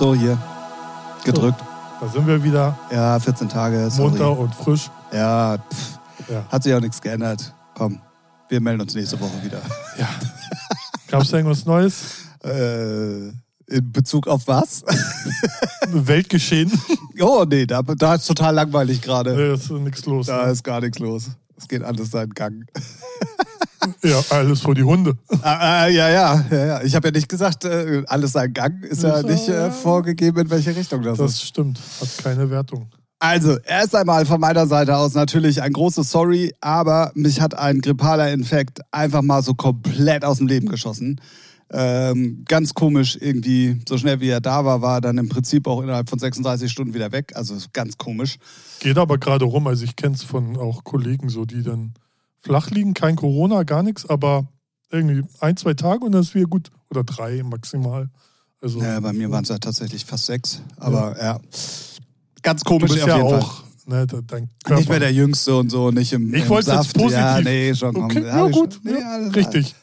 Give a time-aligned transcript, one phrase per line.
[0.00, 0.38] So, hier.
[1.26, 1.60] Gedrückt.
[2.00, 3.90] Da sind wir wieder Ja, 14 Tage.
[3.90, 4.08] Sorry.
[4.08, 4.90] munter und frisch.
[5.12, 5.98] Ja, pff,
[6.30, 6.42] Ja.
[6.48, 7.52] hat sich auch nichts geändert.
[7.74, 8.00] Komm,
[8.48, 9.60] wir melden uns nächste Woche wieder.
[9.98, 10.08] ja.
[11.08, 12.02] Gab es irgendwas Neues?
[12.42, 14.82] Äh, in Bezug auf was?
[15.92, 16.72] Weltgeschehen?
[17.20, 19.36] oh, nee, da, da ist total langweilig gerade.
[19.36, 20.28] Nee, ist nichts los.
[20.28, 20.52] Da Ne?
[20.52, 21.28] ist gar nichts los.
[21.58, 22.64] Es geht alles seinen Gang.
[24.02, 25.16] Ja, alles vor die Hunde.
[25.42, 26.82] Ah, ah, ja, ja, ja, ja.
[26.82, 28.82] Ich habe ja nicht gesagt, äh, alles seinen Gang.
[28.84, 31.24] Ist ja Ist, nicht äh, vorgegeben, in welche Richtung das, ist.
[31.24, 31.80] Das stimmt.
[32.00, 32.90] Hat keine Wertung.
[33.18, 37.80] Also, erst einmal von meiner Seite aus natürlich ein großes Sorry, aber mich hat ein
[37.82, 41.20] grippaler Infekt einfach mal so komplett aus dem Leben geschossen.
[41.72, 45.66] Ähm, ganz komisch irgendwie, so schnell wie er da war, war er dann im Prinzip
[45.68, 47.32] auch innerhalb von 36 Stunden wieder weg.
[47.36, 48.38] Also ganz komisch.
[48.80, 49.66] Geht aber gerade rum.
[49.68, 51.94] Also ich kenne es von auch Kollegen so, die dann
[52.40, 52.94] flach liegen.
[52.94, 54.46] Kein Corona, gar nichts, aber
[54.90, 56.70] irgendwie ein, zwei Tage und dann ist wieder gut.
[56.90, 58.10] Oder drei maximal.
[58.60, 61.40] Also, Ja, bei mir waren es ja tatsächlich fast sechs, aber ja.
[62.42, 63.40] Ganz du komisch bist auf ja jeden Fall.
[63.40, 63.62] auch.
[63.86, 64.06] Ne.
[64.76, 67.16] Nicht mehr der Jüngste und so, nicht im, Ich wollte jetzt positiv.
[67.18, 67.96] Ja, nee, schon.
[67.96, 68.78] Okay, Ja, ja, gut.
[68.84, 69.74] Nee, ja, richtig.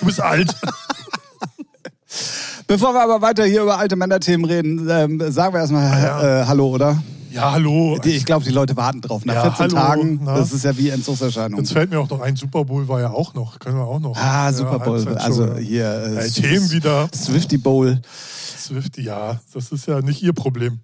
[0.00, 0.54] Du bist alt.
[2.68, 6.42] Bevor wir aber weiter hier über alte Männerthemen reden, ähm, sagen wir erstmal ja.
[6.42, 7.02] äh, Hallo, oder?
[7.36, 7.98] Ja, hallo.
[8.02, 9.24] Ich glaube, die Leute warten drauf.
[9.26, 10.36] Nach Ja, 14 hallo, Tagen, na?
[10.38, 11.60] das ist ja wie Entzugserscheinung.
[11.60, 13.58] Jetzt fällt mir auch noch ein, Super Bowl war ja auch noch.
[13.58, 14.16] Können wir auch noch.
[14.16, 14.96] Ah, Ja, Super Bowl.
[15.04, 15.56] Halbzeitshow, Also ja.
[15.58, 15.84] hier.
[15.86, 17.08] Äh, Ja, Themen wieder.
[17.14, 18.00] Swifty Bowl.
[18.58, 20.80] Swift, ja, das ist ja nicht ihr Problem.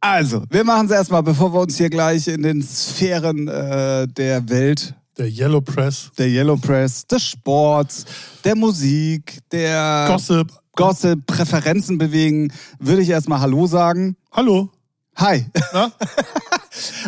[0.00, 4.48] Also, wir machen es erstmal, bevor wir uns hier gleich in den Sphären äh, der
[4.48, 8.04] Welt, Der Yellow Press, der Yellow Press, des Sports,
[8.44, 10.50] der Musik, der Gossip.
[10.76, 14.16] Gossip, Präferenzen bewegen, würde ich erstmal Hallo sagen.
[14.32, 14.70] Hallo.
[15.18, 15.44] Hi.
[15.72, 15.90] Na?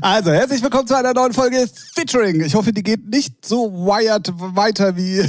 [0.03, 2.41] Also, herzlich willkommen zu einer neuen Folge Featuring.
[2.41, 5.22] Ich hoffe, die geht nicht so wired weiter wie,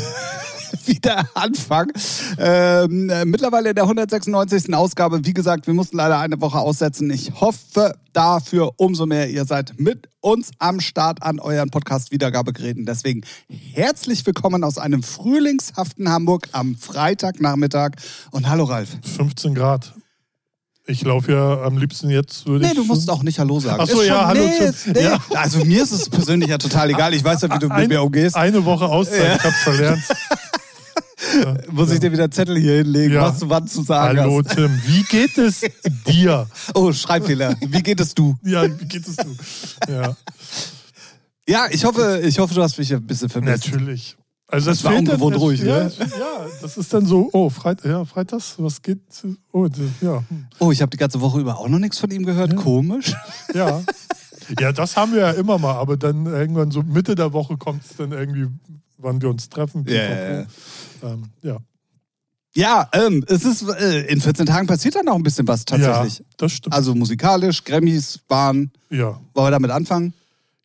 [0.85, 1.91] wie der Anfang.
[2.39, 4.73] Ähm, äh, mittlerweile in der 196.
[4.73, 5.23] Ausgabe.
[5.25, 7.11] Wie gesagt, wir mussten leider eine Woche aussetzen.
[7.11, 12.87] Ich hoffe dafür umso mehr, ihr seid mit uns am Start an euren Podcast-Wiedergabegeräten.
[12.87, 17.91] Deswegen herzlich willkommen aus einem frühlingshaften Hamburg am Freitagnachmittag.
[18.31, 18.89] Und hallo Ralf.
[19.03, 19.93] 15 Grad.
[20.87, 22.77] Ich laufe ja am liebsten jetzt, würde Nee, ich.
[22.77, 23.77] du musst auch nicht Hallo sagen.
[23.81, 24.67] Ach so, Ist ja, hallo nee, Tim.
[24.67, 25.03] ist- nee.
[25.03, 25.19] Ja.
[25.35, 27.13] Also mir ist es persönlich ja total egal.
[27.13, 28.35] Ich weiß ja, wie du mit mir umgehst.
[28.35, 30.03] Eine Woche Auszeit, ich hab's verlernt.
[31.71, 33.21] Muss ich dir wieder Zettel hier hinlegen, Ja.
[33.21, 34.55] was du wann zu sagen Hallo hast.
[34.55, 35.61] Tim, wie geht es
[36.07, 36.47] dir?
[36.73, 37.55] Oh, Schreibfehler.
[37.61, 38.35] Wie geht es du?
[38.43, 39.35] Ja, wie geht es du?
[39.87, 40.15] Ja,
[41.47, 43.67] Ja, ich hoffe, ich hoffe, du hast mich ein bisschen vermisst.
[43.67, 44.17] natürlich.
[44.51, 45.91] Also das, Das war dann- ungewohnt ruhig, ja, ne?
[45.97, 48.99] ja, das ist dann so, oh, Freit ja, Freitags, was geht?
[49.53, 49.67] Oh,
[50.01, 50.23] ja.
[50.59, 52.55] Oh, ich habe die ganze Woche über auch noch nichts von ihm gehört.
[52.55, 53.13] Komisch.
[53.53, 53.81] ja.
[54.59, 57.85] Ja, das haben wir ja immer mal, aber dann irgendwann so Mitte der Woche kommt
[57.85, 58.47] es dann irgendwie,
[58.97, 59.85] wann wir uns treffen.
[59.87, 60.45] Ja, ja, ja.
[61.03, 61.57] Ähm, ja.
[62.53, 66.19] Ja, ähm, es ist äh, in 14 Tagen passiert dann noch ein bisschen was tatsächlich.
[66.19, 66.75] Ja, das stimmt.
[66.75, 68.71] Also musikalisch, Grammys waren.
[68.89, 69.17] ja.
[69.33, 70.13] Wollen wir damit anfangen?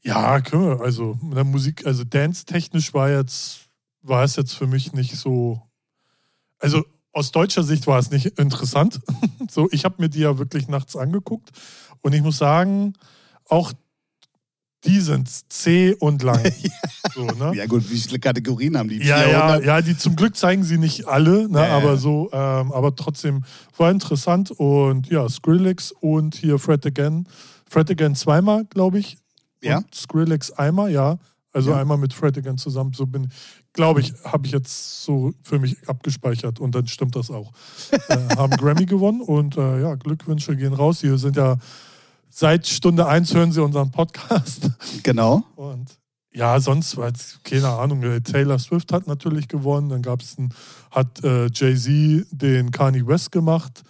[0.02, 0.80] Ja, können wir.
[0.80, 3.65] Also Musik, also dance-technisch war jetzt,
[4.08, 5.60] war es jetzt für mich nicht so.
[6.58, 9.00] Also aus deutscher Sicht war es nicht interessant.
[9.50, 11.50] so, ich habe mir die ja wirklich nachts angeguckt
[12.02, 12.94] und ich muss sagen,
[13.48, 13.72] auch
[14.84, 16.40] die sind zäh und lang.
[17.14, 17.52] so, ne?
[17.56, 18.98] Ja gut, wie viele Kategorien haben die?
[18.98, 19.64] Ja, ja, 400?
[19.64, 21.76] ja, die zum Glück zeigen sie nicht alle, ne, Ja, ja.
[21.76, 23.44] aber so, ähm, aber trotzdem
[23.76, 27.26] war interessant und ja, Skrillex und hier Fred Again.
[27.68, 29.16] Fred Again zweimal, glaube ich.
[29.62, 29.78] Ja?
[29.78, 31.18] Und Skrillex einmal, ja.
[31.52, 31.80] Also Ja.
[31.80, 32.92] einmal mit Fred Again zusammen.
[32.92, 33.32] So bin,
[33.76, 37.52] glaube ich, habe ich jetzt so für mich abgespeichert und dann stimmt das auch.
[38.08, 41.00] äh, haben Grammy gewonnen und äh, ja, Glückwünsche gehen raus.
[41.00, 41.58] Hier sind ja
[42.28, 44.70] seit Stunde eins hören sie unseren Podcast.
[45.04, 45.44] Genau.
[45.54, 45.98] Und
[46.32, 49.88] ja, sonst war jetzt, keine Ahnung, äh, Taylor Swift hat natürlich gewonnen.
[49.88, 50.36] Dann gab es
[50.90, 53.82] hat äh, Jay-Z den Kanye West gemacht,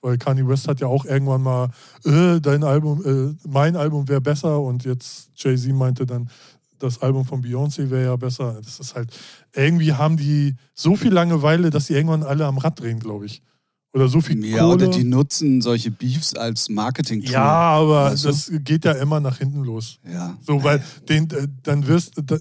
[0.00, 1.70] weil Kanye West hat ja auch irgendwann mal,
[2.04, 6.28] äh, dein Album, äh, mein Album wäre besser und jetzt Jay-Z meinte dann,
[6.84, 8.60] das Album von Beyoncé wäre ja besser.
[8.62, 9.10] Das ist halt,
[9.54, 13.42] irgendwie haben die so viel Langeweile, dass sie irgendwann alle am Rad drehen, glaube ich.
[13.92, 14.72] Oder so viel Ja, Kohle.
[14.74, 17.30] oder die nutzen solche Beefs als Marketing-Tool.
[17.32, 18.28] ja, aber Weißt du?
[18.28, 19.98] das geht ja immer nach hinten los.
[20.10, 20.36] Ja.
[20.44, 22.38] So, weil den, äh, dann wirst da,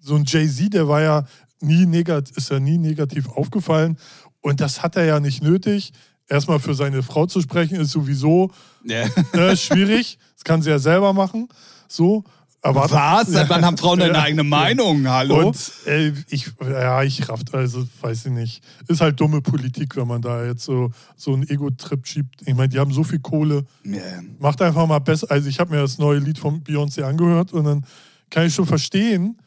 [0.00, 1.24] so ein Jay-Z, der war ja
[1.60, 3.98] nie negativ, ist ja nie negativ aufgefallen.
[4.40, 5.92] Und das hat er ja nicht nötig.
[6.28, 8.52] Erstmal für seine Frau zu sprechen, ist sowieso
[8.84, 9.06] ja.
[9.32, 10.18] äh, schwierig.
[10.38, 11.48] Das kann sie ja selber machen.
[11.88, 12.22] So.
[12.60, 13.28] Aber Was?
[13.28, 15.08] Seit wann haben Frauen eine eigene Meinung?
[15.08, 15.48] Hallo?
[15.48, 18.64] Und äh, ich, ja, ich rafft, also weiß ich nicht.
[18.88, 22.42] Ist halt dumme Politik, wenn man da jetzt so, so einen Ego-Trip schiebt.
[22.46, 23.64] Ich meine, die haben so viel Kohle.
[23.84, 24.00] ja.
[24.40, 25.30] Macht einfach mal besser.
[25.30, 27.86] Also ich habe mir das neue Lied von Beyoncé angehört und dann
[28.30, 29.40] kann ich schon verstehen,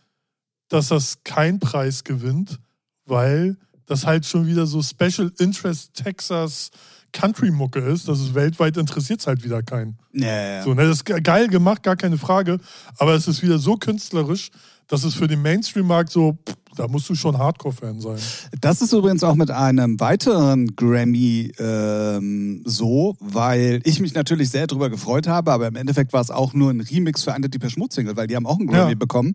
[0.69, 2.59] dass das keinen Preis gewinnt,
[3.05, 6.71] weil das halt schon wieder so Special Interest Texas
[7.13, 9.97] Country-Mucke ist, dass es weltweit interessiert halt wieder keinen.
[10.13, 10.63] Ja, ja.
[10.63, 12.59] So, ne, das ist ge- geil gemacht, gar keine Frage.
[12.97, 14.49] Aber es ist wieder so künstlerisch,
[14.87, 18.17] dass es für den Mainstream-Markt so, pff, da musst du schon Hardcore-Fan sein.
[18.61, 24.67] Das ist übrigens auch mit einem weiteren Grammy ähm, so, weil ich mich natürlich sehr
[24.67, 27.77] drüber gefreut habe, aber im Endeffekt war es auch nur ein Remix für eine Deepesh
[27.77, 28.95] Mode Single, weil die haben auch einen Grammy Ja.
[28.97, 29.33] bekommen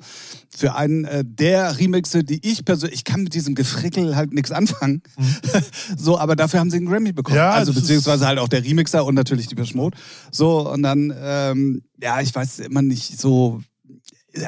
[0.54, 4.50] für einen äh, der Remixe, die ich persönlich, ich kann mit diesem Gefrickel halt nichts
[4.52, 5.02] anfangen,
[5.96, 7.36] so, aber dafür haben sie einen Grammy bekommen.
[7.36, 7.42] Mhm.
[7.42, 9.96] Ja, also beziehungsweise halt auch der Remixer und natürlich Deepesh Mode.
[10.30, 13.60] So und dann, ähm, ja, ich weiß immer nicht so.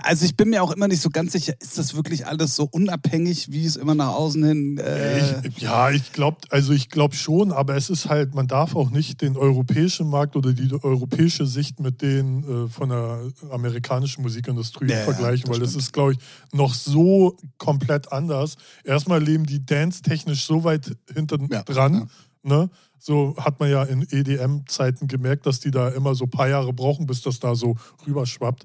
[0.02, 2.64] Also ich bin mir auch immer nicht so ganz sicher, ist das wirklich alles so
[2.70, 4.79] unabhängig, wie es immer nach außen hin.
[4.79, 8.76] Äh, Ich, ja, ich glaube, also ich glaube schon, aber es ist halt, man darf
[8.76, 13.20] auch nicht den europäischen Markt oder die europäische Sicht mit den äh, von der
[13.50, 15.82] amerikanischen Musikindustrie Ja, ja, vergleichen, das weil das stimmt.
[15.85, 16.19] ist, glaube ich,
[16.52, 18.56] noch so komplett anders.
[18.84, 22.11] Erstmal leben die dance-technisch so weit hinten Ja, dran,
[22.43, 22.70] ne?
[23.00, 26.73] So hat man ja in EDM-Zeiten gemerkt, dass die da immer so ein paar Jahre
[26.73, 27.76] brauchen, bis das da so
[28.06, 28.64] rüberschwappt.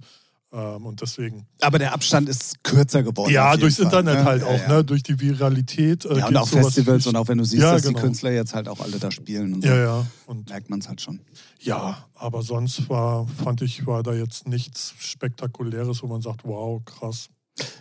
[0.55, 1.47] Ähm, und deswegen.
[1.61, 3.31] Aber der Abstand ist kürzer geworden.
[3.31, 4.23] Ja, durchs Fall, Internet ne?
[4.23, 4.67] halt auch, ja.
[4.67, 4.83] ne?
[4.83, 6.05] Durch die Viralität.
[6.05, 7.97] äh, Ja, und auch Festivals und auch wenn du siehst, Ja, dass genau.
[7.97, 10.07] die Künstler jetzt halt auch alle da spielen und so, Ja, ja.
[10.27, 11.21] Und merkt man es halt schon.
[11.59, 16.79] ja, aber sonst war, fand ich, war da jetzt nichts Spektakuläres, wo man sagt, wow,
[16.85, 17.29] krass.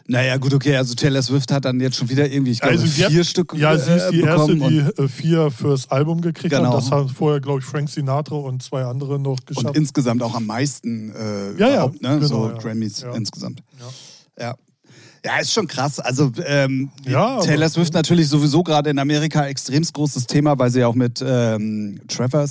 [0.06, 2.86] Naja, gut, okay, also Taylor Swift hat dann jetzt schon wieder irgendwie, ich glaube, Also
[2.86, 5.50] sie hat- vier Stück Ja, sie ist äh, die erste, bekommen die und, äh, vier
[5.50, 6.68] fürs Album gekriegt Genau.
[6.72, 6.74] hat.
[6.78, 9.76] Das haben vorher, glaube ich, Frank Sinatra und zwei andere noch und geschafft.
[9.76, 12.14] insgesamt auch am meisten äh, Ja, ja, überhaupt, ne?
[12.16, 12.58] genau, so ja.
[12.58, 13.62] Grammys insgesamt.
[14.38, 14.54] Ja.
[15.24, 15.38] Ja.
[15.40, 16.00] Ist schon krass.
[16.00, 20.80] Also ähm, Ja, Taylor Swift natürlich sowieso gerade in Amerika extremst großes Thema, weil sie
[20.80, 22.44] ja auch mit ähm, Trevor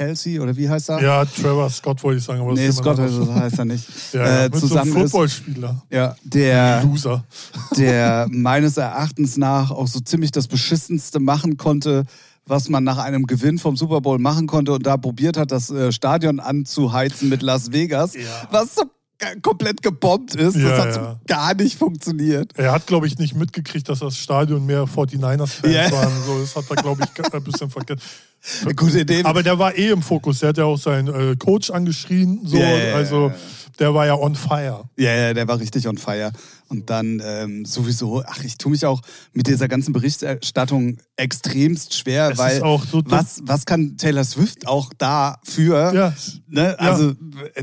[0.00, 1.02] Kelsey oder wie heißt er?
[1.02, 3.28] Ja, Trevor Scott wollte ich sagen, aber nee, Scott anderes.
[3.28, 3.86] heißt er nicht.
[4.14, 5.10] ja, ja, äh, mit so zusammen ist.
[5.12, 5.82] Footballspieler.
[5.90, 7.24] Ja, der, Loser.
[7.76, 12.04] der meines Erachtens nach auch so ziemlich das Beschissenste machen konnte,
[12.46, 15.70] was man nach einem Gewinn vom Super Bowl machen konnte und da probiert hat, das
[15.70, 18.22] äh, Stadion anzuheizen mit Las Vegas, Ja.
[18.50, 18.84] was so
[19.42, 20.56] komplett gebombt ist.
[20.56, 21.20] Ja, das hat ja.
[21.26, 22.52] gar nicht funktioniert.
[22.56, 25.92] Er hat, glaube ich, nicht mitgekriegt, dass das Stadion mehr 49ers-Fans Ja.
[25.92, 26.12] waren.
[26.26, 28.00] So, das hat er, glaube ich, ein bisschen vergessen.
[28.74, 30.38] Gut, in dem, Aber der war eh im Fokus.
[30.38, 32.40] Der hat ja auch seinen äh, Coach angeschrien.
[32.44, 32.56] So.
[32.56, 33.32] Ja, also.
[33.80, 34.84] Der war ja on fire.
[34.96, 36.30] Ja, ja, der war richtig on fire.
[36.68, 39.00] Und dann ähm, sowieso, ach, ich tue mich auch
[39.32, 44.22] mit dieser ganzen Berichterstattung extremst schwer, Es weil ist auch so was, was kann Taylor
[44.22, 46.14] Swift auch dafür, Ja,
[46.46, 46.78] ne?
[46.78, 47.14] also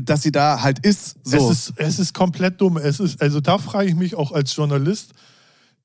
[0.02, 1.16] dass sie da halt ist.
[1.22, 1.50] So.
[1.50, 2.76] es, ist, es ist komplett dumm.
[2.76, 5.12] Es ist, also da frage ich mich auch als Journalist,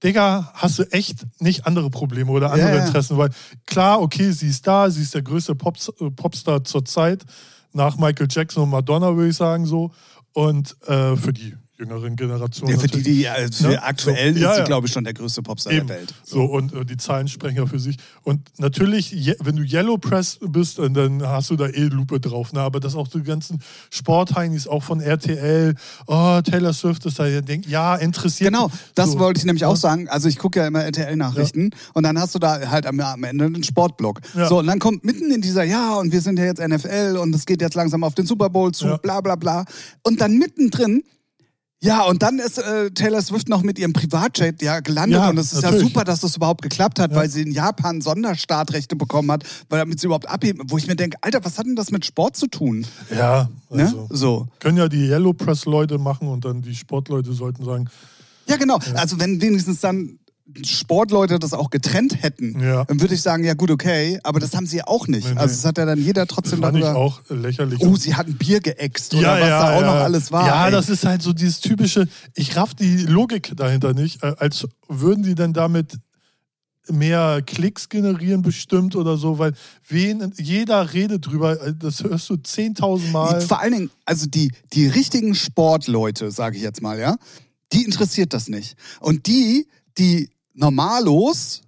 [0.04, 2.86] Digga, hast du echt nicht andere Probleme oder andere Ja, ja.
[2.86, 3.18] Interessen?
[3.18, 3.30] Weil
[3.66, 7.24] klar, okay, sie ist da, sie ist der größte Pops, äh, Popstar zur Zeit,
[7.72, 9.92] nach Michael Jackson und Madonna, würde ich sagen so.
[10.34, 12.74] Und äh, für die jüngeren Generationen.
[12.76, 14.66] ja, für die, die für Ja, aktuell so, ja, ist sie, ja.
[14.66, 15.88] glaube ich, schon der größte Popstar Eben.
[15.88, 16.14] der Welt.
[16.24, 17.98] So, und äh, die Zahlen sprechen ja für sich.
[18.22, 22.20] Und natürlich, je, wenn du Yellow Press bist, äh, dann hast du da eh Lupe
[22.20, 22.54] drauf.
[22.54, 22.62] Ne?
[22.62, 23.60] Aber dass auch die ganzen
[23.90, 25.76] Sportheinis, auch von RTL,
[26.08, 29.20] oh, Taylor Swift ist da, ihr denkt, ja, interessiert Genau, das so.
[29.20, 30.08] wollte ich nämlich auch sagen.
[30.10, 33.46] Also ich gucke ja immer RTL-Nachrichten und dann hast du da halt am, am Ende
[33.46, 34.20] einen Sportblock.
[34.36, 34.48] Ja.
[34.48, 37.34] So, und dann kommt mitten in dieser, ja, und wir sind ja jetzt NFL und
[37.34, 38.98] es geht jetzt langsam auf den Super Bowl zu, Ja.
[38.98, 39.66] bla bla bla.
[40.04, 41.04] Und dann mittendrin,
[41.84, 45.38] ja, und dann ist äh, Taylor Swift noch mit ihrem Privatjet ja gelandet Ja, und
[45.38, 45.90] es ist ja natürlich.
[45.90, 47.18] super, dass das überhaupt geklappt hat, Ja.
[47.18, 50.96] weil sie in Japan Sonderstartrechte bekommen hat, weil damit sie überhaupt abheben, wo ich mir
[50.96, 52.86] denke, Alter, was hat denn das mit Sport zu tun?
[53.16, 53.84] Ja, Ne?
[53.84, 54.08] also.
[54.12, 54.48] So.
[54.60, 57.90] Können ja die Yellow Press-Leute machen und dann die Sportleute sollten sagen,
[58.48, 58.78] Ja, genau.
[58.96, 60.20] Also wenn wenigstens dann
[60.66, 62.84] Sportleute das auch getrennt hätten, Ja.
[62.84, 65.26] dann würde ich sagen, ja gut, okay, aber das haben sie ja auch nicht.
[65.26, 65.40] Nee, nee.
[65.40, 67.00] Also es hat ja dann jeder das trotzdem fand ich darüber.
[67.00, 67.80] auch lächerlich.
[67.82, 70.46] Oh, sie hat ein Bier geäxt oder was da auch noch alles war.
[70.46, 70.72] Ja, ey.
[70.72, 75.24] das ist halt so dieses typische, ich raff die Logik dahinter nicht, äh, als würden
[75.24, 75.98] die denn damit
[76.90, 79.54] mehr Klicks generieren bestimmt oder so, weil
[79.88, 83.40] wen, jeder redet drüber, äh, das hörst du 10.000 Mal.
[83.40, 87.16] Vor allen Dingen, also die, die richtigen Sportleute, sage ich jetzt mal, ja,
[87.72, 88.76] die interessiert das nicht.
[89.00, 91.62] Und die, die normalos,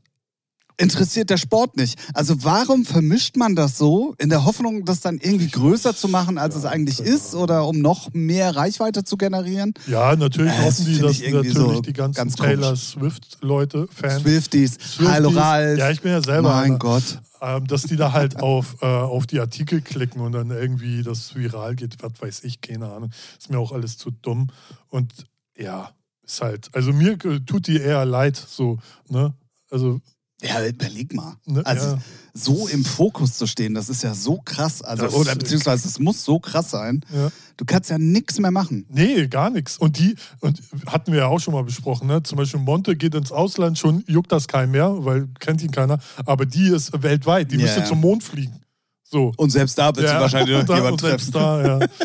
[0.77, 1.97] interessiert der Sport nicht.
[2.13, 6.37] Also warum vermischt man das so in der Hoffnung, das dann irgendwie größer zu machen,
[6.37, 9.73] als es eigentlich keine ist oder um noch mehr Reichweite zu generieren?
[9.87, 14.73] Ja, natürlich Äh, hoffen die, dass natürlich so die ganzen ganz Taylor Swift-Leute, Fans, Swifties,
[14.73, 15.79] Swifties, Hallo Ralf.
[15.79, 16.79] Ja, ich bin ja selber Mein einer.
[16.79, 17.21] Gott.
[17.41, 21.35] ähm, dass die da halt auf, äh, auf die Artikel klicken und dann irgendwie das
[21.35, 23.11] viral geht, was weiß ich, keine Ahnung.
[23.39, 24.47] Ist mir auch alles zu dumm.
[24.89, 25.13] Und
[25.57, 25.91] ja,
[26.25, 28.79] ist halt, also mir tut die eher leid, so,
[29.09, 29.33] ne?
[29.69, 29.99] Also
[30.41, 31.35] Ja, überleg mal.
[31.45, 31.99] Ne, Also ja.
[32.33, 34.81] so im Fokus zu stehen, das ist ja so krass.
[34.81, 37.01] Also, Das- oder beziehungsweise es muss so krass sein.
[37.13, 37.31] Ja.
[37.57, 38.85] Du kannst ja nichts mehr machen.
[38.89, 39.77] Nee, gar nichts.
[39.77, 42.21] Und die, und hatten wir ja auch schon mal besprochen, ne?
[42.23, 45.99] Zum Beispiel Monte geht ins Ausland, schon juckt das keinen mehr, weil kennt ihn keiner.
[46.25, 48.59] Aber die ist weltweit, die Ja, müsste zum Mond fliegen.
[49.03, 49.31] So.
[49.37, 51.63] Und selbst da wird sie wahrscheinlich noch jemand und selbst treffen.
[51.63, 51.87] da, ja.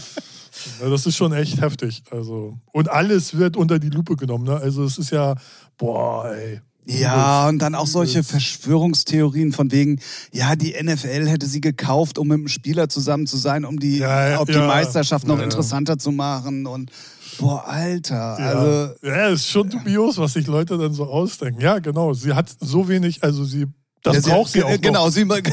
[0.81, 0.88] ja.
[0.88, 2.02] Das ist schon echt heftig.
[2.11, 2.59] Also.
[2.73, 4.45] Und alles wird unter die Lupe genommen.
[4.45, 4.57] Ne?
[4.57, 5.35] Also es ist ja,
[5.76, 6.61] boah, ey.
[6.87, 8.23] Ja, und dann auch solche.
[8.23, 10.00] Verschwörungstheorien von wegen,
[10.33, 13.99] ja, die NFL hätte sie gekauft, um mit dem Spieler zusammen zu sein, um die,
[13.99, 14.67] Ja, ja, ob die ja.
[14.67, 16.67] Meisterschaft noch Ja, interessanter zu machen.
[16.67, 16.90] Und
[17.38, 18.37] boah, Alter.
[18.38, 18.47] Ja.
[18.47, 21.61] Also, ja, ist schon dubios, was sich Leute dann so ausdenken.
[21.61, 22.12] Ja, genau.
[22.14, 23.67] Sie hat so wenig, also sie,
[24.02, 24.71] das ja, braucht sie auch.
[24.71, 24.80] noch.
[24.80, 25.50] Genau, sie wollte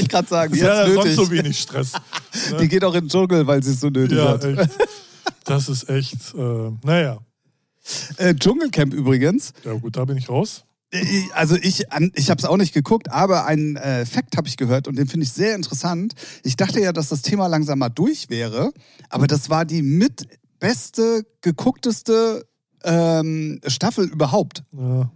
[0.00, 0.52] ich gerade sagen.
[0.52, 1.14] Die Sie hat ja nötig.
[1.14, 1.92] sonst so wenig Stress.
[2.50, 2.58] ne?
[2.60, 4.44] Die geht auch in den Dschungel, weil sie es so nötig Ja, hat.
[4.44, 4.70] echt.
[5.44, 7.18] Das ist echt, äh, naja.
[8.18, 9.52] Äh, Dschungelcamp übrigens.
[9.64, 10.64] Ja gut, da bin ich raus.
[10.90, 14.46] Äh, Also ich, an- ich habe es auch nicht geguckt, aber einen äh, Fakt habe
[14.48, 16.12] ich gehört und den finde ich sehr interessant.
[16.44, 18.72] Ich dachte ja, dass das Thema langsam mal durch wäre,
[19.08, 20.28] aber das war die mit
[20.60, 22.46] beste, geguckteste
[22.84, 24.62] ähm, Staffel überhaupt.
[24.72, 25.10] Ja.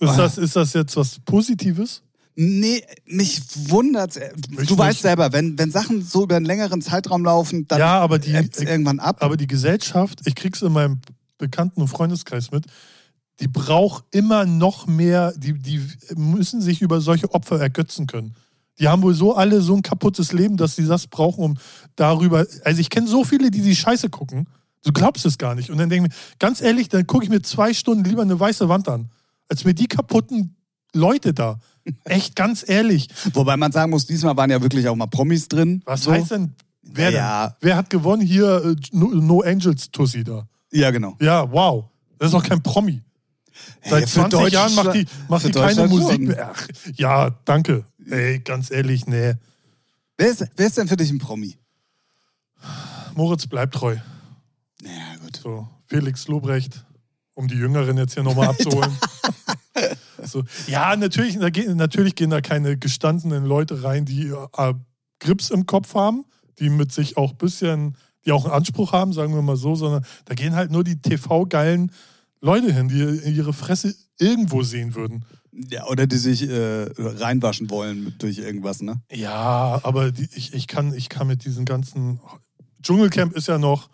[0.00, 2.02] Ist, das, ist das jetzt was Positives?
[2.36, 4.16] Nee, mich wundert's.
[4.16, 5.02] äh, Mich Du weißt nicht.
[5.02, 8.98] selber, wenn, wenn Sachen so über einen längeren Zeitraum laufen, dann Ja, aber die- irgendwann
[8.98, 9.18] ab.
[9.20, 10.98] Aber die Gesellschaft, ich krieg's in meinem
[11.38, 12.66] Bekannten- und Freundeskreis mit,
[13.40, 15.80] die braucht immer noch mehr, die, die
[16.16, 18.34] müssen sich über solche Opfer ergötzen können.
[18.80, 21.58] Die haben wohl so alle so ein kaputtes Leben, dass sie das brauchen, um
[21.94, 22.46] darüber.
[22.64, 24.48] Also ich kenne so viele, die die Scheiße gucken.
[24.82, 25.70] Du glaubst es gar nicht.
[25.70, 28.38] Und dann denke ich mir, ganz ehrlich, dann gucke ich mir zwei Stunden lieber eine
[28.38, 29.08] weiße Wand an,
[29.48, 30.56] als mir die kaputten
[30.92, 31.58] Leute da.
[32.04, 33.08] Echt ganz ehrlich.
[33.34, 35.82] Wobei man sagen muss, diesmal waren ja wirklich auch mal Promis drin.
[35.84, 36.12] Was so.
[36.12, 37.46] heißt denn, wer Ja.
[37.48, 37.56] denn?
[37.60, 38.64] Wer hat gewonnen hier?
[38.64, 40.46] äh, No, no Angels Tussi da.
[40.72, 41.16] Ja, genau.
[41.20, 41.84] Ja, wow.
[42.18, 43.02] Das ist doch kein Promi.
[43.84, 46.52] Seit Hey, für 20 Jahren macht die, macht die keine Musik mehr.
[46.54, 47.84] Ach, ja, danke.
[48.10, 49.34] Ey, ganz ehrlich, nee.
[50.16, 51.56] Wer ist, wer ist denn für dich ein Promi?
[53.14, 53.96] Moritz bleibt treu.
[54.82, 55.36] Ja, gut.
[55.42, 56.84] So, Felix Lobrecht,
[57.34, 58.96] um die Jüngeren jetzt hier nochmal abzuholen.
[60.22, 64.74] so, ja, natürlich, natürlich gehen da keine gestandenen Leute rein, die äh,
[65.20, 66.24] Grips im Kopf haben,
[66.58, 69.74] die mit sich auch ein bisschen, die auch einen Anspruch haben, sagen wir mal so,
[69.74, 71.92] sondern da gehen halt nur die TV-geilen
[72.40, 75.24] Leute hin, die ihre Fresse irgendwo sehen würden.
[75.70, 79.00] Ja, oder die sich äh, reinwaschen wollen durch irgendwas, ne?
[79.10, 82.20] Ja, aber die, ich, ich, kann, ich kann mit diesen ganzen.
[82.82, 83.88] Dschungelcamp ist ja noch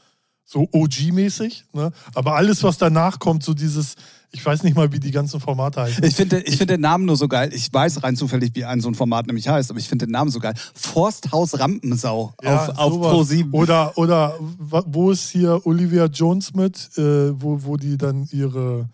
[0.50, 1.92] so OG-mäßig, ne?
[2.12, 3.94] aber alles, was danach kommt, so dieses.
[4.32, 6.04] Ich weiß nicht mal, wie die ganzen Formate heißen.
[6.04, 7.50] Ich finde ich find den Namen nur so geil.
[7.52, 10.12] Ich weiß rein zufällig, wie ein so ein Format nämlich heißt, aber ich finde den
[10.12, 10.54] Namen so geil.
[10.74, 13.00] Forsthaus Rampensau Ja, auf, auf.
[13.00, 13.52] Pro 7.
[13.52, 18.88] Oder, oder wo ist hier Olivia Jones mit, äh, wo, wo die dann ihre.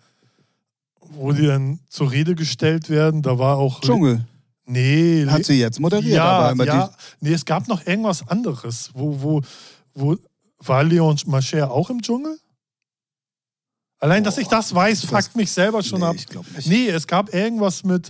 [1.09, 3.81] Wo die dann zur Rede gestellt werden, da war auch.
[3.81, 4.25] Dschungel.
[4.65, 6.91] Nee, Hat sie jetzt moderiert, ja, aber immer ja.
[7.21, 8.89] Nee, es gab noch irgendwas anderes.
[8.93, 9.41] Wo, wo,
[9.93, 10.17] wo,
[10.59, 12.37] war Leon Mascher auch im Dschungel?
[13.99, 16.15] Allein, dass Boah, ich das weiß, das- fuckt mich selber schon Nee, ab.
[16.15, 16.67] ich glaub nicht.
[16.67, 18.09] Nee, es gab irgendwas mit.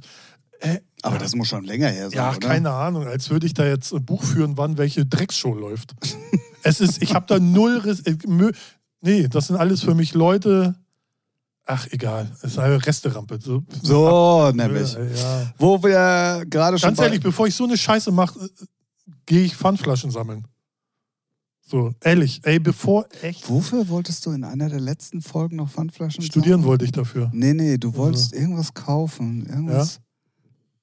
[0.60, 2.40] Äh, Aber das muss schon länger her sein, ja, oder?
[2.40, 5.96] keine Ahnung, als würde ich da jetzt ein Buch führen, wann welche Drecksshow läuft.
[6.64, 7.78] es ist, ich habe da null.
[7.78, 8.18] Res äh,
[9.02, 10.76] nee, das sind alles für mich Leute.
[11.70, 12.32] Ach, egal.
[12.38, 13.40] Es ist eine Resterampe.
[13.42, 14.94] So, So, nämlich.
[14.94, 15.54] Ja, ja.
[15.58, 18.50] Wo wir gerade schon Ganz ehrlich, bevor ich so eine Scheiße mache, äh,
[19.26, 20.48] gehe ich Pfandflaschen sammeln.
[21.70, 26.24] So, ehrlich, ey, bevor echt Wofür wolltest du in einer der letzten Folgen noch Pfandflaschen
[26.24, 26.68] studieren sammeln?
[26.70, 27.30] wollte ich dafür.
[27.34, 29.46] Nee, nee, du wolltest irgendwas kaufen.
[29.46, 30.00] Irgendwas.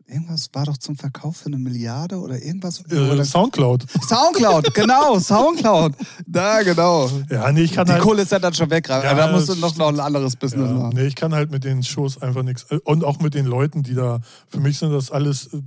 [0.06, 2.82] Irgendwas war doch zum Verkauf für eine Milliarde oder irgendwas.
[2.90, 3.86] Äh, oder Soundcloud.
[4.06, 5.94] Soundcloud, genau, Soundcloud.
[6.26, 7.10] Da, genau.
[7.30, 8.02] Ja, nee, ich kann Die halt.
[8.02, 8.86] Kohle ist ja dann schon weg.
[8.90, 10.92] Ja, da musst du noch, noch ein anderes Business ja, machen.
[10.94, 12.66] nee, ich kann halt mit den Shows einfach nichts.
[12.84, 14.20] Und auch mit den Leuten, die da.
[14.48, 15.62] Für mich sind das alles äh,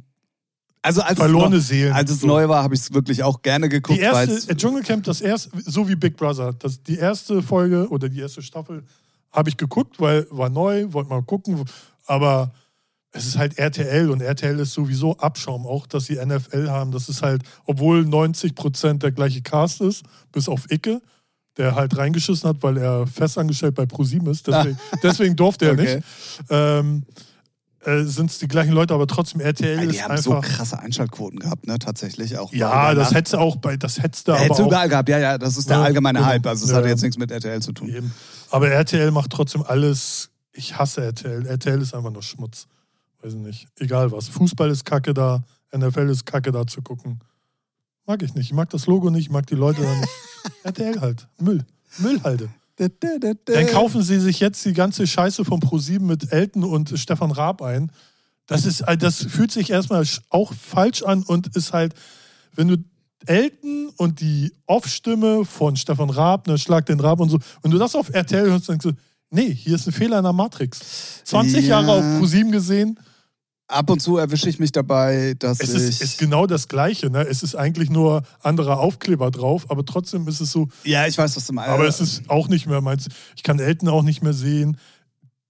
[0.88, 1.94] Also als verlorene es, neu, Seelen.
[1.94, 2.28] als es So.
[2.28, 4.00] neu war, habe ich es wirklich auch gerne geguckt.
[4.00, 8.20] Die erste, Dschungelcamp, das erste, so wie Big Brother, das, die erste Folge oder die
[8.22, 8.84] erste Staffel
[9.32, 11.64] habe ich geguckt, weil war neu, wollte mal gucken,
[12.06, 12.52] aber
[13.12, 16.92] es ist halt RTL und RTL ist sowieso Abschaum, auch dass sie NFL haben.
[16.92, 21.02] Das ist halt, obwohl 90 Prozent der gleiche Cast ist, bis auf Icke,
[21.58, 24.46] der halt reingeschissen hat, weil er festangestellt bei ProSieben ist.
[24.48, 25.96] Deswegen, deswegen durfte er Okay.
[25.96, 26.06] nicht.
[26.50, 27.04] Ähm,
[27.88, 30.48] äh, sind es die gleichen Leute, aber trotzdem RTL Ey, die ist haben so einfach.
[30.50, 31.80] krasse Einschaltquoten gehabt, ne?
[31.80, 32.52] Tatsächlich auch.
[32.54, 35.10] ja, das hättest du auch bei, das hättest du aber Hättest du auch überall gehabt,
[35.10, 36.30] ja, ja, das ist der Ja, allgemeine genau.
[36.32, 36.46] Hype.
[36.46, 36.92] Also es Ja, hat ja.
[36.92, 37.90] jetzt nichts mit RTL zu tun.
[37.90, 38.14] Eben.
[38.52, 40.30] Aber RTL macht trotzdem alles.
[40.54, 41.46] Ich hasse RTL.
[41.46, 42.68] RTL ist einfach nur Schmutz.
[43.22, 43.68] Weiß ich nicht.
[43.80, 44.28] Egal was.
[44.28, 45.44] Fußball ist kacke da.
[45.76, 47.20] NFL ist kacke da zu gucken.
[48.06, 48.46] Mag ich nicht.
[48.48, 49.26] Ich mag das Logo nicht.
[49.26, 50.10] Ich mag die Leute da nicht.
[50.64, 51.28] RTL halt.
[51.40, 51.66] Müll.
[52.00, 52.50] Müllhalde.
[53.56, 57.62] Dann kaufen sie sich jetzt die ganze Scheiße von ProSieben mit Elton und Stefan Raab
[57.62, 57.92] ein.
[58.46, 61.94] Das ist, äh, das fühlt sich erstmal auch falsch an und ist halt,
[62.54, 62.78] wenn du
[63.26, 67.78] Elton und die Off-Stimme von Stefan Raab, ne, Schlag den Raab und so, wenn du
[67.78, 68.92] das auf RTL hörst, denkst du,
[69.32, 71.24] nee, hier ist ein Fehler in der Matrix.
[71.26, 71.82] 20 Ja.
[71.82, 73.00] Jahre auf ProSieben gesehen,
[73.70, 75.90] Ab und zu erwische ich mich dabei, dass es ich.
[75.90, 77.10] ist, ist genau das Gleiche.
[77.10, 77.28] Ne?
[77.28, 81.36] Es ist eigentlich nur anderer Aufkleber drauf, aber trotzdem ist es so, ja, ich weiß,
[81.36, 81.72] was du meinst.
[81.72, 83.10] aber es ist auch nicht mehr meins.
[83.36, 84.78] Ich kann Elton auch nicht mehr sehen.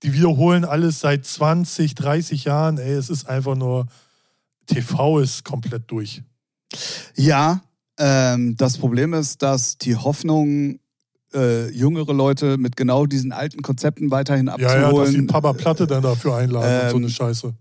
[0.01, 2.79] Die wiederholen alles seit 20, 30 Jahren.
[2.79, 3.85] Ey, es ist einfach nur,
[4.65, 6.23] TV ist komplett durch.
[7.15, 7.61] Ja,
[7.99, 10.79] ähm, das Problem ist, dass die Hoffnung,
[11.33, 15.27] äh, jüngere Leute mit genau diesen alten Konzepten weiterhin Ja, ja, dass die abzuholen.
[15.27, 17.53] Papa Platte dann dafür einladen und so ähm, eine Scheiße.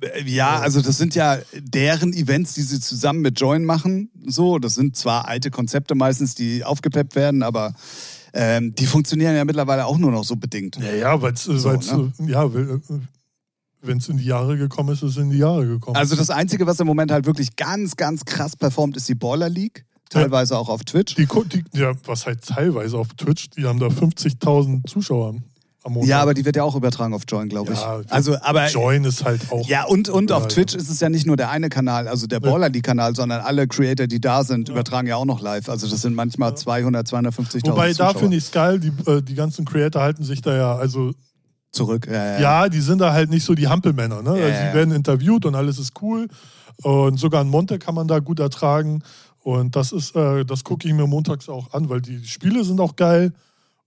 [0.00, 4.10] Äh, Ja, also das sind ja deren Events, die sie zusammen mit Join machen.
[4.26, 7.74] So, das sind zwar alte Konzepte meistens, die aufgepeppt werden, aber
[8.32, 10.76] ähm, die funktionieren ja mittlerweile auch nur noch so bedingt.
[10.76, 12.12] Ja, ja, weil es, So, ne?
[12.26, 12.52] ja,
[13.86, 15.96] wenn es in die Jahre gekommen ist, ist es in die Jahre gekommen.
[15.96, 19.48] Also das Einzige, was im Moment halt wirklich ganz, ganz krass performt, ist die Baller
[19.48, 19.84] League.
[20.10, 21.14] Teilweise auch auf Twitch.
[21.16, 25.36] die, die, ja, was halt teilweise auf Twitch, die haben da 50.000 Zuschauer.
[26.02, 27.78] Ja, aber die wird ja auch übertragen auf Join, glaube ich.
[27.78, 29.68] Ja, also, aber Join ist halt auch.
[29.68, 32.26] Ja, und, und auf Ja, Twitch ist es ja nicht nur der eine Kanal, also
[32.26, 35.68] der Baller League-Kanal, sondern alle Creator, die da sind, übertragen ja auch noch live.
[35.68, 38.20] Also das sind manchmal 200, 250.000 Wobei da Zuschauer.
[38.20, 41.12] finde ich es geil, die, äh, die ganzen Creator halten sich da ja, also
[41.74, 42.06] Zurück.
[42.06, 42.40] Ja, ja.
[42.40, 44.22] ja, die sind da halt nicht so die Hampelmänner.
[44.22, 44.38] Ne?
[44.38, 44.68] Ja, also, ja.
[44.68, 46.28] die werden interviewt und alles ist cool.
[46.82, 49.02] Und sogar ein Monte kann man da gut ertragen.
[49.42, 52.80] Und das ist, äh, das gucke ich mir montags auch an, weil die Spiele sind
[52.80, 53.32] auch geil.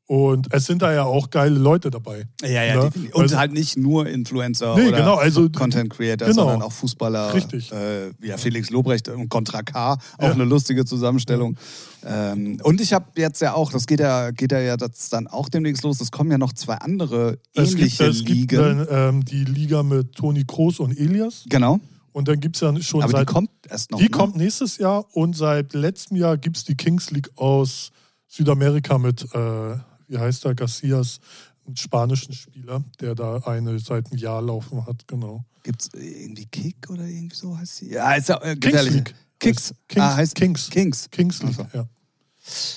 [0.09, 2.27] Und es sind da ja auch geile Leute dabei.
[2.41, 2.81] Ja, ja, Ne?
[2.85, 3.13] definitiv.
[3.15, 6.43] Und Also- halt nicht nur Influencer Nee, oder genau, also- Content Creator, Genau.
[6.43, 7.33] sondern auch Fußballer.
[7.33, 7.73] Richtig.
[7.73, 10.31] Äh, ja, Felix Lobrecht und Contra K, auch Ja.
[10.31, 11.57] eine lustige Zusammenstellung.
[12.05, 15.49] Ähm, und ich habe jetzt ja auch, das geht ja, geht ja jetzt dann auch
[15.49, 18.57] demnächst los, es kommen ja noch zwei andere Es gibt, ähnliche es gibt Ligen.
[18.57, 21.43] dann, ähm, die Liga mit Toni Kroos und Elias.
[21.49, 21.81] genau.
[22.13, 23.27] Und dann gibt es ja schon Aber die seit.
[23.27, 23.97] kommt erst noch.
[23.99, 24.09] die ne?
[24.09, 27.91] kommt nächstes Jahr und seit letztem Jahr gibt es die Kings League aus
[28.27, 29.75] Südamerika mit, äh,
[30.07, 31.19] wie heißt der, Garcias,
[31.65, 35.43] einen spanischen Spieler, der da eine seit einem Jahr laufen hat, genau.
[35.63, 37.91] Gibt es irgendwie Kick oder irgendwie so heißt sie?
[37.91, 38.93] Ja, ist ja äh, gefährlich.
[38.93, 39.15] League.
[39.39, 39.73] Kicks.
[39.87, 40.69] Kings, ah, heißt Kings.
[40.69, 41.09] Kings.
[41.11, 41.87] Kings League, Ach ja.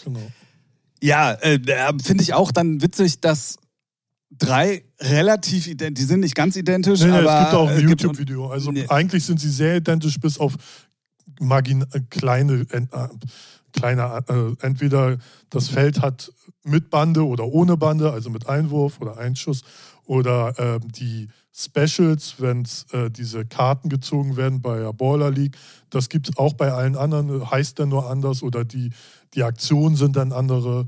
[0.05, 0.31] Genau.
[1.01, 3.57] Ja, äh, äh, finde ich auch dann witzig, dass
[4.31, 7.83] drei relativ ident, die sind nicht ganz identisch, Nee, aber es gibt auch ein äh,
[7.83, 8.51] YouTube-Video.
[8.51, 8.87] Also Nee.
[8.89, 10.55] eigentlich sind sie sehr identisch, bis auf
[11.41, 12.67] margin äh, kleine,
[13.75, 15.19] äh, kleine äh, entweder
[15.51, 16.33] das Feld hat
[16.65, 19.63] mit Bande oder ohne Bande, also mit Einwurf oder Einschuss,
[20.05, 25.57] oder ähm, die Specials, wenn äh, diese Karten gezogen werden bei der Baller League.
[25.91, 28.91] Das gibt es auch bei allen anderen, heißt dann nur anders oder die,
[29.35, 30.87] die Aktionen sind dann andere.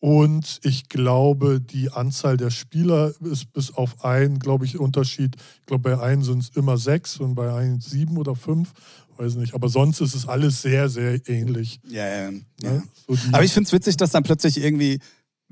[0.00, 5.36] Und ich glaube, die Anzahl der Spieler ist bis auf einen, glaube ich, Unterschied.
[5.60, 8.72] Ich glaube, bei einem sind es immer sechs und bei einem sieben oder fünf.
[9.20, 9.54] Weiß nicht.
[9.54, 11.78] Aber sonst ist es alles sehr, sehr ähnlich.
[11.88, 12.30] Ja, ja, ja.
[12.30, 12.82] Ne?
[13.06, 14.98] So die, Aber ich finde es witzig, dass dann plötzlich irgendwie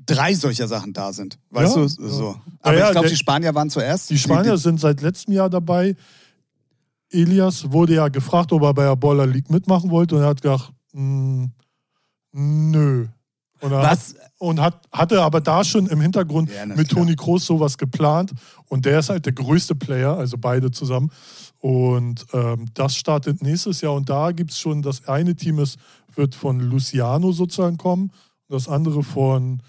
[0.05, 1.37] drei solcher Sachen da sind.
[1.51, 1.87] Weißt Ja, du?
[2.03, 2.09] ja.
[2.09, 2.35] So.
[2.61, 4.09] Aber Ja, ja, ich glaube, die Spanier waren zuerst.
[4.09, 5.95] die Spanier sind seit letztem Jahr dabei.
[7.11, 10.41] Elias wurde ja gefragt, ob er bei der Baller League mitmachen wollte und er hat
[10.41, 11.45] gesagt, "Mm,
[12.31, 13.07] nö.
[13.61, 14.15] Und, Was?
[14.15, 17.01] Hat, und hat, hatte aber da schon im Hintergrund Ja, mit klar.
[17.01, 18.31] Toni Kroos sowas geplant.
[18.67, 21.11] Und der ist halt der größte Player, also beide zusammen.
[21.59, 23.93] Und ähm, das startet nächstes Jahr.
[23.93, 25.77] Und da gibt es schon, das eine Team ist,
[26.15, 28.11] wird von Luciano sozusagen kommen.
[28.47, 29.61] Und das andere von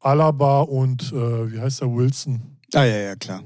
[0.00, 2.56] Alaba und, äh, wie heißt der, Wilson.
[2.74, 3.42] Ah, ja, ja, klar.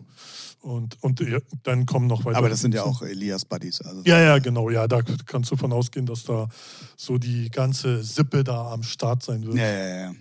[0.61, 2.39] Und, und ja, dann kommen noch weitere.
[2.39, 3.81] Aber das sind ja auch Elias Buddies.
[3.81, 4.03] Also.
[4.05, 4.71] Ja, ja, genau.
[4.71, 6.49] Ja, da kannst du von ausgehen, dass da
[6.97, 9.57] so die ganze Sippe da am Start sein wird.
[9.57, 10.13] Ja, ja, ja.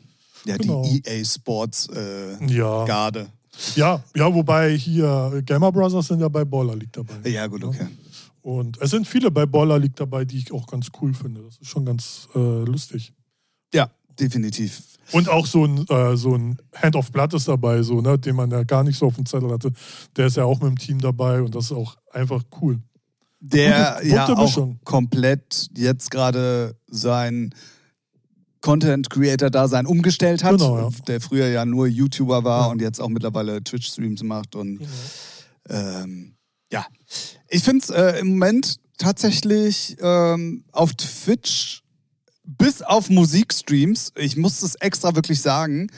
[0.46, 0.84] Ja, Genau.
[0.84, 3.28] die EA Sports äh, Ja, Garde.
[3.76, 7.30] Ja, ja, wobei hier Gamer Brothers sind ja bei Baller League dabei.
[7.30, 7.88] Ja, gut, okay.
[8.42, 11.42] Und es sind viele bei Baller League dabei, die ich auch ganz cool finde.
[11.44, 13.14] Das ist schon ganz äh, lustig.
[13.74, 14.82] Ja, definitiv.
[15.12, 18.36] Und auch so ein, äh, so ein Hand of Blood ist dabei, so, ne, den
[18.36, 19.72] man ja gar nicht so auf dem Zettel hatte.
[20.16, 22.80] Der ist ja auch mit dem Team dabei und das ist auch einfach cool.
[23.42, 24.80] Der Bunte- ja bunte auch Mischung.
[24.86, 27.54] komplett jetzt gerade sein
[28.62, 30.90] Content Creator Dasein umgestellt hat, Genau, ja.
[31.08, 32.72] der früher ja nur YouTuber war Ja.
[32.72, 34.90] und jetzt auch mittlerweile Twitch Streams macht und Genau.
[35.70, 36.36] ähm,
[36.72, 36.86] ja,
[37.50, 41.82] ich finde es äh, im Moment tatsächlich ähm, auf Twitch
[42.44, 45.90] bis auf Musikstreams, ich muss es extra wirklich sagen,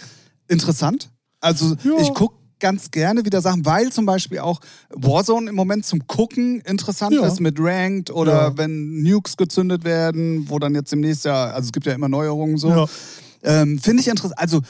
[0.47, 1.10] interessant.
[1.39, 1.97] Also Ja.
[1.99, 6.62] ich gucke ganz gerne wieder Sachen, weil zum Beispiel auch Warzone im Moment zum Gucken
[6.62, 7.28] interessant Ja.
[7.28, 8.58] ist mit Ranked oder Ja.
[8.58, 12.58] wenn Nukes gezündet werden, wo dann jetzt demnächst ja, also es gibt ja immer Neuerungen
[12.58, 12.69] so.
[12.69, 12.86] Ja.
[13.43, 14.39] Ähm, Finde ich interessant.
[14.39, 14.62] Also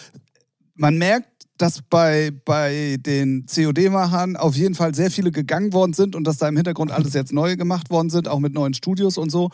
[0.74, 1.28] man merkt,
[1.60, 6.38] dass bei, bei den COD-Machern auf jeden Fall sehr viele gegangen worden sind und dass
[6.38, 9.52] da im Hintergrund alles jetzt neu gemacht worden sind, auch mit neuen Studios und so.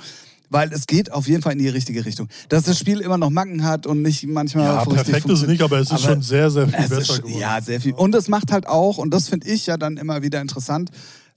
[0.50, 2.28] Weil es geht auf jeden Fall in die richtige Richtung.
[2.50, 4.66] Dass das Spiel immer noch Macken hat und nicht manchmal.
[4.66, 7.02] Ja, perfekt ist es nicht, aber es ist Aber schon sehr, sehr viel Es besser
[7.02, 7.40] ist, geworden.
[7.40, 7.94] ja, sehr viel.
[7.94, 10.90] Und es macht halt auch, und das finde ich ja dann immer wieder interessant,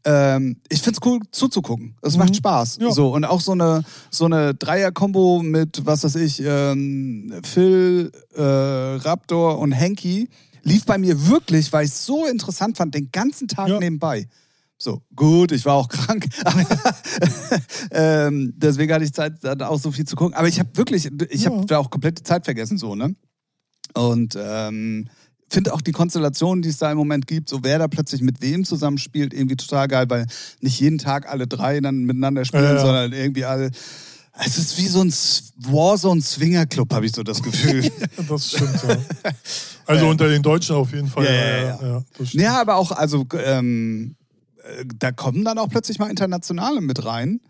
[0.05, 1.95] ähm, ich finde es cool zuzugucken.
[2.03, 2.79] Es macht Spaß.
[2.81, 2.91] Ja.
[2.91, 8.43] So, und auch so eine, so eine Dreier-Kombo mit, was weiß ich, ähm, Phil, äh,
[8.43, 10.29] Raptor und Henky
[10.65, 13.79] lief bei mir wirklich, weil ich es so interessant fand, den ganzen Tag Ja.
[13.79, 14.27] nebenbei.
[14.83, 16.27] So, gut, ich war auch krank.
[17.93, 20.35] Ähm, deswegen hatte ich Zeit, dann auch so viel zu gucken.
[20.35, 21.65] Aber ich habe wirklich, ich habe Ja.
[21.67, 23.15] da auch komplett die Zeit vergessen, so, ne?
[23.95, 25.09] Und ähm,
[25.49, 28.41] finde auch die Konstellation, die es da im Moment gibt, so wer da plötzlich mit
[28.43, 30.27] wem zusammenspielt, irgendwie total geil, weil
[30.61, 32.81] nicht jeden Tag alle drei dann miteinander spielen, Ja, ja.
[32.81, 33.71] sondern irgendwie alle.
[34.45, 35.13] Es ist wie so ein
[35.59, 37.89] Warzone-Swinger-Club, habe ich so das Gefühl.
[38.29, 38.97] Das stimmt, ja.
[39.87, 41.25] Also unter den Deutschen auf jeden Fall.
[41.27, 42.05] Ja, ja, ja.
[42.33, 44.22] Ja, aber auch, also ähm, äh,
[44.99, 47.41] da kommen dann auch plötzlich mal Internationale mit rein.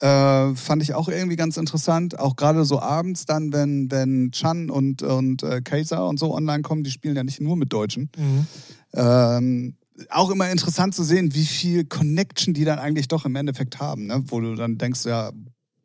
[0.00, 2.18] Äh, fand ich auch irgendwie ganz interessant.
[2.18, 6.62] Auch gerade so abends dann, wenn, wenn Chan und, und äh, Kaiser und so online
[6.62, 8.10] kommen, die spielen ja nicht nur mit Deutschen.
[8.16, 8.46] Mhm.
[8.94, 9.74] Ähm,
[10.10, 14.06] auch immer interessant zu sehen, wie viel Connection die dann eigentlich doch im Endeffekt haben,
[14.06, 14.22] ne?
[14.26, 15.32] wo du dann denkst, ja,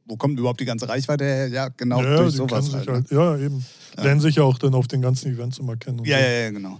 [0.06, 1.48] wo kommt überhaupt die ganze Reichweite her?
[1.48, 2.74] Ja, genau ja, durch sowas.
[2.74, 2.94] Halt, ne?
[2.94, 3.64] halt, ja, eben.
[3.96, 6.00] Lernen sich ja auch dann auf den ganzen Events immer kennen.
[6.00, 6.80] und Ja, ja, ja, genau.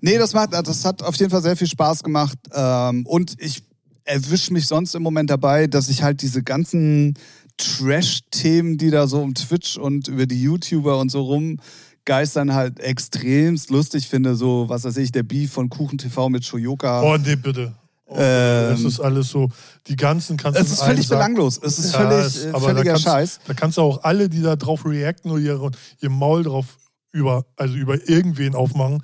[0.00, 2.38] Nee, das macht, das hat auf jeden Fall sehr viel Spaß gemacht.
[2.52, 3.62] Ähm, und ich
[4.04, 7.14] erwische mich sonst im Moment dabei, dass ich halt diese ganzen
[7.56, 13.70] Trash-Themen, die da so um Twitch und über die YouTuber und so rumgeistern, halt extremst
[13.70, 14.34] lustig finde.
[14.34, 17.02] So, was weiß ich, der Beef von Kuchen TV mit Shoyoka.
[17.02, 17.74] Oh, nee, bitte.
[18.08, 19.48] Oh, Ähm, das ist alles so,
[19.88, 21.58] die ganzen kannst du es ist völlig Sack- belanglos.
[21.62, 23.40] Es ist völlig, äh, aber da völliger kannst, Scheiß.
[23.46, 26.66] Da kannst du auch alle, die da drauf reacten oder ihr, ihr Maul drauf
[27.12, 29.02] über, also über irgendwen aufmachen.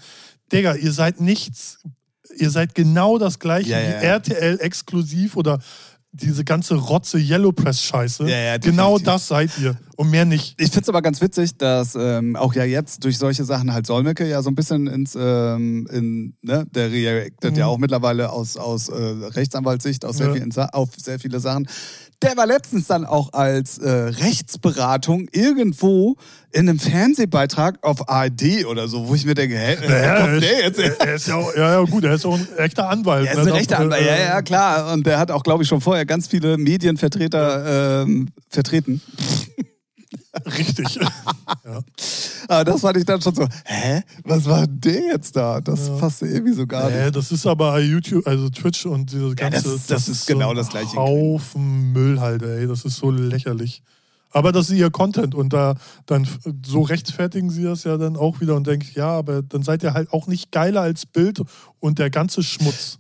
[0.53, 1.79] Digga, ihr seid nichts.
[2.37, 3.99] Ihr seid genau das gleiche Ja, wie ja.
[4.17, 5.59] RTL exklusiv oder
[6.15, 8.25] diese ganze Rotze Yellow Press Scheiße.
[8.29, 10.55] Ja, ja, genau das seid ihr und mehr nicht.
[10.61, 13.87] Ich finde es aber ganz witzig, dass ähm, auch ja jetzt durch solche Sachen halt
[13.87, 17.71] Solmecke ja so ein bisschen ins, ähm, in, ne, der reactet ja Mhm.
[17.73, 20.35] auch mittlerweile aus, aus äh, Rechtsanwaltssicht auf sehr, Ja.
[20.35, 21.67] vielen, Sa- auf sehr viele Sachen.
[22.23, 26.17] Der war letztens dann auch als äh, Rechtsberatung irgendwo
[26.53, 30.41] in einem Fernsehbeitrag auf ARD oder so, wo ich mir denke, hä, Naja, kommt er,
[30.41, 30.79] der jetzt?
[30.79, 33.27] er, ist ja, auch, ja, ja, gut, er ist auch ein echter Anwalt.
[33.27, 33.43] Er ist ne?
[33.43, 34.93] ein Da- rechter Anwalt, ja, äh, ja, klar.
[34.93, 39.01] Und der hat auch, glaube ich, schon vorher ganz viele Medienvertreter ähm, vertreten.
[40.47, 40.99] Richtig.
[42.49, 44.03] Aber das fand ich dann schon so, hä?
[44.25, 45.61] Was war der jetzt da?
[45.61, 45.97] Das Ja.
[45.97, 46.99] passte irgendwie so gar nicht.
[46.99, 49.63] Nee, das ist aber YouTube, also Twitch und diese Ja, ganze.
[49.63, 50.97] das ist- das ist genau so das gleiche.
[50.97, 52.67] Haufen Müll halt, ey.
[52.67, 53.83] Das ist so lächerlich.
[54.31, 55.75] Aber das ist ihr Content und da
[56.07, 56.27] dann
[56.65, 59.93] so rechtfertigen sie das ja dann auch wieder und denken, ja, aber dann seid ihr
[59.93, 61.43] halt auch nicht geiler als Bild
[61.81, 62.99] und der ganze Schmutz.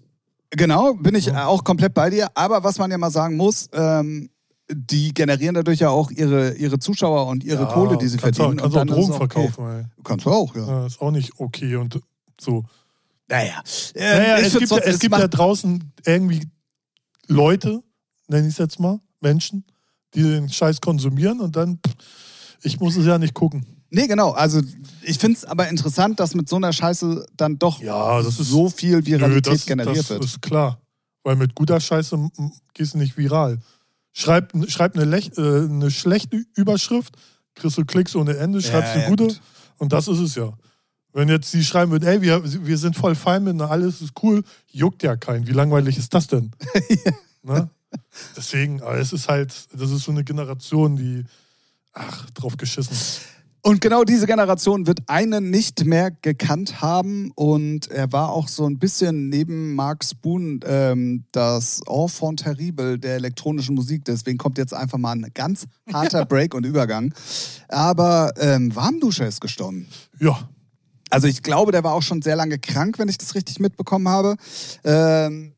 [0.51, 1.47] Genau, bin ich Ja.
[1.47, 2.29] auch komplett bei dir.
[2.35, 4.29] Aber was man ja mal sagen muss, ähm,
[4.75, 8.39] die generieren dadurch ja auch ihre, ihre Zuschauer und ihre ja, Kohle, die sie kannst
[8.39, 8.61] verdienen.
[8.61, 9.19] Auch, kannst auch und dann Drogen okay.
[9.19, 9.85] verkaufen, ey.
[10.05, 10.67] Kannst du auch, ja.
[10.67, 12.01] Ja, ist auch nicht okay und
[12.41, 12.65] so.
[13.29, 13.63] Naja.
[13.95, 16.49] Ähm, Naja, es gibt, es gibt ja draußen irgendwie
[17.29, 17.83] Leute,
[18.29, 19.65] nenne ich es jetzt mal, Menschen,
[20.15, 21.95] die den Scheiß konsumieren und dann, pff,
[22.63, 23.67] ich muss es ja nicht gucken.
[23.91, 24.31] Nee, genau.
[24.31, 24.61] Also
[25.03, 28.49] ich finde es aber interessant, dass mit so einer Scheiße dann doch Ja, das ist
[28.49, 30.25] so viel Viralität Nö, das, generiert das wird.
[30.25, 30.81] ist klar.
[31.25, 32.19] Weil mit guter Scheiße
[32.73, 33.59] gehst du nicht viral.
[34.13, 37.17] Schreib, schreib eine, lech, äh, eine schlechte Überschrift,
[37.55, 39.41] kriegst du Klicks ohne Ende, schreibst Ja, eine ja, gute gut.
[39.79, 40.53] und das ist es ja.
[41.15, 44.43] Wenn jetzt sie schreiben würden, ey, wir, wir sind voll fein mit, alles ist cool,
[44.71, 45.47] juckt ja keinen.
[45.47, 46.53] Wie langweilig ist das denn?
[47.43, 47.69] ne?
[48.37, 51.25] Deswegen, aber es ist halt, das ist so eine Generation, die,
[51.93, 52.97] ach, drauf geschissen.
[53.65, 57.31] Und genau diese Generation wird einen nicht mehr gekannt haben.
[57.37, 63.15] Und er war auch so ein bisschen neben Mark Spoon ähm, das Enfant terrible der
[63.15, 64.05] elektronischen Musik.
[64.05, 67.15] Deswegen kommt jetzt einfach mal ein ganz harter Break und Übergang.
[67.69, 69.87] Aber ähm, Warmduscher ist gestorben.
[70.19, 70.49] Ja,
[71.11, 74.09] Also ich glaube, der war auch schon sehr lange krank, wenn ich das richtig mitbekommen
[74.09, 74.35] habe.
[74.83, 75.53] Ähm,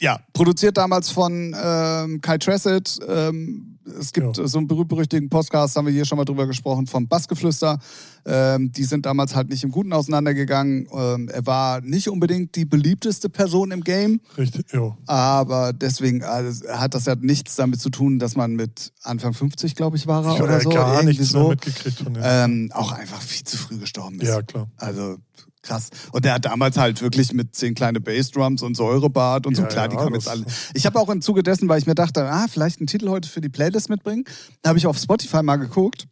[0.00, 2.98] ja, produziert damals von ähm, Kai Tressett.
[3.06, 4.46] Ähm, es gibt Ja.
[4.46, 7.78] so einen berühmt-berüchtigten Podcast, haben wir hier schon mal drüber gesprochen, vom Bassgeflüster.
[8.26, 10.88] Ähm, die sind damals halt nicht im Guten auseinandergegangen.
[10.92, 14.96] Ähm, er war nicht unbedingt die beliebteste Person im Game, richtig, ja.
[15.06, 19.74] aber deswegen also, hat das ja nichts damit zu tun, dass man mit Anfang 50,
[19.74, 20.70] glaube ich, war er Ich oder so.
[20.70, 21.48] gar nichts so.
[21.48, 22.18] mitgekriegt von.
[22.22, 24.28] Ähm, auch einfach viel zu früh gestorben ist.
[24.28, 24.68] ja, klar.
[24.76, 25.16] Also
[25.62, 25.90] krass.
[26.12, 29.62] Und der hat damals halt wirklich mit zehn kleine Bassdrums und Säurebad und so.
[29.62, 30.44] Ja, Klar, die ja, kamen jetzt alle.
[30.74, 33.28] Ich habe auch im Zuge dessen, weil ich mir dachte, ah, vielleicht einen Titel heute
[33.28, 34.24] für die Playlist mitbringen,
[34.62, 36.06] da habe ich auf Spotify mal geguckt.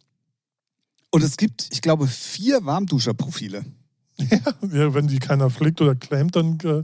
[1.11, 3.65] Und es gibt, ich glaube, vier Warmduscher-Profile.
[4.19, 6.83] Ja, wenn die keiner pflegt oder claimt, dann äh,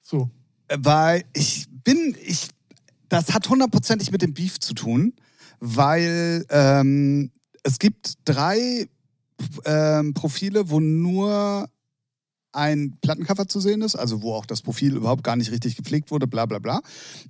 [0.00, 0.30] so.
[0.74, 2.48] Weil ich bin, ich,
[3.10, 5.12] das hat hundertprozentig mit dem Beef zu tun,
[5.60, 7.30] weil ähm,
[7.62, 8.88] es gibt drei
[9.66, 11.68] ähm, Profile, wo nur
[12.52, 16.10] ein Plattencover zu sehen ist, also wo auch das Profil überhaupt gar nicht richtig gepflegt
[16.10, 16.80] wurde, bla bla bla.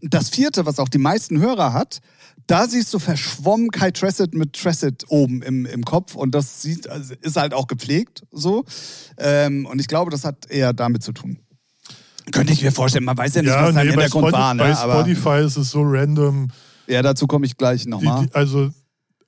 [0.00, 2.00] Das vierte, was auch die meisten Hörer hat,
[2.46, 6.88] da siehst du verschwommen Kai Tressett mit Tressett oben im, im Kopf und das sieht,
[6.88, 8.64] also ist halt auch gepflegt so.
[9.18, 11.38] Ähm, und ich glaube, das hat eher damit zu tun.
[12.32, 14.54] Könnte ich mir vorstellen, man weiß ja nicht, Ja, was nee, bei, Hintergrund Spotify, war,
[14.54, 14.62] ne?
[14.62, 16.48] bei Spotify ist es so random.
[16.86, 18.26] ja, dazu komme ich gleich Die, nochmal.
[18.26, 18.70] die, also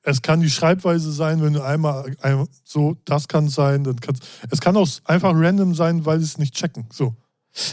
[0.04, 4.20] es kann die Schreibweise sein, wenn du einmal, einmal so, das kann sein, dann kann's,
[4.50, 6.86] es kann auch einfach random sein, weil sie es nicht checken.
[6.92, 7.16] So.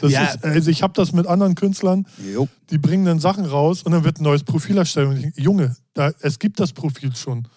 [0.04, 0.26] Ja.
[0.26, 2.48] ist, also ich habe das mit anderen Künstlern, Jo.
[2.70, 5.10] die bringen dann Sachen raus und dann wird ein neues Profil erstellt.
[5.10, 7.48] Und ich denke, Junge, da, es gibt das Profil schon.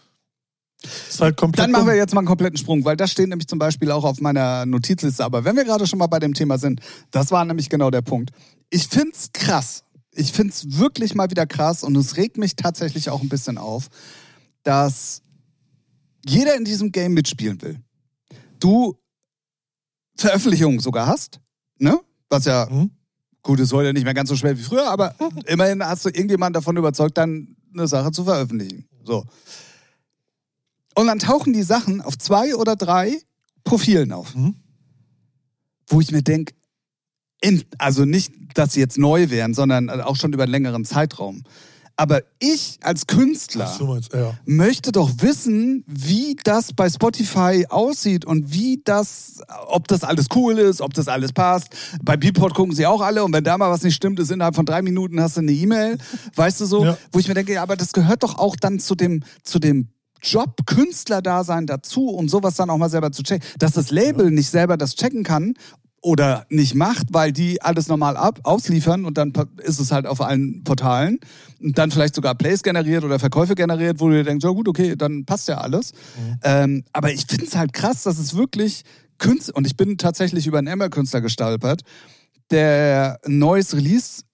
[1.18, 3.90] Halt Dann machen wir jetzt mal einen kompletten Sprung, weil das steht nämlich zum Beispiel
[3.90, 5.24] auch auf meiner Notizliste.
[5.24, 8.02] Aber wenn wir gerade schon mal bei dem Thema sind, das war nämlich genau der
[8.02, 8.32] Punkt.
[8.68, 9.84] Ich find's krass.
[10.12, 13.88] Ich find's wirklich mal wieder krass und es regt mich tatsächlich auch ein bisschen auf,
[14.64, 15.22] dass
[16.26, 17.80] jeder in diesem Game mitspielen will.
[18.58, 18.98] Du
[20.16, 21.40] Veröffentlichungen sogar hast,
[21.78, 22.00] ne?
[22.28, 22.90] Was ja Hm?
[23.42, 25.14] gut ist heute nicht mehr ganz so schwer wie früher, aber
[25.46, 28.88] immerhin hast du irgendjemanden davon überzeugt, dann eine Sache zu veröffentlichen.
[29.04, 29.26] So.
[30.94, 33.20] Und dann tauchen die Sachen auf zwei oder drei
[33.64, 34.34] Profilen auf.
[34.34, 34.56] Mhm.
[35.88, 36.54] Wo ich mir denke,
[37.76, 41.42] also nicht, dass sie jetzt neu wären, sondern auch schon über einen längeren Zeitraum.
[41.96, 44.34] Aber ich als Künstler so meinst ja.
[44.44, 50.58] möchte doch wissen, wie das bei Spotify aussieht und wie das, ob das alles cool
[50.58, 51.68] ist, ob das alles passt.
[52.02, 54.56] Bei Beatport gucken sie auch alle und wenn da mal was nicht stimmt, ist innerhalb
[54.56, 55.98] von drei Minuten hast du eine E-Mail,
[56.34, 56.98] weißt du so, Ja.
[57.12, 59.88] wo ich mir denke, ja, aber das gehört doch auch dann zu dem, zu dem
[60.20, 63.46] Job Künstlerdasein dazu, um sowas dann auch mal selber zu checken.
[63.58, 65.54] Dass das Label nicht selber das checken kann
[66.04, 70.20] oder nicht macht, weil die alles normal ab ausliefern und dann ist es halt auf
[70.20, 71.18] allen Portalen
[71.62, 74.68] und dann vielleicht sogar Plays generiert oder Verkäufe generiert, wo du dir denkst, ja gut,
[74.68, 75.92] okay, dann passt ja alles.
[76.42, 78.82] Ähm, aber ich finde es halt krass, dass es wirklich
[79.16, 81.80] Künstler, und ich bin tatsächlich über einen Emma-Künstler gestolpert,
[82.50, 84.24] der ein neues Release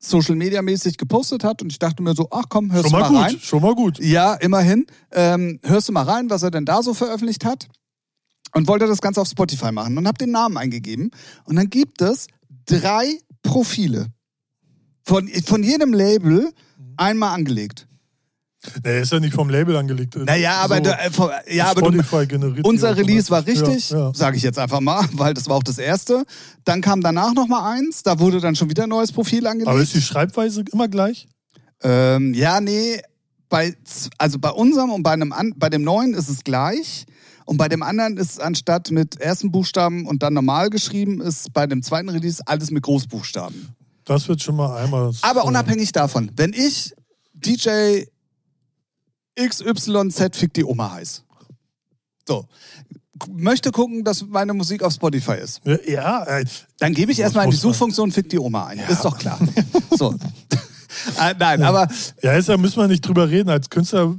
[0.00, 2.98] Social Media mäßig gepostet hat und ich dachte mir so, ach komm, hörst Schon du
[3.00, 3.40] mal mal gut, rein.
[3.40, 3.98] schon mal gut.
[3.98, 4.86] Ja, immerhin.
[5.10, 7.66] Ähm, hörst du mal rein, was er denn da so veröffentlicht hat?
[8.54, 11.10] Und wollte das Ganze auf Spotify machen und habe den Namen eingegeben.
[11.44, 12.26] Und dann gibt es
[12.66, 14.06] drei Profile.
[15.04, 16.52] Von, von jedem Label
[16.96, 17.86] einmal angelegt.
[18.84, 20.16] Nee, ist ja nicht vom Label angelegt.
[20.16, 24.14] Naja, aber, so, du, äh, von- ja, aber du, unser Release war richtig, Ja, ja.
[24.14, 26.24] sage ich jetzt einfach mal, weil das war auch das erste.
[26.64, 29.68] Dann kam danach noch mal eins, da wurde dann schon wieder ein neues Profil angelegt.
[29.68, 31.28] Aber ist die Schreibweise immer gleich?
[31.82, 33.00] Ähm, ja, nee,
[33.48, 33.74] bei,
[34.18, 37.06] also bei unserem und bei, einem bei dem neuen ist es gleich.
[37.48, 41.66] Und bei dem anderen ist anstatt mit ersten Buchstaben und dann normal geschrieben, ist bei
[41.66, 43.74] dem zweiten Release alles mit Großbuchstaben.
[44.04, 45.12] Das wird schon mal einmal.
[45.22, 46.92] Aber unabhängig davon, wenn ich
[47.32, 48.02] DJ
[49.40, 51.24] XYZ Fick die Oma heiß.
[52.26, 52.44] So.
[53.30, 55.62] Möchte gucken, dass meine Musik auf Spotify ist.
[55.64, 56.44] Ja, ja äh,
[56.80, 57.56] Dann gebe ich erstmal in die.
[57.56, 58.78] Suchfunktion Fick die Oma ein.
[58.78, 59.40] Ist doch klar.
[59.96, 60.12] so.
[61.18, 61.88] äh, nein, aber
[62.22, 63.48] ja, ist ja, müssen wir nicht drüber reden.
[63.48, 64.14] Als Künstler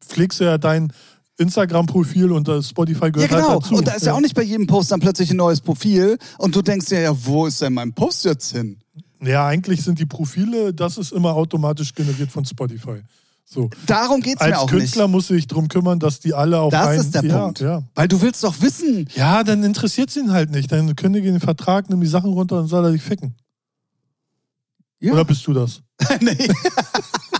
[0.00, 0.92] pflegst du ja dein
[1.36, 3.48] Instagram-Profil und das Spotify Ja, gehört genau.
[3.48, 3.74] halt dazu.
[3.74, 4.12] Und da ist ja.
[4.12, 7.24] auch nicht bei jedem Post dann plötzlich ein neues Profil und du denkst dir, ja,
[7.24, 8.78] wo ist denn mein Post jetzt hin?
[9.22, 13.02] Ja, eigentlich sind die Profile, das ist immer automatisch generiert von Spotify.
[13.46, 13.70] So.
[13.86, 16.72] Darum geht's mir Als auch Künstler musst du dich drum kümmern, dass die alle auf
[16.72, 16.82] nicht.
[16.82, 17.60] Das einen, ist der ja, Punkt.
[17.60, 17.82] Ja.
[17.94, 19.08] Weil du willst doch wissen.
[19.14, 20.72] ja, dann interessiert es ihn halt nicht.
[20.72, 23.34] Dann kündige den Vertrag, nimm die Sachen runter und soll er dich ficken.
[24.98, 25.12] Ja.
[25.12, 25.82] Oder bist du das?
[26.20, 26.36] nee.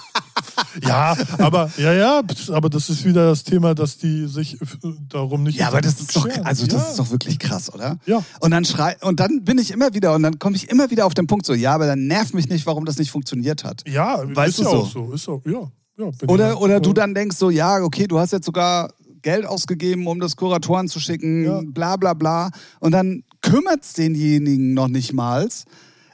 [0.83, 4.67] Ja, aber ja, ja, aber das ist wieder das Thema, dass die sich äh,
[5.09, 5.59] darum nicht.
[5.59, 6.91] Ja, aber das ist doch, also das ja.
[6.91, 7.99] ist doch wirklich krass, oder?
[8.07, 8.23] Ja.
[8.41, 11.07] Und dann schrei, und dann bin ich immer wieder, und dann komme ich immer wieder
[11.07, 13.83] auf den Punkt so, ja, aber dann nervt mich nicht, warum das nicht funktioniert hat.
[13.89, 14.77] Ja, Weißt ist du ja so?
[14.79, 15.13] auch so.
[15.13, 18.33] Ist auch, ja, ja, Oder, ja- oder du dann denkst so, ja, okay, du hast
[18.33, 21.61] jetzt sogar Geld ausgegeben, um das Kuratoren zu schicken, Ja.
[21.65, 22.51] bla bla bla.
[22.81, 25.49] Und dann kümmert's denjenigen noch nicht mal.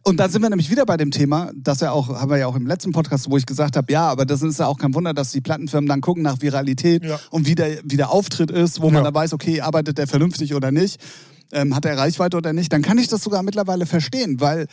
[0.03, 2.47] Und da sind wir nämlich wieder bei dem Thema, das ja auch, haben wir ja
[2.47, 4.95] auch im letzten Podcast, wo ich gesagt habe, ja, aber das ist ja auch kein
[4.95, 7.19] Wunder, dass die Plattenfirmen dann gucken nach Viralität Ja.
[7.31, 9.03] und wie der, wie der Auftritt ist, wo man Ja.
[9.05, 11.01] dann weiß, okay, arbeitet der vernünftig oder nicht,
[11.53, 14.67] ähm, hat er Reichweite oder nicht, dann kann ich das sogar mittlerweile verstehen, weil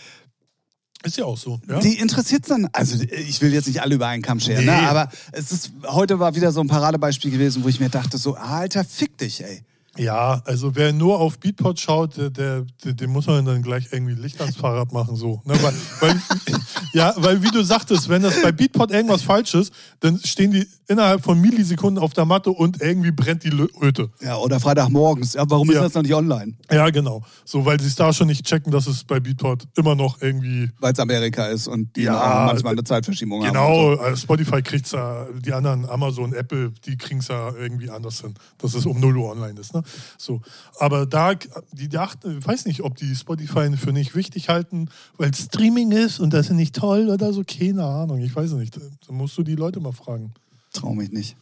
[1.04, 1.60] Ist ja auch so.
[1.68, 1.80] Ja?
[1.80, 4.72] die interessiert dann, also ich will jetzt nicht alle über einen Kamm scheren, Nee.
[4.72, 4.90] ne?
[4.90, 8.36] aber es ist, heute war wieder so ein Paradebeispiel gewesen, wo ich mir dachte so,
[8.36, 9.62] Alter, fick dich, ey.
[9.98, 14.14] Ja, also wer nur auf Beatport schaut, der, der, dem muss man dann gleich irgendwie
[14.14, 15.42] Licht ans Fahrrad machen, so.
[15.46, 15.56] Ne?
[15.62, 16.22] Weil, weil,
[16.94, 20.68] ja, weil wie du sagtest, wenn das bei Beatport irgendwas falsch ist, dann stehen die
[20.88, 24.10] innerhalb von Millisekunden auf der Matte und irgendwie brennt die Hütte.
[24.22, 25.34] Ja, oder Freitagmorgens.
[25.34, 25.84] Ja, warum ist Ja.
[25.84, 26.54] das noch nicht online?
[26.72, 27.24] Ja, genau.
[27.46, 30.70] So, weil sie es da schon nicht checken, dass es bei Beatport immer noch irgendwie.
[30.80, 33.48] Weil es Amerika ist und die Ja, manchmal eine Zeitverschiebung haben.
[33.54, 38.22] Genau, und also Spotify kriegt's ja, die anderen, Amazon, Apple, die kriegen's ja irgendwie anders
[38.22, 39.74] hin, dass es um 0 Uhr online ist.
[39.74, 39.84] Ne?
[40.18, 40.42] So.
[40.80, 41.34] Aber da,
[41.72, 46.20] die dachten, ich weiß nicht, ob die Spotify für nicht wichtig halten, weil Streaming ist
[46.20, 48.78] und das ist nicht toll oder so, keine Ahnung, ich weiß nicht.
[48.78, 50.34] Da musst du die Leute mal fragen.
[50.78, 51.36] Trau mich nicht.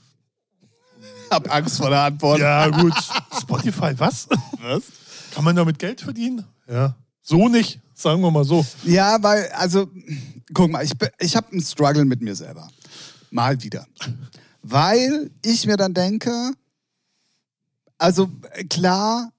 [1.29, 2.39] Hab Angst vor der Antwort.
[2.39, 2.93] Ja, gut.
[3.41, 4.27] Spotify, was?
[4.61, 4.83] Was?
[5.33, 6.45] Kann man damit Geld verdienen?
[6.67, 6.95] Ja.
[7.21, 8.65] So nicht, sagen wir mal so.
[8.83, 9.89] Ja, weil, also,
[10.53, 12.69] guck mal, ich, ich habe einen Struggle mit mir selber.
[13.31, 13.85] Mal wieder.
[14.61, 16.53] Weil ich mir dann denke,
[17.97, 18.29] also
[18.69, 19.31] klar,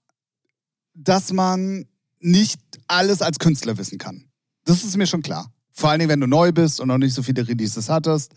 [0.94, 1.86] dass man
[2.20, 4.24] nicht alles als Künstler wissen kann.
[4.64, 5.50] Das ist mir schon klar.
[5.72, 8.34] Vor allen Dingen, wenn du neu bist und noch nicht so viele Releases hattest,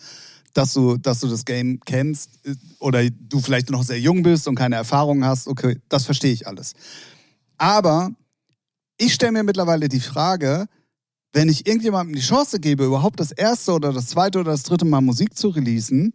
[0.53, 4.47] dass du, dass du das Game kennst äh, oder du vielleicht noch sehr jung bist
[4.47, 5.47] und keine Erfahrung hast.
[5.47, 6.73] Okay, das verstehe ich alles.
[7.57, 8.11] Aber
[8.97, 10.67] ich stelle mir mittlerweile die Frage,
[11.33, 14.85] wenn ich irgendjemandem die Chance gebe, überhaupt das erste oder das zweite oder das dritte
[14.85, 16.13] Mal Musik zu releasen,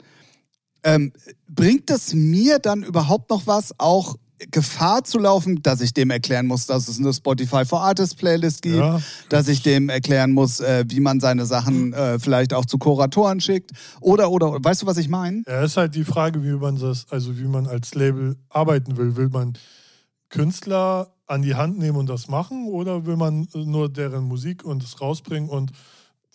[0.82, 1.12] ähm,
[1.48, 4.16] bringt es mir dann überhaupt noch was, auch
[4.50, 8.62] Gefahr zu laufen, dass ich dem erklären muss, dass es eine Spotify for Artists Playlist
[8.62, 9.00] gibt, Ja.
[9.28, 13.40] dass ich dem erklären muss, äh, wie man seine Sachen äh, vielleicht auch zu Kuratoren
[13.40, 15.42] schickt oder oder weißt du, was ich meine?
[15.46, 19.16] Ja, ist halt die Frage, wie man das, also wie man als Label arbeiten will.
[19.16, 19.54] Will man
[20.28, 24.82] Künstler an die Hand nehmen und das machen oder will man nur deren Musik und
[24.82, 25.72] es rausbringen und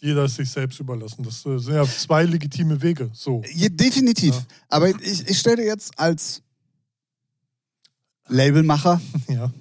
[0.02, 1.24] jeder ist sich selbst überlassen?
[1.24, 3.10] Das äh, sind ja zwei legitime Wege.
[3.14, 3.42] So.
[3.54, 4.34] Ja, definitiv.
[4.36, 4.42] Ja.
[4.70, 6.42] Aber ich, ich stelle jetzt als
[8.30, 9.52] Labelmacher Ja.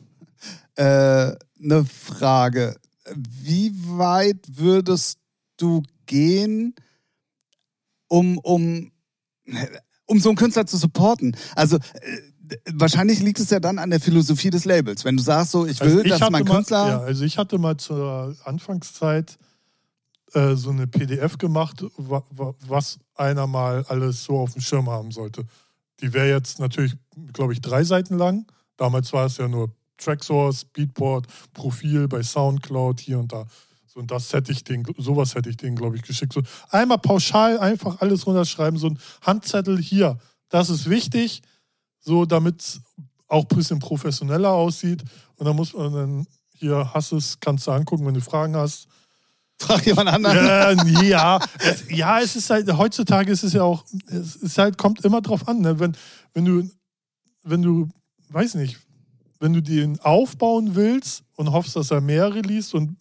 [0.76, 2.76] äh, eine Frage.
[3.14, 5.18] Wie weit würdest
[5.56, 6.74] du gehen,
[8.06, 8.92] um, um,
[10.06, 11.36] um so einen Künstler zu supporten?
[11.56, 15.04] Also äh, wahrscheinlich liegt es ja dann an der Philosophie des Labels.
[15.04, 16.88] Wenn du sagst so, ich will, Also ich dass mein mal, Künstler...
[16.88, 19.38] Ja, also ich hatte mal zur Anfangszeit
[20.34, 24.88] äh, so eine PDF gemacht, wa, wa, was einer mal alles so auf dem Schirm
[24.90, 25.44] haben sollte.
[26.00, 26.96] Die wäre jetzt natürlich,
[27.32, 28.46] glaube ich, drei Seiten lang.
[28.78, 33.46] Damals war es ja nur Tracksource, Beatport, Profil bei Soundcloud hier und da.
[33.86, 36.32] So, und das hätte ich den, sowas hätte ich denen, glaube ich, geschickt.
[36.32, 40.16] So einmal pauschal einfach alles runterschreiben, so ein Handzettel hier.
[40.48, 41.42] Das ist wichtig,
[42.00, 42.80] so damit es
[43.26, 45.02] auch ein bisschen professioneller aussieht.
[45.36, 48.88] Und dann muss man dann hier hast es, kannst du angucken, wenn du Fragen hast.
[49.60, 50.36] Frag jemand anderen.
[50.94, 54.78] Ja, ja, es, ja, es ist halt, heutzutage ist es ja auch, es ist halt,
[54.78, 55.80] kommt immer drauf an, ne?
[55.80, 55.96] wenn,
[56.32, 56.70] wenn du,
[57.42, 57.88] wenn du,
[58.32, 58.78] weiß nicht,
[59.40, 62.96] wenn du den aufbauen willst und hoffst, dass er mehr release und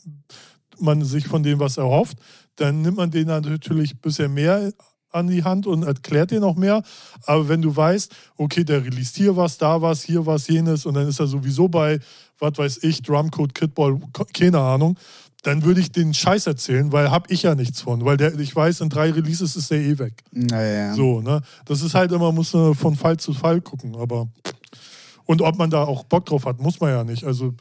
[0.79, 2.17] man sich von dem was erhofft,
[2.55, 4.71] dann nimmt man den natürlich ein bisschen mehr
[5.11, 6.83] an die Hand und erklärt dir noch mehr.
[7.25, 10.93] Aber wenn du weißt, okay, der released hier was, da was, hier was, jenes und
[10.93, 11.99] dann ist er sowieso bei,
[12.39, 13.99] was weiß ich, Drumcode, Kidball,
[14.33, 14.97] keine Ahnung,
[15.43, 18.03] dann würde ich den Scheiß erzählen, weil hab ich ja nichts von.
[18.03, 20.23] Weil der, ich weiß, in drei Releases ist der eh weg.
[20.31, 20.93] Naja.
[20.93, 21.41] So, ne?
[21.65, 23.95] Das ist halt immer, muss man von Fall zu Fall gucken.
[23.95, 24.27] Aber
[25.27, 27.23] und ob man da auch Bock drauf hat, muss man ja nicht.
[27.23, 27.53] Also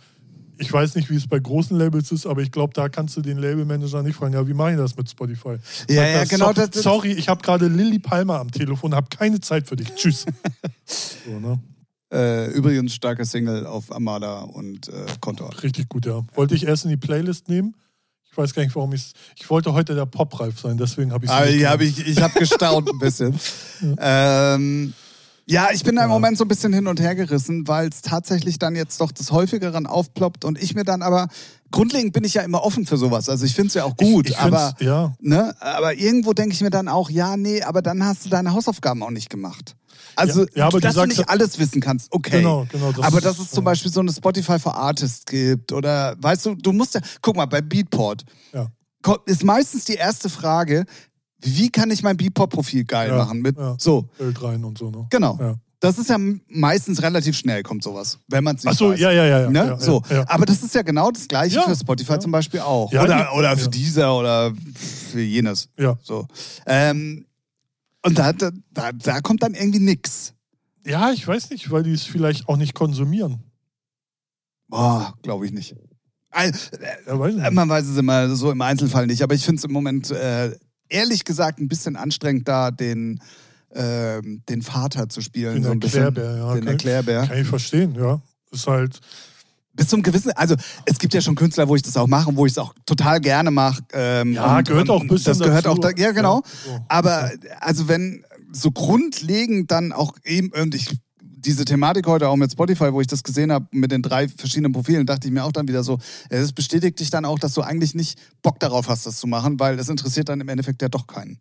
[0.59, 3.21] ich weiß nicht, wie es bei großen Labels ist, aber ich glaube, da kannst du
[3.21, 5.51] den Labelmanager nicht fragen, ja, wie mache ich das mit Spotify?
[5.51, 8.51] Ja, Sagt ja, er, genau, So, das- das- sorry, ich habe gerade Lilly Palmer am
[8.51, 9.95] Telefon, habe keine Zeit für dich.
[9.95, 10.25] Tschüss.
[10.87, 11.61] so, ne?
[12.11, 15.51] Äh, übrigens starke Single auf Armada und äh, Kontor.
[15.63, 16.23] Richtig gut, ja.
[16.35, 17.75] Wollte ich erst in die Playlist nehmen.
[18.31, 21.31] Ich weiß gar nicht, warum ich Ich wollte heute der Pop-Reif sein, deswegen habe ich
[21.31, 23.39] Aber ich habe ich, ich hab gestaunt ein bisschen.
[23.99, 24.95] ähm,
[25.49, 26.11] ja, ich bin da im.
[26.11, 29.31] Moment so ein bisschen hin und her gerissen, weil es tatsächlich dann jetzt doch des
[29.31, 31.29] Häufigeren aufploppt und ich mir dann aber,
[31.71, 33.29] grundlegend bin ich ja immer offen für sowas.
[33.29, 36.53] Also ich finde es ja auch gut, ich, ich aber, Ja, ne, aber irgendwo denke
[36.53, 39.77] ich mir dann auch, ja, nee, aber dann hast du deine Hausaufgaben auch nicht gemacht.
[40.17, 42.39] Also, Ja, ja, aber du dass du sagst nicht alles wissen kannst, okay.
[42.39, 43.65] Genau, genau, das aber dass es zum.
[43.65, 47.47] Beispiel so eine Spotify for Artists gibt oder, weißt du, du musst ja, guck mal,
[47.47, 48.25] bei Beatport,
[49.27, 50.85] ist meistens die erste Frage,
[51.47, 53.41] wie kann ich mein Beatport-Profil geil Ja, machen?
[53.41, 53.77] Mit, ja.
[53.79, 55.07] So, Bild rein und so, ne?
[55.11, 55.39] genau.
[55.41, 55.55] Ja.
[55.79, 56.17] Das ist ja
[56.49, 58.99] meistens relativ schnell, kommt sowas, wenn man es nicht Ach so, weiß.
[59.01, 59.51] ja, ja, ja.
[59.51, 59.77] Ne?
[59.79, 60.03] so.
[60.27, 62.91] Aber das ist ja genau das Gleiche für Spotify zum Beispiel auch.
[62.93, 64.55] Ja, oder, oder für dieser oder
[65.11, 65.69] für jenes.
[65.79, 65.97] ja.
[66.03, 66.27] So.
[66.67, 67.27] Ähm,
[68.03, 68.51] und da, da,
[68.93, 70.33] da, kommt dann irgendwie nix.
[70.87, 73.43] ja, ich weiß nicht, weil die es vielleicht auch nicht konsumieren.
[74.69, 75.75] Boah, glaube ich nicht.
[76.31, 76.57] Ein-
[77.07, 77.53] Ja, weiß äh, nicht.
[77.53, 80.57] Man weiß es immer so im Einzelfall nicht, aber ich finde es im Moment äh,
[80.89, 83.21] ehrlich gesagt ein bisschen anstrengend, da den,
[83.75, 85.55] ähm, den Vater zu spielen.
[85.55, 86.05] Den so ein bisschen.
[86.05, 86.55] Erklärbär, ja.
[86.55, 87.27] Den kann, Erklärbär.
[87.27, 88.21] kann ich verstehen, ja.
[88.53, 89.01] Ist halt,
[89.77, 90.55] Bis zum gewissen, also
[90.87, 92.75] es gibt ja schon Künstler, wo ich das auch mache und wo ich es auch
[92.87, 93.83] total gerne mache.
[93.93, 95.77] Ähm, ja, und, gehört auch ein bisschen Das gehört dazu.
[95.77, 96.43] auch, da, ja genau.
[96.65, 96.79] so.
[96.89, 97.31] Aber
[97.61, 100.89] also wenn so grundlegend dann auch eben, und ich
[101.47, 104.73] diese Thematik heute auch mit Spotify, wo ich das gesehen habe, mit den drei verschiedenen
[104.73, 107.63] Profilen, dachte ich mir auch dann wieder so, es bestätigt dich dann auch, dass du
[107.63, 110.89] eigentlich nicht Bock darauf hast, das zu machen, weil es interessiert dann im Endeffekt ja
[110.89, 111.39] doch keinen.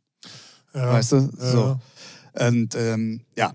[0.74, 1.16] Ja, weißt du?
[1.16, 1.52] ja.
[1.52, 1.80] So.
[2.38, 3.54] Und ähm, ja,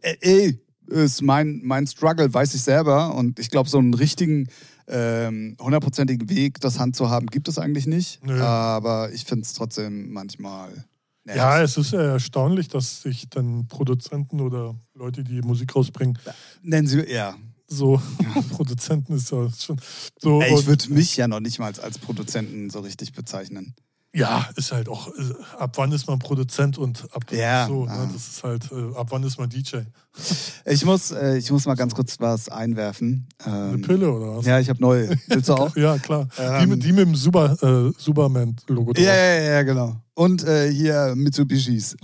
[0.00, 3.14] ey, ist mein, mein Struggle, weiß ich selber.
[3.14, 4.48] Und ich glaube, so einen richtigen,
[4.88, 8.24] ähm, hundertprozentigen Weg, das Hand zu haben, gibt es eigentlich nicht.
[8.24, 8.40] Nö.
[8.40, 10.84] Aber ich finde es trotzdem manchmal.
[11.26, 11.36] Nervig.
[11.42, 16.18] Ja, es ist ja erstaunlich, dass sich dann Produzenten oder Leute, die Musik rausbringen,
[16.62, 17.34] Nennen Sie, ja.
[17.68, 18.00] so
[18.50, 19.78] Produzenten ist ja schon
[20.18, 20.40] so.
[20.40, 23.74] Ey, ich würde mich ja noch nicht mal als Produzenten so richtig bezeichnen.
[24.14, 28.06] ja, ist halt auch, äh, ab wann ist man Produzent und ab Ja, so, ah.
[28.06, 29.78] ne, das ist halt, äh, ab wann ist man DJ?
[30.68, 33.28] Ich muss, äh, ich muss mal ganz kurz was einwerfen.
[33.44, 34.46] Eine Ähm, Pille oder was?
[34.46, 35.10] Ja, ich habe neue.
[35.28, 35.76] Willst du auch?
[35.86, 36.26] Ja, klar.
[36.36, 39.04] die, Ähm, mit, die mit dem Super, äh, Superman-Logo drauf.
[39.04, 39.96] Ja, ja, ja, genau.
[40.16, 41.94] Und äh, hier Mitsubishis.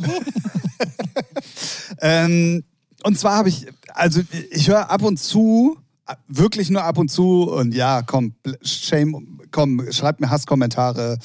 [2.00, 2.62] ähm,
[3.04, 5.78] und zwar habe ich, also ich höre ab und zu,
[6.28, 11.18] wirklich nur ab und zu, und ja, komm, shame, komm, schreibt mir Hasskommentare,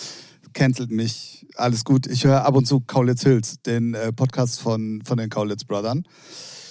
[0.54, 2.08] cancelt mich, alles gut.
[2.08, 6.08] Ich höre ab und zu Kaulitz Hills, den äh, Podcast von, von den Kaulitz Brothern.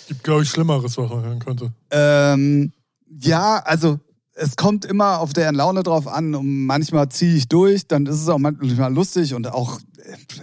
[0.08, 1.74] Gibt, glaube ich, Schlimmeres, was man hören könnte.
[1.90, 2.72] Ähm,
[3.20, 4.00] ja, also
[4.34, 8.20] es kommt immer auf deren Laune drauf an und manchmal ziehe ich durch, dann ist
[8.20, 9.78] es auch manchmal lustig und auch,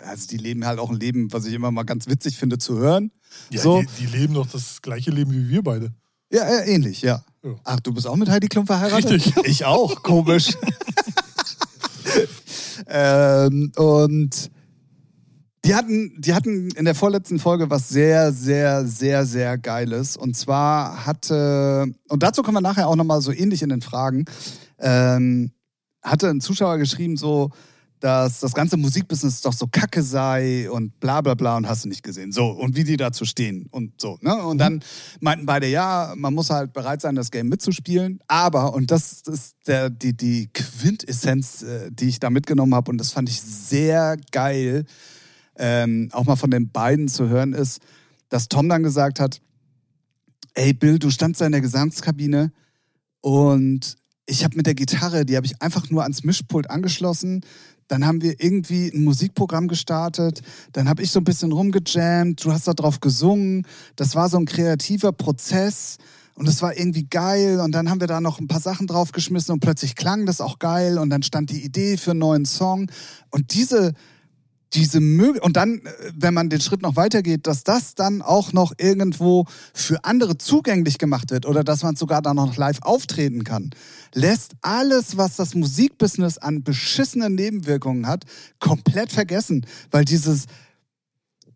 [0.05, 2.77] also die leben halt auch ein Leben, was ich immer mal ganz witzig finde zu
[2.77, 3.11] hören.
[3.49, 5.93] Ja, so, die, die leben doch das gleiche Leben wie wir beide.
[6.31, 7.23] ja, äh, ähnlich, ja.
[7.43, 7.55] Ja.
[7.63, 9.11] Ach, du bist auch mit Heidi Klum verheiratet?
[9.11, 9.35] Richtig.
[9.45, 10.53] Ich auch, komisch.
[12.87, 14.49] ähm, und
[15.65, 20.17] die hatten, die hatten in der vorletzten Folge was sehr, sehr, sehr, sehr Geiles.
[20.17, 24.25] Und zwar hatte, und dazu kommen wir nachher auch nochmal so ähnlich in den Fragen,
[24.79, 25.51] ähm,
[26.01, 27.51] hatte ein Zuschauer geschrieben, so,
[28.03, 31.87] dass das ganze Musikbusiness doch so kacke sei und bla bla bla und hast du
[31.87, 32.33] nicht gesehen.
[32.33, 34.17] So, und wie die dazu stehen und so.
[34.19, 34.35] Ne?
[34.35, 34.83] Und dann
[35.21, 38.19] meinten beide, ja, man muss halt bereit sein, das Game mitzuspielen.
[38.27, 42.97] Aber, und das ist der, die, die Quintessenz, äh, die ich da mitgenommen habe, und
[42.97, 44.83] das fand ich sehr geil,
[45.55, 47.79] ähm, auch mal von den beiden zu hören, ist,
[48.27, 49.39] dass Tom dann gesagt hat,
[50.55, 52.51] ey Bill, du standst da in der Gesangskabine
[53.21, 53.95] und
[54.25, 57.41] ich habe mit der Gitarre, die habe ich einfach nur ans Mischpult angeschlossen.
[57.87, 60.41] Dann haben wir irgendwie ein Musikprogramm gestartet.
[60.71, 62.43] Dann habe ich so ein bisschen rumgejammt.
[62.43, 63.65] Du hast da drauf gesungen.
[63.95, 65.97] Das war so ein kreativer Prozess.
[66.35, 67.59] Und es war irgendwie geil.
[67.59, 70.59] Und dann haben wir da noch ein paar Sachen draufgeschmissen und plötzlich klang das auch
[70.59, 70.97] geil.
[70.97, 72.89] Und dann stand die Idee für einen neuen Song.
[73.29, 73.93] Und diese,
[74.73, 75.81] diese Mög und dann,
[76.15, 80.97] wenn man den Schritt noch weitergeht, dass das dann auch noch irgendwo für andere zugänglich
[80.97, 83.69] gemacht wird oder dass man sogar dann noch live auftreten kann,
[84.13, 88.25] lässt alles, was das Musikbusiness an beschissenen Nebenwirkungen hat,
[88.59, 90.45] komplett vergessen, weil dieses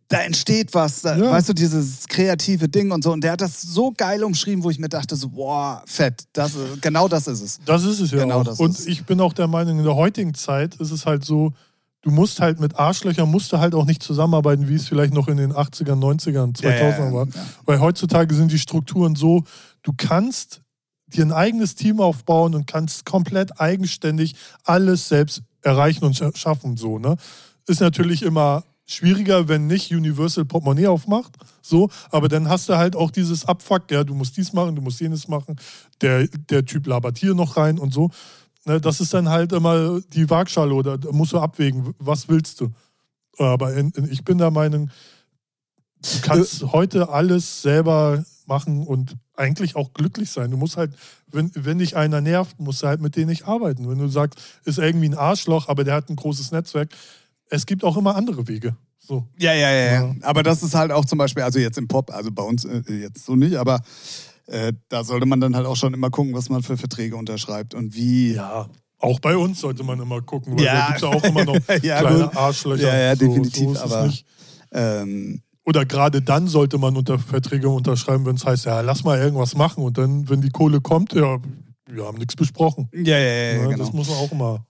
[0.09, 1.31] da entsteht was, da, Ja.
[1.31, 3.11] weißt du, dieses kreative Ding und so.
[3.11, 6.53] Und der hat das so geil umschrieben, wo ich mir dachte, so, boah, fett, das,
[6.79, 7.59] genau das ist es.
[7.65, 8.43] Das ist es ja Genau auch.
[8.45, 11.25] das Und ist ich bin auch der Meinung, in der heutigen Zeit ist es halt
[11.25, 11.51] so,
[12.03, 15.27] du musst halt mit Arschlöchern, musst du halt auch nicht zusammenarbeiten, wie es vielleicht noch
[15.27, 17.13] in den 80ern, 90ern, 2000ern Ja, ja, ja.
[17.13, 17.27] war.
[17.27, 17.33] Ja.
[17.65, 19.43] Weil heutzutage sind die Strukturen so,
[19.83, 20.61] du kannst
[21.07, 26.77] dir ein eigenes Team aufbauen und kannst komplett eigenständig alles selbst erreichen und scha- schaffen.
[26.77, 27.17] So, ne?
[27.67, 31.33] Ist natürlich immer schwieriger, wenn nicht Universal Portemonnaie aufmacht.
[31.61, 34.81] So, aber dann hast du halt auch dieses Abfuck, ja, du musst dies machen, du
[34.81, 35.57] musst jenes machen,
[36.01, 38.09] der, der Typ labert hier noch rein und so.
[38.65, 42.61] Ne, das ist dann halt immer die Waagschale oder da musst du abwägen, was willst
[42.61, 42.69] du.
[43.37, 44.89] Aber in, in, ich bin der Meinung,
[46.01, 50.51] du kannst heute alles selber machen und eigentlich auch glücklich sein.
[50.51, 50.91] Du musst halt,
[51.31, 53.89] wenn, wenn dich einer nervt, musst du halt mit denen nicht arbeiten.
[53.89, 56.89] Wenn du sagst, ist irgendwie ein Arschloch, aber der hat ein großes Netzwerk,
[57.49, 58.75] es gibt auch immer andere Wege.
[58.99, 59.25] So.
[59.37, 60.15] Ja, ja, ja, ja.
[60.23, 62.81] Aber das ist halt auch zum Beispiel, also jetzt im Pop, also bei uns äh,
[62.89, 63.79] jetzt so nicht, aber
[64.47, 67.73] äh, da sollte man dann halt auch schon immer gucken, was man für Verträge unterschreibt
[67.73, 68.33] und wie.
[68.33, 68.67] Ja,
[68.99, 70.73] auch bei uns sollte man immer gucken, weil Ja.
[70.73, 72.35] da gibt es ja auch immer noch Ja, kleine gut.
[72.35, 72.87] Arschlöcher.
[72.87, 74.11] Ja, ja, So- definitiv, so aber-.
[74.71, 79.19] Ähm, Oder gerade dann sollte man unter Verträge unterschreiben, wenn es heißt, ja, lass mal
[79.19, 79.83] irgendwas machen.
[79.83, 81.37] Und dann, wenn die Kohle kommt, ja,
[81.89, 82.87] wir haben nichts besprochen.
[82.93, 83.77] ja, ja, ja, Ja, genau.
[83.77, 84.65] Das muss man auch immer.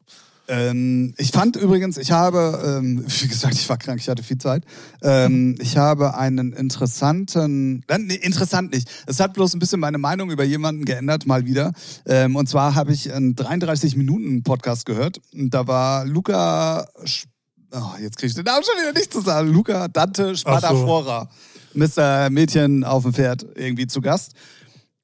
[0.50, 4.38] Ähm, ich fand übrigens, ich habe, ähm, wie gesagt, ich war krank, ich hatte viel
[4.38, 4.64] Zeit.
[5.04, 8.90] Ähm, ich habe einen interessanten, äh, nee, interessant nicht.
[9.06, 11.74] Es hat bloß ein bisschen meine Meinung über jemanden geändert, mal wieder.
[12.08, 15.20] Ähm, und zwar habe ich einen 33-Minuten-Podcast gehört.
[15.34, 17.26] Und da war Luca, Sch-
[17.72, 21.30] oh, jetzt kriege ich den Namen schon wieder nicht zu sagen, Luca Dante Spadafora,
[21.74, 22.30] Mr.
[22.30, 24.34] Mädchen auf dem Pferd irgendwie zu Gast.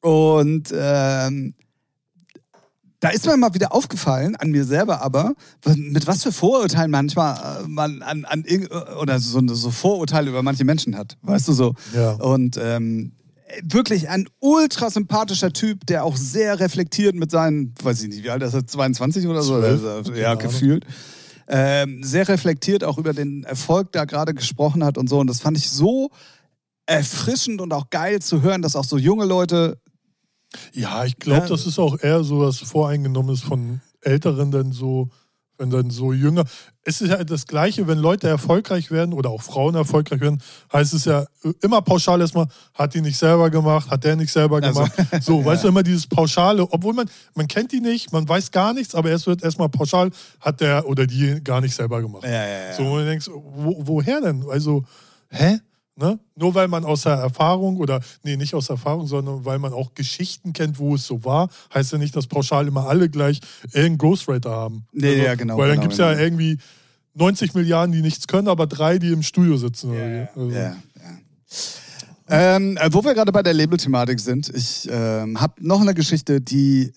[0.02, 1.54] Und ähm,
[3.00, 5.34] Da ist mir mal wieder aufgefallen, an mir selber aber,
[5.76, 8.46] mit was für Vorurteilen manchmal äh, man an, an
[9.02, 11.18] oder so, so Vorurteile über manche Menschen hat.
[11.22, 11.74] Weißt du so?
[11.94, 12.12] Ja.
[12.14, 13.12] Und ähm,
[13.62, 18.30] wirklich ein ultra sympathischer Typ, der auch sehr reflektiert mit seinen, weiß ich nicht, wie
[18.30, 19.60] alt ist er, 22 oder so?
[19.60, 20.42] 12, Also, ja, Ahnung.
[21.48, 25.20] Ähm, sehr reflektiert auch über den Erfolg da gerade gesprochen hat und so.
[25.20, 26.10] Und das fand ich so
[26.86, 29.78] erfrischend und auch geil zu hören, dass auch so junge Leute
[30.74, 31.48] Ja, ich glaube, Ja.
[31.50, 35.10] das ist auch eher so was Voreingenommenes von Älteren, dann so,
[35.58, 36.44] wenn dann so jünger.
[36.84, 40.42] Es ist ja das Gleiche, wenn Leute erfolgreich werden oder auch Frauen erfolgreich werden,
[40.72, 41.26] heißt es ja
[41.62, 44.94] immer pauschal erstmal, hat die nicht selber gemacht, hat der nicht selber Also, gemacht.
[45.22, 48.74] So, weißt du, immer dieses Pauschale, obwohl man, man kennt die nicht, man weiß gar
[48.74, 50.10] nichts, aber es wird erstmal pauschal,
[50.42, 52.24] hat der oder die gar nicht selber gemacht.
[52.24, 52.74] Ja, ja, ja.
[52.74, 54.44] So, und du denkst, wo, woher denn?
[54.50, 54.84] Also,
[55.30, 55.60] hä?
[55.96, 56.18] Ne?
[56.36, 59.94] Nur weil man aus der Erfahrung oder, nee, nicht aus Erfahrung, sondern weil man auch
[59.94, 63.98] Geschichten kennt, wo es so war, heißt ja nicht, dass pauschal immer alle gleich irgendeinen
[64.00, 64.88] Ghostwriter haben.
[64.94, 66.24] Also, Nee, ja, genau, Weil dann genau, gibt es ja genau.
[66.24, 66.58] irgendwie
[67.14, 69.94] 90 Milliarden, die nichts können, aber drei, die im Studio sitzen.
[69.94, 70.28] wie.
[70.36, 70.78] Also, Ja, ja.
[72.30, 76.42] Ähm, äh, wo wir gerade bei der Label-Thematik sind, ich ähm, habe noch eine Geschichte,
[76.42, 76.92] die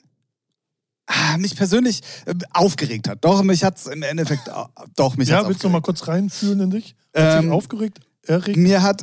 [1.07, 3.25] ah, mich persönlich äh, aufgeregt hat.
[3.25, 4.49] Doch, mich hat es im Endeffekt,
[4.95, 6.95] doch, mich ja willst du mal kurz reinfühlen in dich?
[7.15, 8.01] Hat dich Ähm, aufgeregt?
[8.27, 8.57] Erregt?
[8.57, 9.03] Mir hat,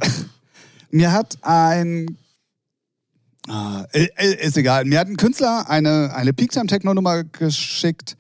[0.92, 2.18] mir hat ein,
[3.48, 8.18] ah, äh, äh, ist egal, mir hat ein Künstler eine, eine Peaktime-Techno-Nummer geschickt,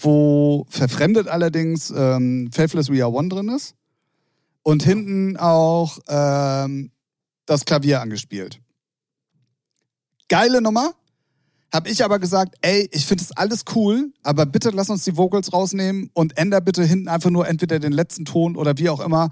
[0.00, 3.74] wo verfremdet allerdings ähm, Faithless We Are One drin ist
[4.62, 6.90] und hinten auch ähm,
[7.46, 8.60] das Klavier angespielt.
[10.28, 10.94] Geile Nummer.
[11.72, 15.16] Hab ich aber gesagt, ey, ich finde das alles cool, aber bitte lass uns die
[15.16, 19.00] Vocals rausnehmen und änder bitte hinten einfach nur entweder den letzten Ton oder wie auch
[19.00, 19.30] immer,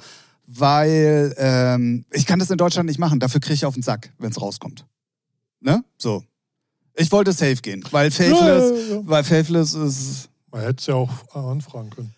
[0.59, 3.21] weil ähm, ich kann das in Deutschland nicht machen.
[3.21, 4.85] Dafür kriege ich auf den Sack, wenn es rauskommt.
[5.61, 5.85] Ne?
[5.99, 6.25] So.
[6.97, 9.03] Ich wollte safe gehen, weil Faithless, Ja, ja, ja.
[9.05, 12.13] weil Faithless ist Man hätte es ja auch anfragen können.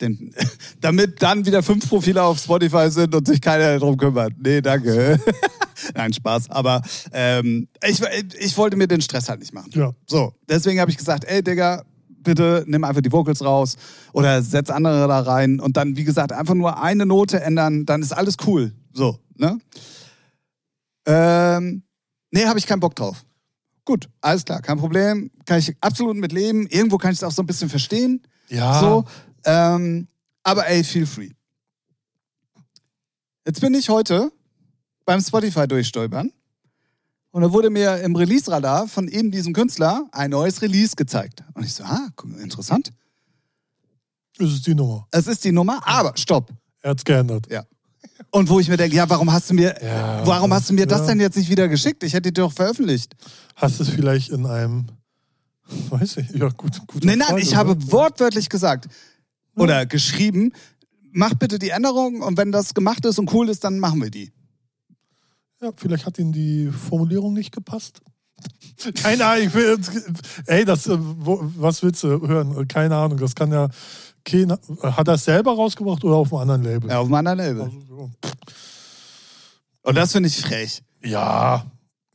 [0.00, 0.34] den,
[0.80, 4.32] damit dann wieder fünf Profile auf Spotify sind und sich keiner darum kümmert.
[4.38, 5.20] Nee, danke.
[5.94, 6.50] Nein, Spaß.
[6.50, 8.02] Aber ähm, ich,
[8.40, 9.70] ich wollte mir den Stress halt nicht machen.
[9.74, 9.92] Ja.
[10.06, 11.84] So, deswegen habe ich gesagt, ey Digga,
[12.26, 13.76] bitte nimm einfach die Vocals raus
[14.12, 18.02] oder setz andere da rein und dann, wie gesagt, einfach nur eine Note ändern, dann
[18.02, 18.72] ist alles cool.
[18.92, 19.58] So, ne?
[21.06, 21.82] Ähm,
[22.30, 23.24] nee, habe ich keinen Bock drauf.
[23.84, 25.30] Gut, alles klar, kein Problem.
[25.44, 26.66] Kann ich absolut mit leben.
[26.66, 28.20] Irgendwo kann ich es auch so ein bisschen verstehen.
[28.48, 28.80] Ja.
[28.80, 29.04] So,
[29.44, 30.08] ähm,
[30.42, 31.30] aber ey, feel free.
[33.46, 34.32] Jetzt bin ich heute
[35.04, 36.32] beim Spotify durchstolpern
[37.36, 41.44] und da wurde mir im Release-Radar von eben diesem Künstler ein neues Release gezeigt.
[41.52, 42.08] Und ich so, ah,
[42.40, 42.92] interessant.
[44.38, 45.06] Das ist die Nummer.
[45.10, 46.50] Es ist die Nummer, aber stopp.
[46.80, 47.46] Er hat es geändert.
[47.52, 47.64] Ja.
[48.30, 50.86] Und wo ich mir denke, ja, warum hast du mir, Ja, warum hast du mir
[50.86, 51.08] das ja.
[51.08, 52.02] denn jetzt nicht wieder geschickt?
[52.04, 53.14] Ich hätte die doch veröffentlicht.
[53.54, 54.86] Hast du es vielleicht in einem,
[55.90, 57.04] weiß ich, ja gut, gut.
[57.04, 58.88] Nein, nein, ich habe wortwörtlich gesagt
[59.56, 60.54] oder geschrieben,
[61.12, 64.10] mach bitte die Änderung und wenn das gemacht ist und cool ist, dann machen wir
[64.10, 64.32] die.
[65.62, 68.00] Ja, vielleicht hat Ihnen die Formulierung nicht gepasst.
[69.02, 69.78] Keine Ahnung, ich will,
[70.46, 72.68] ey, das, äh, was willst du hören?
[72.68, 73.68] Keine Ahnung, das kann ja,
[74.24, 76.90] keiner, hat er es selber rausgebracht oder auf einem anderen Label?
[76.90, 77.62] Ja, auf meiner Label.
[77.62, 78.10] Also,
[79.82, 80.82] Und das finde ich frech.
[81.02, 81.64] ja,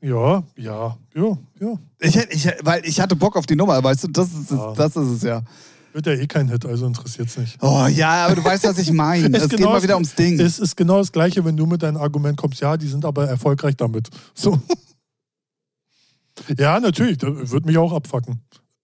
[0.04, 1.74] ja, ja, ja, ja.
[2.00, 4.74] Ich, ich, weil ich hatte Bock auf die Nummer, weißt du, das ist, Ja.
[4.74, 5.42] das ist es ja.
[5.94, 7.58] Wird ja eh kein Hit, also interessiert es nicht.
[7.62, 9.28] Oh ja, aber du weißt, was ich meine.
[9.38, 10.40] Es geht genau mal das- wieder ums Ding.
[10.40, 13.28] Es ist genau das Gleiche, wenn du mit deinem Argument kommst, ja, die sind aber
[13.28, 14.10] erfolgreich damit.
[14.34, 14.60] So.
[16.58, 18.42] Ja, natürlich, das würde mich auch abfacken.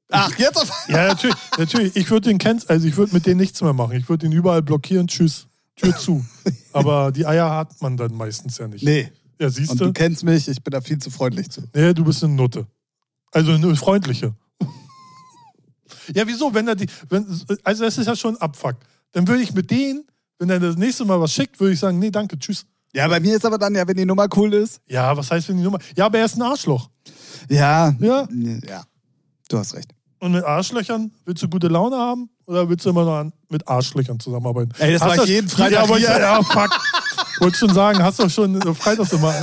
[0.09, 0.69] Ach, jetzt auf.
[0.89, 1.95] Ja, natürlich, natürlich.
[1.95, 3.93] Ich würde den kennen, also ich würde mit denen nichts mehr machen.
[3.97, 6.25] Ich würde ihn überall blockieren, tschüss, Tür zu.
[6.73, 8.83] Aber die Eier hat man dann meistens ja nicht.
[8.83, 9.11] Nee.
[9.39, 9.85] Ja, siehst Und du?
[9.85, 11.61] du kennst mich, ich bin da viel zu freundlich zu.
[11.73, 12.67] Nee, du bist eine Nutte.
[13.31, 14.33] Also eine freundliche.
[16.13, 16.53] Ja, wieso?
[16.53, 17.25] Wenn er die, wenn,
[17.63, 18.75] also das ist ja schon ein Abfuck.
[19.11, 20.03] Dann würde ich mit denen,
[20.39, 22.65] wenn er das nächste Mal was schickt, würde ich sagen, nee, danke, tschüss.
[22.93, 24.81] Ja, bei mir ist aber dann ja, wenn die Nummer cool ist.
[24.87, 25.79] Ja, was heißt denn die Nummer?
[25.95, 26.89] Ja, aber er ist ein Arschloch.
[27.49, 27.93] Ja.
[27.99, 28.27] Ja.
[28.67, 28.83] Ja.
[29.49, 29.91] Du hast recht.
[30.19, 34.19] Und mit Arschlöchern willst du gute Laune haben oder willst du immer noch mit Arschlöchern
[34.19, 34.71] zusammenarbeiten?
[34.79, 36.19] Ey, das Hast war ich jeden Freitag Ja, aber hier.
[36.19, 36.69] ja fuck.
[37.39, 39.33] Wollte schon sagen, hast du schon äh, freitags immer.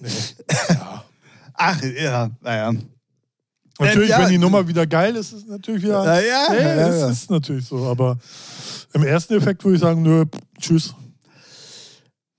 [0.00, 0.08] nee.
[0.68, 1.04] Ja.
[1.54, 2.72] Ach, ja, naja.
[3.78, 6.04] Natürlich, ja, wenn die Nummer wieder geil ist, ist es natürlich wieder.
[6.04, 7.08] Ja, ja, Nee, ja, es ja.
[7.10, 7.84] ist natürlich so.
[7.86, 8.18] Aber
[8.92, 10.24] im ersten Effekt würde ich sagen, nö,
[10.60, 10.94] tschüss.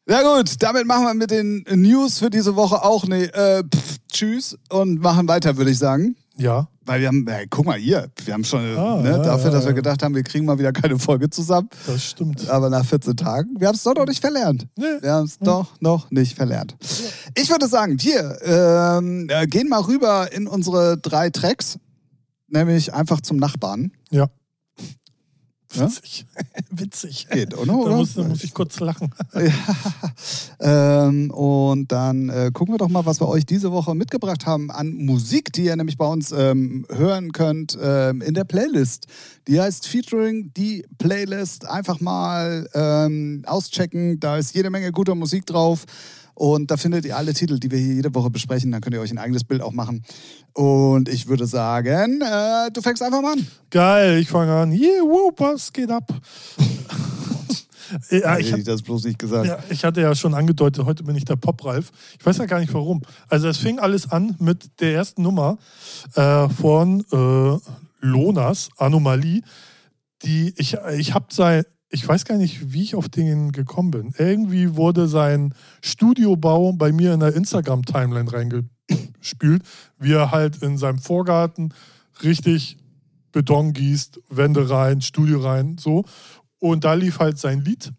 [0.06, 3.98] Na gut, damit machen wir mit den News für diese Woche auch ne, äh, pff,
[4.12, 6.16] tschüss und machen weiter, würde ich sagen.
[6.38, 6.70] Ja.
[6.86, 9.52] Weil wir haben, hey, guck mal hier, wir haben schon, Ah, ne, ja, dafür, ja,
[9.58, 11.68] dass wir gedacht haben, wir kriegen mal wieder keine Folge zusammen.
[11.88, 12.48] Das stimmt.
[12.50, 14.68] Aber nach 14 Tagen, wir haben es doch noch nicht verlernt.
[14.78, 14.86] Nee.
[15.02, 16.76] Wir haben es doch noch nicht verlernt.
[17.36, 21.80] Ich würde sagen, wir ähm, äh, gehen mal rüber in unsere drei Tracks,
[22.48, 23.92] nämlich einfach zum Nachbarn.
[24.12, 24.28] Ja.
[25.76, 25.88] Ja?
[25.88, 26.26] Witzig.
[26.70, 27.28] Witzig.
[27.30, 27.66] Geht, oder?
[27.66, 29.14] Da muss, da muss ich kurz lachen.
[30.60, 34.72] ähm, und dann äh, gucken wir doch mal, was wir euch diese Woche mitgebracht haben
[34.72, 39.08] an Musik, die ihr nämlich bei uns ähm, hören könnt ähm, in der Playlist.
[39.48, 41.68] Die heißt Featuring die Playlist.
[41.68, 44.20] Einfach mal ähm, auschecken.
[44.20, 45.86] Da ist jede Menge guter Musik drauf.
[46.36, 48.72] Und da findet ihr alle Titel, die wir hier jede Woche besprechen.
[48.72, 50.04] Dann könnt ihr euch ein eigenes Bild auch machen.
[50.54, 53.48] Und ich würde sagen, äh, du fängst einfach mal an.
[53.72, 54.72] Geil, ich fange an.
[54.72, 56.14] Yeah, was geht ab?
[58.12, 59.48] ja, ich, Hätte das bloß nicht gesagt.
[59.48, 61.92] Ja, ich hatte ja schon angedeutet, heute bin ich der Pop-Ralf.
[62.20, 63.02] Ich weiß ja gar nicht warum.
[63.30, 65.58] Also es fing alles an mit der ersten Nummer
[66.16, 67.60] äh, von äh,
[68.02, 69.42] Lonas, Anomalie,
[70.24, 71.64] die ich, ich habe sein,
[71.96, 74.14] ich weiß gar nicht, wie ich auf den gekommen bin.
[74.18, 79.64] Irgendwie wurde sein Studiobau bei mir in der Instagram-Timeline reingespült,
[79.98, 81.74] wie er halt in seinem Vorgarten
[82.22, 82.78] richtig
[83.32, 86.04] Beton gießt, Wände rein, Studio rein, so.
[86.60, 87.93] Und da lief halt sein Lied.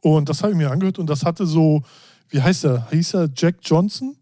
[0.00, 1.82] Und das habe ich mir angehört und das hatte so,
[2.30, 2.88] wie heißt er?
[2.90, 4.16] Hieß er Jack Johnson?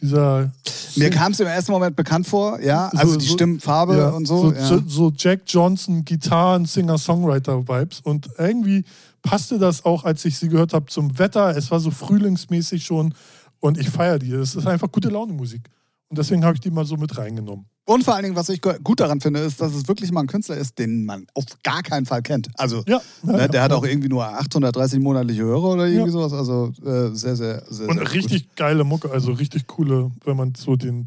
[0.00, 0.52] Dieser.
[0.96, 2.88] Mir kam es im ersten Moment bekannt vor, ja.
[2.88, 4.50] Also So- die so- Stimmfarbe ja, und so.
[4.50, 4.64] So, ja.
[4.66, 8.00] so, so Jack Johnson, Gitarren, Singer-Songwriter-Vibes.
[8.02, 8.84] Und irgendwie
[9.22, 11.56] passte das auch, als ich sie gehört habe, zum Wetter.
[11.56, 13.14] Es war so frühlingsmäßig schon.
[13.60, 14.30] Und ich feiere die.
[14.30, 15.62] Das ist einfach gute Laune-Musik.
[16.08, 17.66] Und deswegen habe ich die mal so mit reingenommen.
[17.88, 20.26] Und vor allen Dingen, was ich gut daran finde, ist, dass es wirklich mal ein
[20.26, 22.48] Künstler ist, den man auf gar keinen Fall kennt.
[22.56, 23.00] Also, Ja.
[23.22, 26.12] ne, der hat auch irgendwie nur 830 monatliche Hörer oder irgendwie Ja.
[26.12, 26.32] sowas.
[26.32, 27.88] Also, äh, sehr, sehr, sehr.
[27.88, 31.04] Und sehr richtig geile Mucke, also richtig coole, wenn man so den,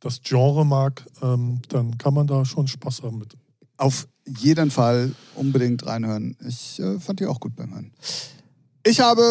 [0.00, 3.30] das Genre mag, ähm, dann kann man da schon Spaß haben mit.
[3.30, 3.38] Gut.
[3.76, 6.36] Auf jeden Fall unbedingt reinhören.
[6.44, 7.92] Ich äh, fand die auch gut beim Hören.
[8.84, 9.22] Ich habe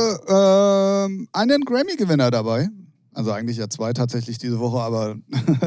[1.09, 2.69] ähm, einen Grammy-Gewinner dabei.
[3.19, 5.17] Also eigentlich ja zwei tatsächlich diese Woche, aber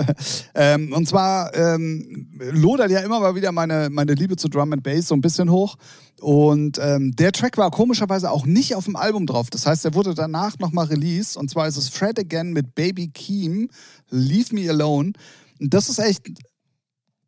[0.55, 4.82] ähm, und zwar ähm, lodert ja immer mal wieder meine, meine Liebe zu Drum and
[4.82, 5.76] Bass so ein bisschen hoch.
[6.18, 9.50] Und ähm, der Track war komischerweise auch nicht auf dem Album drauf.
[9.50, 11.36] Das heißt, er wurde danach nochmal released.
[11.36, 13.68] Und zwar ist es Fred Again mit Baby Keem,
[14.09, 15.12] Leave Me Alone.
[15.61, 16.22] Das ist echt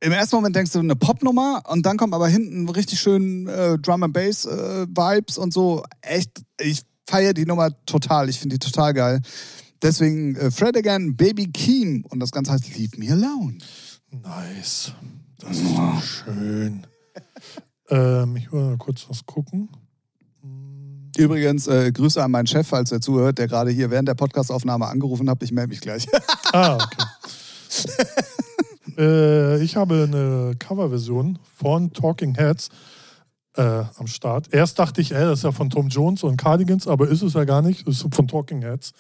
[0.01, 3.79] im ersten Moment denkst du eine Popnummer und dann kommen aber hinten richtig schön äh,
[3.79, 5.83] Drum and Bass äh, Vibes und so.
[6.01, 8.31] Echt, ich feiere die Nummer total.
[8.31, 9.20] Ich finde die total geil.
[9.85, 13.59] Deswegen äh, Fred again, Baby Keem und das Ganze heißt Leave Me Alone.
[14.11, 14.95] Nice.
[15.39, 16.87] Das ist doch schön.
[17.91, 19.68] ähm, ich will mal kurz was gucken.
[20.41, 24.14] Hm, Übrigens, äh, Grüße an meinen Chef, falls er zuhört, der gerade hier während der
[24.14, 25.43] Podcastaufnahme angerufen hat.
[25.43, 26.07] Ich melde mich gleich.
[26.55, 27.07] Ah, okay.
[28.97, 32.68] äh, ich habe eine Coverversion von Talking Heads
[33.57, 34.53] äh, am Start.
[34.53, 37.35] Erst dachte ich, ey, das ist ja von Tom Jones und Cardigans, aber ist es
[37.35, 37.87] ja gar nicht.
[37.87, 38.93] Das ist von Talking Heads.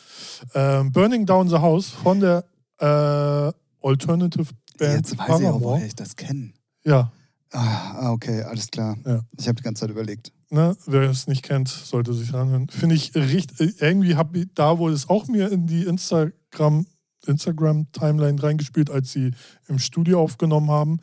[0.54, 2.44] Ähm, Burning Down the House von der
[2.78, 3.52] äh,
[3.86, 4.46] Alternative
[4.78, 5.60] Band Jetzt weiß ich auch, Paramore.
[5.64, 6.52] woher ich das kenne.
[6.84, 7.10] Ja,
[7.56, 8.96] Ah, okay, alles klar.
[9.06, 9.20] Ja.
[9.38, 10.32] Ich habe die ganze Zeit überlegt.
[10.50, 12.68] ne, wer es nicht kennt, sollte sich ranhören.
[12.68, 16.84] Finde ich richtig, irgendwie habe ich da wohl es auch mir in die Instagram,
[17.26, 19.30] Instagram-Timeline reingespielt, als sie
[19.68, 20.98] im Studio aufgenommen haben.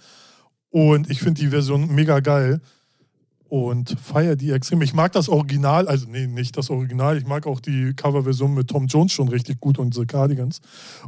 [0.72, 2.60] Und ich finde die Version mega geil
[3.52, 4.82] und feiere die extrem.
[4.82, 8.70] Ich mag das Original, also nee, nicht das Original, ich mag auch die Coverversion mit
[8.70, 10.62] Tom Jones schon richtig gut und The Cardigans.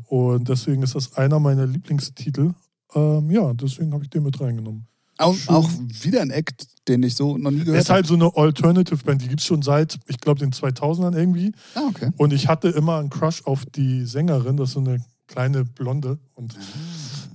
[0.07, 2.53] Und deswegen ist das einer meiner Lieblingstitel.
[2.95, 4.87] Ähm, ja, deswegen habe ich den mit reingenommen.
[5.19, 5.69] Auch, auch
[6.01, 9.21] wieder ein Act, den ich so noch nie gehört ist halt so eine Alternative Band,
[9.21, 11.53] die gibt es schon seit, ich glaube, den 2000ern irgendwie.
[11.75, 11.85] habe.
[11.85, 12.09] Ah, okay.
[12.17, 16.19] Und ich hatte immer einen Crush auf die Sängerin, das ist so eine kleine Blonde.
[16.33, 16.57] Und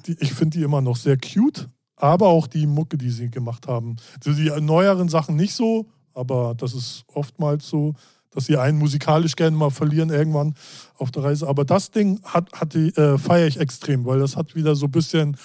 [0.06, 1.66] die, ich finde die immer noch sehr cute,
[2.00, 3.96] aber auch die Mucke, die sie gemacht haben.
[4.24, 7.94] Also die neueren Sachen nicht so, aber das ist oftmals so,
[8.30, 10.54] dass sie einen musikalisch gerne mal verlieren irgendwann
[10.98, 11.48] auf der Reise.
[11.48, 14.86] Aber das Ding hat, hat die, äh, feiere ich extrem, weil das hat wieder so
[14.86, 15.36] ein bisschen,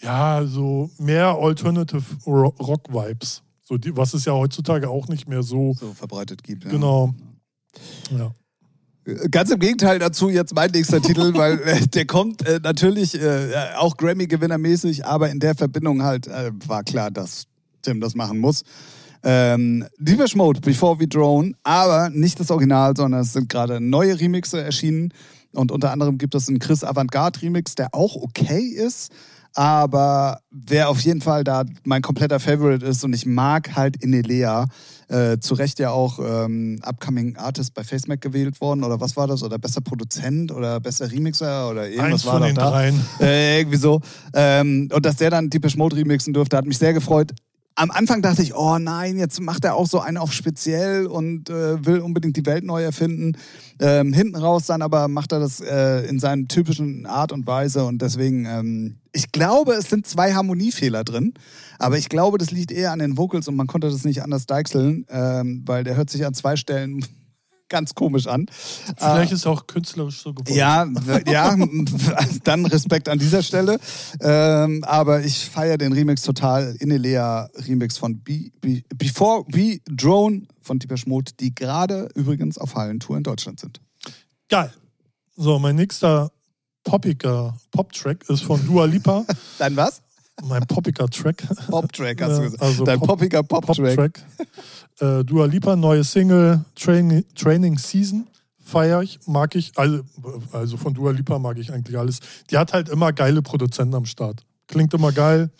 [0.00, 3.42] ja, so mehr Alternative Ro- Rock-Vibes.
[3.64, 6.64] So die, was es ja heutzutage auch nicht mehr so, So verbreitet gibt.
[6.64, 6.70] Ja.
[6.70, 7.14] genau.
[8.10, 8.32] Ja.
[9.30, 13.50] Ganz im Gegenteil dazu jetzt mein nächster Titel, weil äh, der kommt äh, natürlich äh,
[13.76, 17.46] auch Grammy-Gewinnermäßig, aber in der Verbindung halt äh, war klar, dass
[17.82, 18.62] Tim das machen muss.
[19.24, 24.18] Ähm, Deepish Mode, Before We Drone, aber nicht das Original, sondern es sind gerade neue
[24.18, 25.12] Remixe erschienen
[25.52, 29.12] und unter anderem gibt es einen Chris Avantgarde Remix, der auch okay ist,
[29.54, 34.66] Aber wer auf jeden Fall da mein kompletter Favorite ist und ich mag halt Inelea,
[35.12, 39.26] äh, zu Recht ja auch ähm, Upcoming Artist bei FaceMac gewählt worden oder was war
[39.26, 39.42] das?
[39.42, 42.70] Oder besser Produzent oder besser Remixer oder irgendwas Eins war von den da.
[42.70, 43.00] dreien.
[43.20, 44.00] Äh, irgendwie so.
[44.34, 47.32] Ähm, und dass der dann Deepish Mode remixen durfte, hat mich sehr gefreut.
[47.74, 51.48] Am Anfang dachte ich, oh nein, jetzt macht er auch so einen auf speziell und
[51.48, 53.32] äh, will unbedingt die Welt neu erfinden.
[53.80, 57.84] Ähm, hinten raus dann aber macht er das äh, in seiner typischen Art und Weise
[57.84, 61.32] und deswegen, ähm, ich glaube, es sind zwei Harmoniefehler drin,
[61.78, 64.46] aber ich glaube, das liegt eher an den Vocals und man konnte das nicht anders
[64.46, 67.04] deichseln, ähm, weil der hört sich an zwei Stellen
[67.72, 68.46] ganz komisch an.
[68.98, 70.54] Vielleicht ist er auch künstlerisch so geworden.
[70.54, 70.86] Ja,
[71.26, 71.56] ja,
[72.44, 73.80] dann Respekt an dieser Stelle.
[74.20, 76.76] Ähm, aber ich feiere den Remix total.
[76.78, 82.74] Inelea Remix von Be, Be, Before Be Drone von Deepesh Mode, die gerade übrigens auf
[82.74, 83.80] Hallentour in Deutschland sind.
[84.48, 84.70] Geil.
[85.34, 86.30] So, mein nächster
[86.84, 89.24] poppiger Pop-Track ist von Dua Lipa.
[89.58, 90.02] Dein was?
[90.46, 91.42] Mein poppiger Track.
[91.68, 92.62] Pop-Track, hast du gesagt.
[92.62, 93.76] also Dein Pop- poppiger Pop-Track.
[93.96, 94.22] Pop-Track.
[95.00, 98.26] äh, Dua Lipa, neue Single, Training, Training Season.
[98.64, 99.72] Feier ich, mag ich.
[99.76, 100.02] Also,
[100.52, 102.20] also von Dua Lipa mag ich eigentlich alles.
[102.50, 104.44] Die hat halt immer geile Produzenten am Start.
[104.68, 105.50] Klingt immer geil.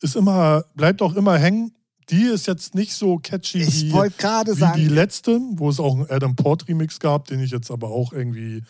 [0.00, 1.72] Ist immer, bleibt auch immer hängen.
[2.08, 4.08] Die ist jetzt nicht so catchy Ich wie, wie
[4.46, 4.88] die sagen.
[4.88, 8.62] letzte, wo es auch einen Adam Port Remix gab, den ich jetzt aber auch irgendwie.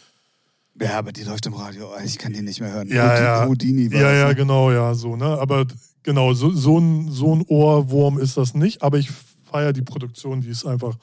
[0.80, 1.88] Ja, aber die läuft im Radio.
[2.04, 2.88] Ich kann die nicht mehr hören.
[2.88, 3.46] Ja, Houdi- ja.
[3.46, 4.34] Houdini war Ja, ja, ne?
[4.34, 5.26] genau, ja, so, ne?
[5.26, 5.66] Aber
[6.02, 9.10] genau, so, so, ein, so ein Ohrwurm ist das nicht, aber ich
[9.50, 10.96] feiere die Produktion, die ist einfach.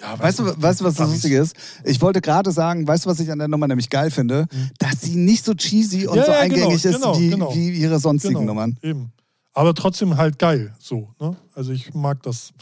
[0.00, 1.08] Ja, Weißt du, weißt du, was das.
[1.10, 1.54] Lustige ist?
[1.84, 4.46] Ich wollte gerade sagen, weißt du, was ich an der Nummer nämlich geil finde?
[4.78, 6.16] Dass sie nicht so cheesy und.
[6.16, 7.54] Ja, so ja, eingängig genau, ist genau, wie, genau.
[7.54, 8.76] wie ihre sonstigen Genau, Nummern.
[8.82, 9.12] Eben.
[9.54, 11.36] Aber trotzdem halt geil, so, ne?
[11.54, 12.52] Also ich mag das.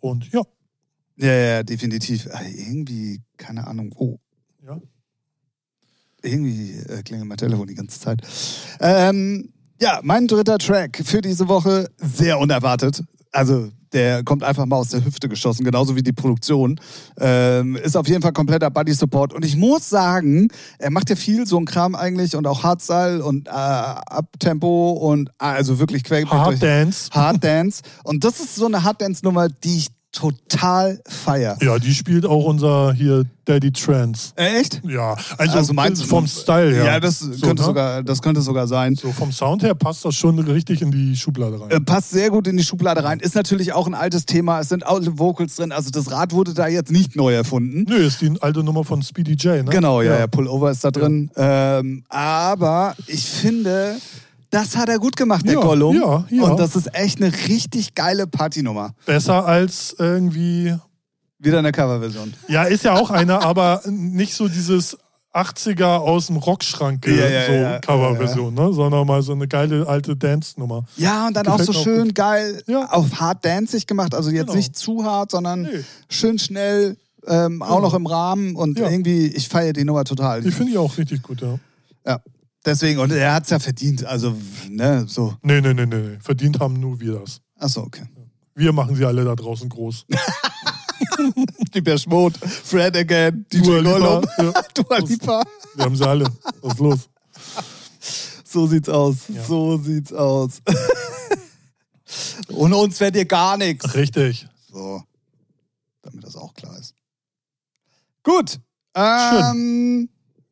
[0.00, 0.42] Und ja,
[1.16, 2.26] Ja, ja, definitiv.
[2.56, 3.92] Irgendwie, keine Ahnung.
[3.96, 4.18] Oh.
[6.22, 8.20] Irgendwie äh, klingelt mein Telefon die ganze Zeit.
[8.80, 13.02] Ähm, ja, mein dritter Track für diese Woche, sehr unerwartet.
[13.32, 16.78] Also, der kommt einfach mal aus der Hüfte geschossen, genauso wie die Produktion.
[17.18, 19.32] Ähm, ist auf jeden Fall kompletter Buddy-Support.
[19.32, 20.48] Und ich muss sagen,
[20.78, 25.30] er macht ja viel so ein Kram eigentlich und auch Hardstyle und äh, Abtempo und
[25.38, 27.10] also wirklich durch- Hard Dance.
[27.12, 27.82] Hard Dance.
[28.04, 31.56] Und das ist so eine Hard Dance-Nummer, die ich total feier.
[31.62, 34.32] Ja, die spielt auch unser hier Daddy Trance.
[34.36, 34.80] Äh, Echt?
[34.84, 36.84] Ja, also, Also meinst du- vom Style her.
[36.84, 37.66] Ja, das, So, könnte ne?
[37.66, 38.96] sogar, das könnte sogar sein.
[38.96, 41.70] So vom Sound her passt das schon richtig in die Schublade rein.
[41.70, 43.20] Äh, passt sehr gut in die Schublade rein.
[43.20, 44.60] Ist natürlich auch ein altes Thema.
[44.60, 45.72] Es sind alte Vocals drin.
[45.72, 47.84] Also das Rad wurde da jetzt nicht neu erfunden.
[47.88, 49.70] Nö, ist die alte Nummer von Speedy J, ne?
[49.70, 51.30] Genau, ja, ja, Pullover ist da drin.
[51.36, 53.96] Ähm, aber ich finde,
[54.50, 55.96] das hat er gut gemacht, der Ja, Gollum.
[55.96, 56.42] ja, ja.
[56.42, 58.94] Und das ist echt eine richtig geile Partynummer.
[59.06, 60.74] Besser als irgendwie.
[61.38, 62.34] Wieder eine Coverversion.
[62.48, 64.98] Ja, ist ja auch einer, aber nicht so dieses
[65.32, 68.72] 80er aus dem Rockschrank Ja, ja, so ja, Coverversion, ne?
[68.72, 70.84] sondern mal so eine geile alte Dance-Nummer.
[70.96, 72.14] Ja, und dann auch Gefällt so auch schön gut.
[72.16, 74.14] geil auf hart danceig gemacht.
[74.14, 74.56] Also jetzt Genau.
[74.56, 75.84] nicht zu hart, sondern Nee.
[76.08, 76.96] schön schnell,
[77.26, 77.80] ähm, auch Genau.
[77.82, 78.56] noch im Rahmen.
[78.56, 80.42] Und irgendwie, ich feiere die Nummer total.
[80.42, 81.58] Die finde ich auch richtig gut, ja.
[82.06, 82.20] Ja,
[82.64, 84.04] deswegen, und er hat es ja verdient.
[84.04, 84.36] Also,
[84.68, 85.36] ne, so.
[85.42, 86.18] Nee, nee, nee, nee.
[86.20, 87.40] Verdient haben nur wir das.
[87.58, 88.04] Achso, okay.
[88.54, 90.06] Wir machen sie alle da draußen groß.
[91.74, 94.52] Die Berschmod, Fred again, DJ Gollum, ja.
[94.74, 95.42] Dua Lipa.
[95.74, 96.26] Wir haben sie alle.
[96.60, 97.10] Was ist los?
[98.44, 99.16] So sieht's aus.
[99.28, 99.44] Ja.
[99.44, 100.60] So sieht's aus.
[102.48, 103.94] Ohne uns wäre dir gar nichts.
[103.94, 104.48] Richtig.
[104.72, 105.02] So,
[106.02, 106.94] damit das auch klar ist.
[108.22, 108.60] Gut.
[108.94, 110.08] Ähm,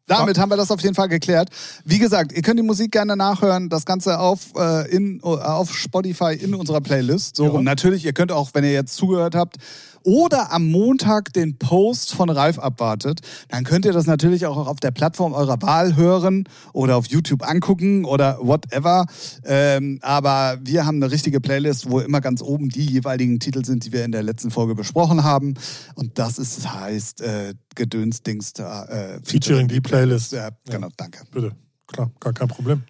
[0.09, 1.51] damit haben wir das auf jeden Fall geklärt.
[1.85, 3.69] Wie gesagt, ihr könnt die Musik gerne nachhören.
[3.69, 7.37] Das Ganze auf, äh, in, äh, auf Spotify in unserer Playlist.
[7.37, 7.51] So, Ja.
[7.51, 9.57] und natürlich, ihr könnt auch, wenn ihr jetzt zugehört habt,
[10.05, 14.81] oder am Montag den Post von Ralf abwartet, dann könnt ihr das natürlich auch auf
[14.81, 19.07] der Plattform eurer Wahl hören oder auf YouTube angucken oder whatever.
[19.45, 23.85] Ähm, aber wir haben eine richtige Playlist, wo immer ganz oben die jeweiligen Titel sind,
[23.85, 25.55] die wir in der letzten Folge besprochen haben.
[25.95, 30.33] Und das ist, heißt äh, Gedönsdings äh, Featuring die Playlist.
[30.33, 31.21] Ja, genau, danke.
[31.31, 31.53] Bitte.
[31.87, 32.83] Klar, gar kein Problem.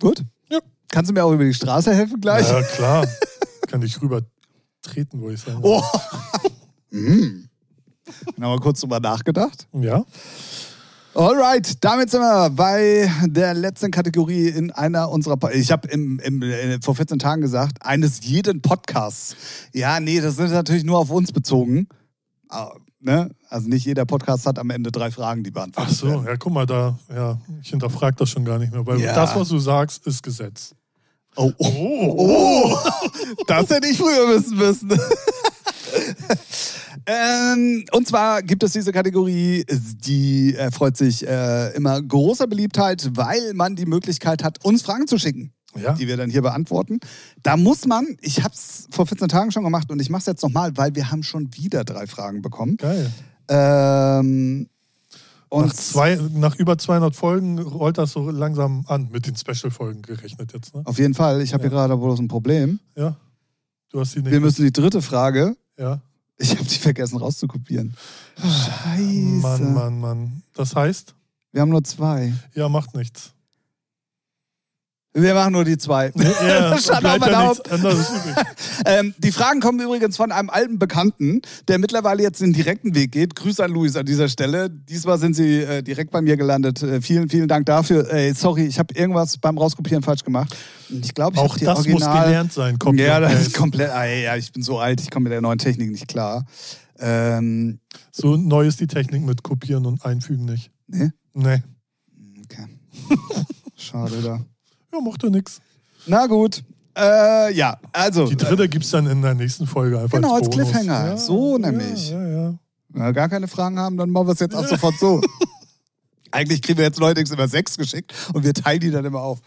[0.00, 0.24] Gut?
[0.50, 0.58] Ja.
[0.90, 2.48] Kannst du mir auch über die Straße helfen gleich?
[2.48, 3.06] Ja, klar.
[3.68, 4.22] Kann ich rüber
[4.86, 5.58] treten, wo ich sagen.
[5.62, 5.82] Oh.
[6.90, 7.48] mm.
[8.36, 9.66] Dann haben wir kurz drüber nachgedacht.
[9.72, 10.04] Ja.
[11.14, 15.38] Alright, damit sind wir bei der letzten Kategorie in einer unserer.
[15.38, 19.34] Po ich habe äh, vor 14 Tagen gesagt, eines jeden Podcasts.
[19.72, 21.88] Ja, nee, das ist natürlich nur auf uns bezogen.
[22.50, 23.30] Ah, ne?
[23.48, 26.26] Also nicht jeder Podcast hat am Ende drei Fragen, die Ach beantwortet so, werden.
[26.26, 29.14] ja, guck mal, da, ja, ich hinterfrage das schon gar nicht mehr, weil Ja.
[29.14, 30.74] das, was du sagst, ist Gesetz.
[31.36, 32.78] Oh, oh, Oh,
[33.46, 34.90] das hätte ich früher wissen müssen.
[37.08, 43.54] Ähm, und zwar gibt es diese Kategorie, die erfreut sich äh, immer großer Beliebtheit, weil
[43.54, 45.52] man die Möglichkeit hat, uns Fragen zu schicken.
[45.80, 45.92] Ja.
[45.92, 46.98] Die wir dann hier beantworten.
[47.42, 50.26] Da muss man, ich habe es vor 14 Tagen schon gemacht und ich mache es
[50.26, 52.76] jetzt nochmal, weil wir haben schon wieder drei Fragen bekommen.
[52.78, 53.12] Geil.
[53.48, 54.68] Ähm,
[55.48, 60.02] und Nach, zwei, nach über 200 Folgen rollt das so langsam an, mit den Special-Folgen
[60.02, 60.74] gerechnet jetzt.
[60.74, 60.82] Ne?
[60.84, 61.70] auf jeden Fall, ich habe Ja.
[61.70, 62.80] hier gerade bloß ein Problem.
[62.96, 63.16] Ja.
[63.90, 64.32] Du hast die nicht.
[64.32, 66.00] Wir müssen die dritte Frage, ja.
[66.36, 67.94] ich habe die vergessen rauszukopieren.
[68.38, 69.02] Scheiße.
[69.40, 70.42] Mann, Mann, Mann.
[70.54, 71.14] Das heißt,
[71.52, 72.32] Wir haben nur zwei.
[72.54, 73.32] ja, macht nichts.
[75.18, 76.12] Wir machen nur die zwei.
[76.14, 77.54] Ja, ja.
[78.84, 83.12] Ähm, die Fragen kommen übrigens von einem alten Bekannten, der mittlerweile jetzt den direkten Weg
[83.12, 83.34] geht.
[83.34, 84.68] Grüße an Luis an dieser Stelle.
[84.70, 86.82] Diesmal sind sie äh, direkt bei mir gelandet.
[86.82, 88.12] Äh, vielen, vielen Dank dafür.
[88.12, 90.54] Ey, sorry, ich habe irgendwas beim Rauskopieren falsch gemacht.
[90.90, 92.78] Ich glaube, ich Auch das muss Original gelernt sein.
[92.78, 93.90] Copy ja, das ist komplett.
[93.90, 96.44] Ah, ja, ich bin so alt, ich komme mit der neuen Technik nicht klar.
[96.98, 97.80] Ähm,
[98.12, 100.70] So neu ist die Technik mit Kopieren und Einfügen nicht.
[100.86, 101.10] nee?
[101.32, 101.62] Nee.
[102.44, 102.66] Okay.
[103.76, 104.44] Schade da.
[104.96, 105.60] Ja, macht doch nichts.
[106.06, 106.62] Na gut.
[106.96, 108.26] Äh, ja, also.
[108.26, 110.56] Die dritte gibt es dann in der nächsten Folge einfach Genau, als als.
[110.56, 111.18] Cliffhanger.
[111.18, 112.10] So nämlich.
[112.10, 112.54] Ja, ja, ja.
[112.88, 115.20] Wenn wir gar keine Fragen haben, dann machen wir es jetzt ab sofort so.
[116.30, 119.40] Eigentlich kriegen wir jetzt neuerdings immer sechs geschickt und wir teilen die dann immer auf.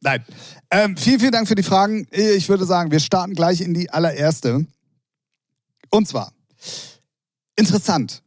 [0.00, 0.24] Nein.
[0.70, 2.06] Ähm, vielen, vielen Dank für die Fragen.
[2.10, 4.66] Ich würde sagen, wir starten gleich in die allererste.
[5.90, 6.32] Und zwar,
[7.56, 8.22] interessant,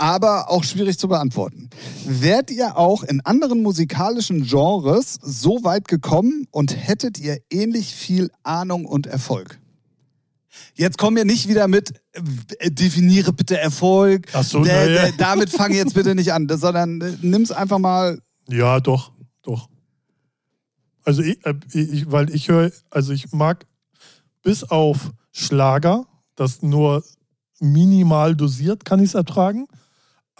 [0.00, 1.68] aber auch schwierig zu beantworten.
[2.06, 8.30] Wärt ihr auch in anderen musikalischen Genres so weit gekommen und hättet ihr ähnlich viel
[8.42, 9.58] Ahnung und Erfolg?
[10.74, 12.00] Jetzt komm mir nicht wieder mit,
[12.58, 14.26] äh, definiere bitte Erfolg.
[14.32, 15.02] Ach so, Der- ja.
[15.02, 18.20] der- damit fange jetzt bitte nicht an, sondern äh, nimm's einfach mal.
[18.48, 19.68] Ja, doch, doch.
[21.04, 23.66] Also ich, äh, ich weil ich höre, also ich mag
[24.42, 27.04] bis auf Schlager, das nur
[27.60, 29.66] minimal dosiert, kann ich es ertragen.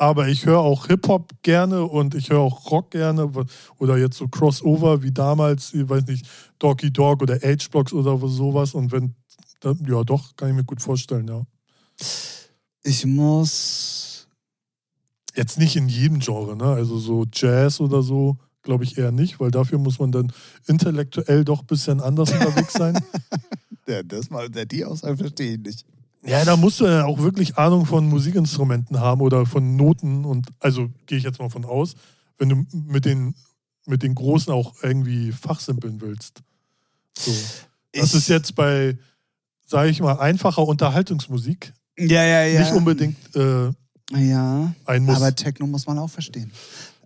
[0.01, 3.30] Aber ich höre auch Hip-Hop gerne und ich höre auch Rock gerne
[3.76, 6.26] oder jetzt so Crossover wie damals, ich weiß nicht,
[6.59, 8.72] Doggy Dog oder H-Blocks oder sowas.
[8.72, 9.14] Und wenn,
[9.61, 11.42] dann, ja doch, kann ich mir gut vorstellen, ja.
[12.82, 14.26] Ich muss.
[15.36, 16.64] Jetzt nicht in jedem Genre, ne?
[16.64, 20.32] Also so Jazz oder so, glaube ich eher nicht, weil dafür muss man dann
[20.66, 22.98] intellektuell doch ein bisschen anders unterwegs sein.
[23.86, 25.86] Der, das mal, der die Aussage verstehe ich nicht.
[26.25, 30.49] Ja, da musst du ja auch wirklich Ahnung von Musikinstrumenten haben oder von Noten und
[30.59, 31.95] also gehe ich jetzt mal von aus,
[32.39, 33.35] wenn du mit den,
[33.87, 36.43] mit den Großen auch irgendwie fachsimpeln willst.
[37.18, 37.31] So.
[37.93, 38.99] Das Ich- ist jetzt bei,
[39.66, 42.61] sage ich mal, einfacher Unterhaltungsmusik Ja, ja, ja.
[42.61, 43.71] nicht unbedingt äh,
[44.12, 45.16] Ja, ein Muss.
[45.16, 46.53] aber Techno muss man auch verstehen.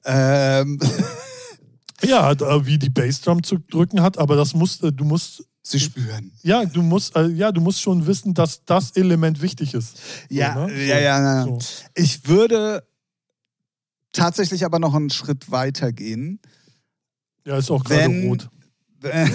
[0.05, 0.79] Ähm,
[2.03, 2.35] ja,
[2.67, 6.31] wie die Bassdrum zu drücken hat, aber das musst du musst sie spüren.
[6.43, 9.97] Ja, du musst, äh, ja, du musst schon wissen, dass das Element wichtig ist.
[9.97, 10.87] So, Ja, ne?
[10.87, 11.45] ja, ja, ja.
[11.45, 11.59] So.
[11.95, 12.87] Ich würde
[14.13, 16.39] tatsächlich aber noch einen Schritt weiter gehen.
[17.47, 18.49] Ja, ist auch gerade rot.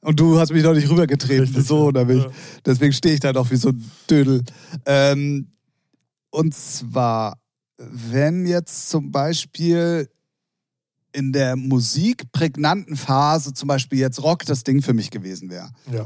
[0.00, 2.22] Und du hast mich noch nicht rübergetreten, Richtig, so nämlich.
[2.22, 2.30] Ja.
[2.64, 4.44] Deswegen stehe ich da noch wie so ein Dödel.
[4.84, 5.50] Ähm,
[6.30, 7.40] und zwar,
[7.76, 10.08] wenn jetzt zum Beispiel
[11.16, 15.70] in der musikprägnanten Phase zum Beispiel jetzt Rock das Ding für mich gewesen wäre.
[15.90, 16.04] Ja.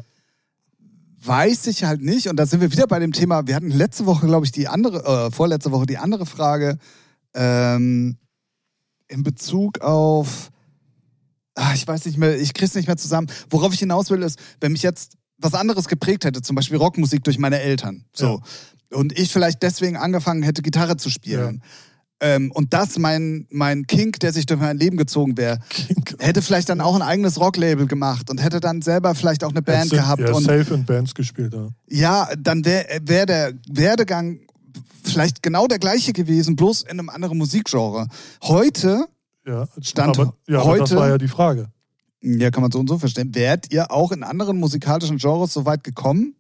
[1.24, 2.28] Weiß ich halt nicht.
[2.28, 3.48] Und da sind wir wieder bei dem Thema.
[3.48, 6.78] Wir hatten letzte Woche, glaube ich, die andere, äh, vorletzte Woche die andere Frage
[7.34, 8.18] ähm,
[9.08, 10.50] in Bezug auf,
[11.56, 13.26] ah, ich weiß nicht mehr, ich krieg's nicht mehr zusammen.
[13.50, 17.24] Worauf ich hinaus will, ist, wenn mich jetzt was anderes geprägt hätte, zum Beispiel Rockmusik
[17.24, 18.42] durch meine Eltern, so,
[18.92, 21.62] und ich vielleicht deswegen angefangen hätte, Gitarre zu spielen.
[22.22, 25.58] Ähm, und das mein, mein Kink, der sich durch mein Leben gezogen wäre,
[26.18, 29.62] hätte vielleicht dann auch ein eigenes Rocklabel gemacht und hätte dann selber vielleicht auch eine
[29.62, 30.20] Band Hättest gehabt.
[30.20, 31.68] Ja, und safe in Bands gespielt, ja.
[31.88, 34.40] ja, dann wäre wär der Werdegang
[35.02, 38.06] vielleicht genau der gleiche gewesen, bloß in einem anderen Musikgenre.
[38.42, 39.06] Heute,
[39.46, 39.66] ja.
[39.80, 41.68] Stand aber, ja, aber das heute- war ja die Frage.
[42.20, 45.64] ja, kann man so und so verstehen, wärt ihr auch in anderen musikalischen Genres so
[45.64, 46.34] weit gekommen?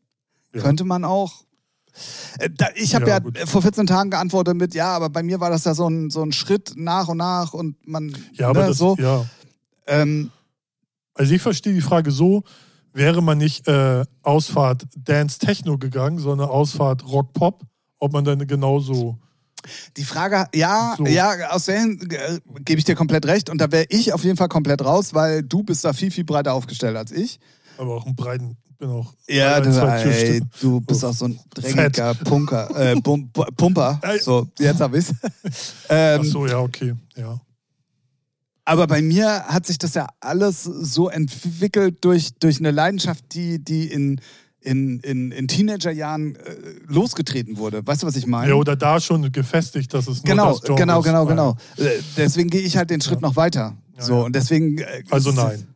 [0.54, 0.60] Ja.
[0.60, 1.44] Könnte man auch.
[2.38, 5.50] Äh, ich habe ja, Ja, vor 14 Tagen geantwortet mit, ja, aber bei mir war
[5.50, 8.66] das ja so ein, so ein Schritt nach und nach und man, Ja, aber ne,
[8.68, 8.96] das, so.
[8.98, 9.24] ja.
[9.86, 10.30] Ähm,
[11.14, 12.42] Also ich verstehe die Frage so,
[12.92, 17.62] wäre man nicht äh, Ausfahrt Dance Techno gegangen, sondern Ausfahrt Rock Pop,
[17.98, 19.18] ob man dann genauso.
[19.98, 21.04] Die Frage, ja, So.
[21.06, 23.50] ja, aus der Hin- äh, gebe ich dir komplett recht.
[23.50, 26.24] Und da wäre ich auf jeden Fall komplett raus, weil du bist da viel, viel
[26.24, 27.38] breiter aufgestellt als ich.
[27.76, 29.12] Aber auch einen breiten, bin auch.
[29.28, 34.00] Ja, zwei ey, du bist So auch so ein drängiger Punker, äh, Bum, Pumper.
[34.20, 35.12] So, jetzt hab ich's.
[35.22, 35.50] Ach
[35.90, 36.94] ähm, so, ja, okay.
[37.16, 37.38] Ja.
[38.64, 43.62] aber bei mir hat sich das ja alles so entwickelt durch, durch eine Leidenschaft, die,
[43.62, 44.20] die in,
[44.60, 46.40] in, in, in Teenagerjahren äh,
[46.86, 47.86] losgetreten wurde.
[47.86, 48.48] Weißt du, was ich meine?
[48.50, 51.04] Ja, oder da schon gefestigt, dass es nur genau, das Genre genau, ist.
[51.06, 51.28] genau, Ja.
[51.28, 51.56] genau.
[51.76, 53.76] Äh, Deswegen gehe ich halt den Schritt noch weiter.
[53.96, 54.22] Ja, so ja.
[54.24, 54.78] und deswegen.
[54.78, 55.66] Äh, Also ist- nein.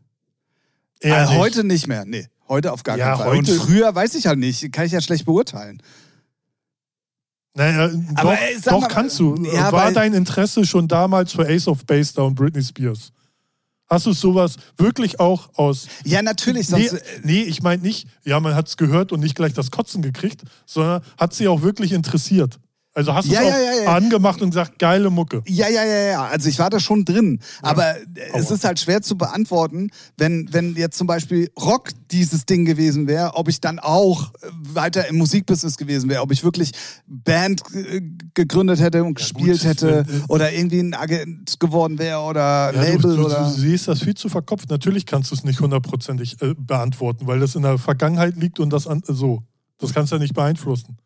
[1.01, 1.39] Äh, Eher nicht.
[1.39, 2.05] heute nicht mehr.
[2.07, 3.39] Nee, heute auf gar Ja, keinen Fall.
[3.39, 5.83] Und heute- früher weiß ich halt nicht, kann ich ja schlecht beurteilen.
[7.57, 9.37] Naja, Aber, doch, ey, sag doch mal, kannst du.
[9.45, 13.13] ja, War dein Interesse schon damals für Ace of Base da und Britney Spears?
[13.89, 15.87] Hast du sowas wirklich auch aus.
[16.05, 16.69] Ja, natürlich.
[16.71, 19.71] Nee, äh, nee ich meine nicht, ja, man hat es gehört und nicht gleich das
[19.71, 22.59] Kotzen gekriegt, sondern hat sie auch wirklich interessiert.
[22.97, 23.97] Also hast du es ja, auch ja, ja.
[23.97, 25.43] angemacht und gesagt, geile Mucke.
[25.49, 26.25] Ja, ja, ja, ja.
[26.27, 27.41] Also ich war da schon drin.
[27.61, 28.01] Aber äh,
[28.35, 33.09] es ist halt schwer zu beantworten, wenn, wenn jetzt zum Beispiel Rock dieses Ding gewesen
[33.09, 36.71] wäre, ob ich dann auch äh, weiter im Musikbusiness gewesen wäre, ob ich wirklich
[37.09, 38.01] Band äh,
[38.35, 43.01] gegründet hätte und gespielt gut, hätte wenn- oder irgendwie ein Agent geworden wäre oder Label
[43.01, 43.43] du, du, oder.
[43.43, 44.71] du siehst das viel zu verkopft.
[44.71, 48.71] Natürlich kannst du es nicht hundertprozentig äh, beantworten, weil das in der Vergangenheit liegt und
[48.71, 49.43] das an, so.
[49.79, 50.97] Das kannst du ja nicht beeinflussen.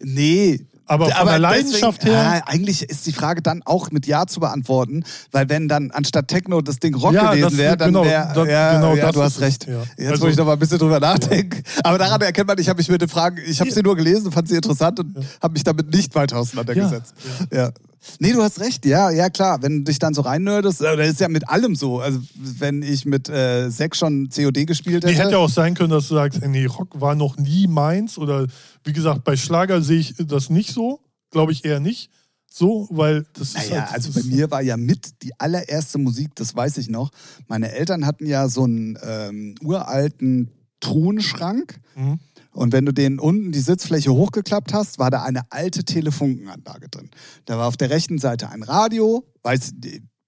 [0.00, 0.66] Nee.
[0.86, 4.26] Aber von der Leidenschaft deswegen, her- Ah, eigentlich ist die Frage dann auch mit Ja
[4.26, 8.04] zu beantworten, weil wenn dann anstatt Techno das Ding Rock Ja, gewesen wäre, dann genau,
[8.04, 8.50] wäre.
[8.50, 9.66] Ja, genau ja du hast recht.
[9.66, 9.82] ja.
[9.96, 11.62] Jetzt, Also- wo ich noch mal ein bisschen drüber nachdenke.
[11.82, 14.30] Aber daran erkennt man, ich habe mich mit den Fragen, ich habe sie nur gelesen,
[14.30, 17.14] fand sie interessant und habe mich damit nicht weiter auseinandergesetzt.
[17.50, 17.70] Ja.
[18.18, 19.62] Nee, du hast recht, ja, ja klar.
[19.62, 22.00] Wenn du dich dann so reinnördest, äh, das ist ja mit allem so.
[22.00, 25.22] Also wenn ich mit äh, Sex schon COD gespielt Nee, hätte.
[25.22, 28.18] hätte ja auch sein können, dass du sagst, nee, Rock war noch nie meins.
[28.18, 28.46] Oder
[28.84, 31.00] wie gesagt, bei Schlager sehe ich das nicht so.
[31.30, 32.10] Glaube ich eher nicht.
[32.50, 36.36] So, weil das ist Naja, halt, also bei mir war ja mit die allererste Musik,
[36.36, 37.10] das weiß ich noch.
[37.48, 41.80] Meine Eltern hatten ja so einen ähm, uralten Truhenschrank.
[41.96, 42.20] Mhm.
[42.54, 47.10] Und wenn du den unten die Sitzfläche hochgeklappt hast, war da eine alte Telefunkenanlage drin.
[47.44, 49.74] Da war auf der rechten Seite ein Radio, weiß,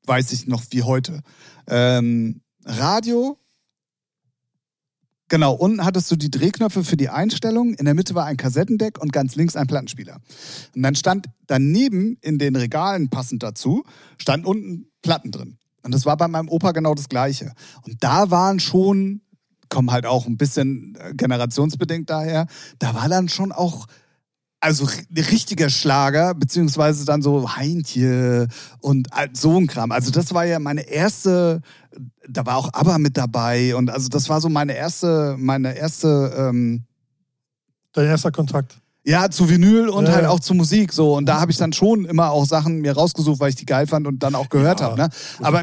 [0.06, 1.20] weiß ich noch wie heute.
[1.68, 3.38] Ähm, Radio.
[5.28, 9.00] Genau, unten hattest du die Drehknöpfe für die Einstellung, in der Mitte war ein Kassettendeck
[9.00, 10.20] und ganz links ein Plattenspieler.
[10.74, 13.84] Und dann stand daneben in den Regalen passend dazu,
[14.18, 15.58] stand unten Platten drin.
[15.82, 17.52] Und das war bei meinem Opa genau das Gleiche.
[17.82, 19.22] Und da waren schon,
[19.68, 22.46] kommen halt auch ein bisschen äh, generationsbedingt daher,
[22.78, 23.86] da war dann schon auch,
[24.60, 28.48] also ri- richtiger Schlager, beziehungsweise dann so Heintje
[28.80, 29.92] und so ein Kram.
[29.92, 31.60] Also das war ja meine erste,
[32.28, 36.32] da war auch ABBA mit dabei und also das war so meine erste, meine erste,
[36.36, 36.84] ähm,
[37.92, 38.76] dein erster Kontakt.
[39.04, 40.30] ja, zu Vinyl und Ja, halt ja.
[40.30, 41.16] auch zu Musik so.
[41.16, 43.86] Und da habe ich dann schon immer auch Sachen mir rausgesucht, weil ich die geil
[43.86, 44.86] fand und dann auch gehört Ja.
[44.86, 44.96] habe.
[45.00, 45.08] Ne?
[45.40, 45.62] Aber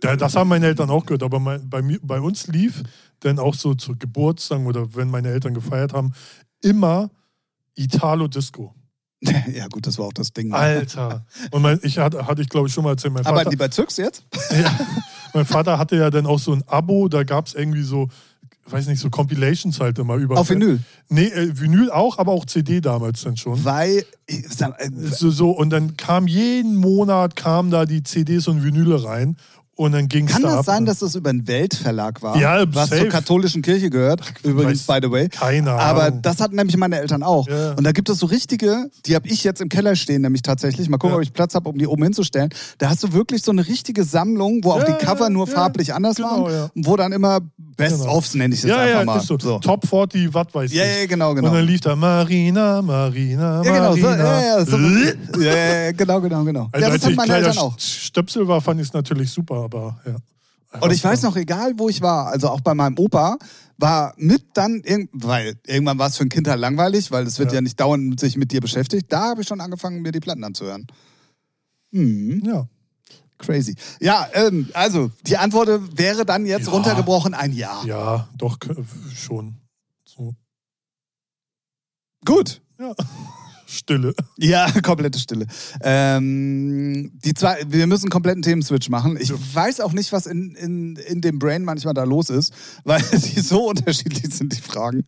[0.00, 2.82] das haben meine Eltern auch gehört, aber bei, mir, bei uns lief
[3.20, 6.12] dann auch so zu Geburtstagen oder wenn meine Eltern gefeiert haben,
[6.62, 7.10] immer
[7.74, 8.74] Italo Disco.
[9.22, 10.48] ja gut, das war auch das Ding.
[10.48, 10.56] ne?
[10.56, 11.24] Alter.
[11.50, 13.56] Und mein, ich hatte, hatte ich glaube ich schon mal erzählt, mein Vater, Aber die
[13.56, 14.24] bei Züx jetzt?
[14.50, 14.78] ja,
[15.32, 18.08] mein Vater hatte ja dann auch so ein Abo, da gab es irgendwie so,
[18.66, 20.38] weiß nicht, so Compilations halt immer über.
[20.38, 20.80] Auf Vinyl.
[21.08, 23.64] Nee, äh, Vinyl auch, aber auch CD damals dann schon.
[23.64, 28.48] Weil, ich sag, äh, So, so, und dann kam jeden Monat kamen da die CDs
[28.48, 29.36] und Vinyle rein
[29.76, 30.64] und dann ging es kann da das ab.
[30.64, 32.36] sein, dass das über einen Weltverlag war?
[32.38, 33.02] Ja, Was safe.
[33.02, 35.28] zur katholischen Kirche gehört, übrigens, by the way.
[35.28, 36.22] Keine Aber Ahnung.
[36.22, 37.46] das hatten nämlich meine Eltern auch.
[37.46, 37.72] Ja.
[37.72, 40.88] Und da gibt es so richtige, die habe ich jetzt im Keller stehen, nämlich tatsächlich.
[40.88, 41.16] Mal gucken, Ja.
[41.18, 42.50] ob ich Platz habe, um die oben hinzustellen.
[42.78, 45.54] Da hast du wirklich so eine richtige Sammlung, wo auch Ja, die Cover nur ja,
[45.54, 46.52] farblich anders genau, waren.
[46.52, 46.70] ja.
[46.74, 47.40] Und wo dann immer
[47.76, 49.18] Best-ofs, nenne ich es jetzt ja, einfach ja, mal.
[49.18, 49.58] ist so.
[49.58, 51.00] Top 40, was weiß Ja, ich.
[51.00, 51.48] ja, genau, genau.
[51.48, 54.40] Und dann lief da Marina, Marina, Ja, genau, so, Marina.
[54.40, 56.68] ja, ja, so, ja, ja, ja, genau, genau, genau.
[56.72, 57.78] Also ja, das als ich meine kleiner Eltern auch.
[57.78, 60.16] Stöpsel war, fand ich es natürlich super, aber ja.
[60.80, 63.38] Und ich weiß noch, egal wo ich war, also auch bei meinem Opa,
[63.78, 67.38] war mit dann, irg- weil irgendwann war es für ein Kind halt langweilig, weil es
[67.38, 67.60] wird ja, Ja.
[67.62, 69.06] nicht dauernd sich mit dir beschäftigt.
[69.10, 70.86] Da habe ich schon angefangen, mir die Platten anzuhören.
[71.92, 72.66] Hm, Ja.
[73.38, 73.74] crazy.
[74.00, 76.72] Ja, ähm, also die Antwort wäre dann jetzt Ja.
[76.72, 77.82] runtergebrochen ein Ja.
[77.84, 78.58] Ja, doch,
[79.14, 79.56] schon.
[80.04, 80.34] So.
[82.24, 82.60] Gut.
[82.78, 82.92] Ja.
[83.66, 84.14] Stille.
[84.38, 85.46] Ja, komplette Stille.
[85.82, 89.16] Ähm, die zwei, wir müssen einen kompletten Themenswitch machen.
[89.20, 89.36] Ich Ja.
[89.54, 92.52] weiß auch nicht, was in, in, in dem Brain manchmal da los ist,
[92.84, 95.04] weil die so unterschiedlich sind, die Fragen.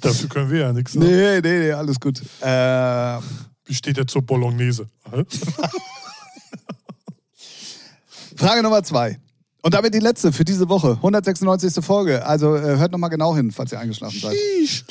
[0.00, 0.94] Dafür können wir ja nichts.
[0.94, 1.04] Ne?
[1.06, 2.20] Nee, nee, nee, alles gut.
[2.40, 3.18] Äh,
[3.66, 4.86] Wie steht der zur Bolognese?
[8.36, 9.18] Frage Nummer zwei.
[9.62, 10.92] Und damit die letzte für diese Woche.
[10.96, 11.84] 196.
[11.84, 12.26] Folge.
[12.26, 14.34] Also äh, hört nochmal genau hin, falls ihr eingeschlafen seid.
[14.34, 14.84] Sheesh.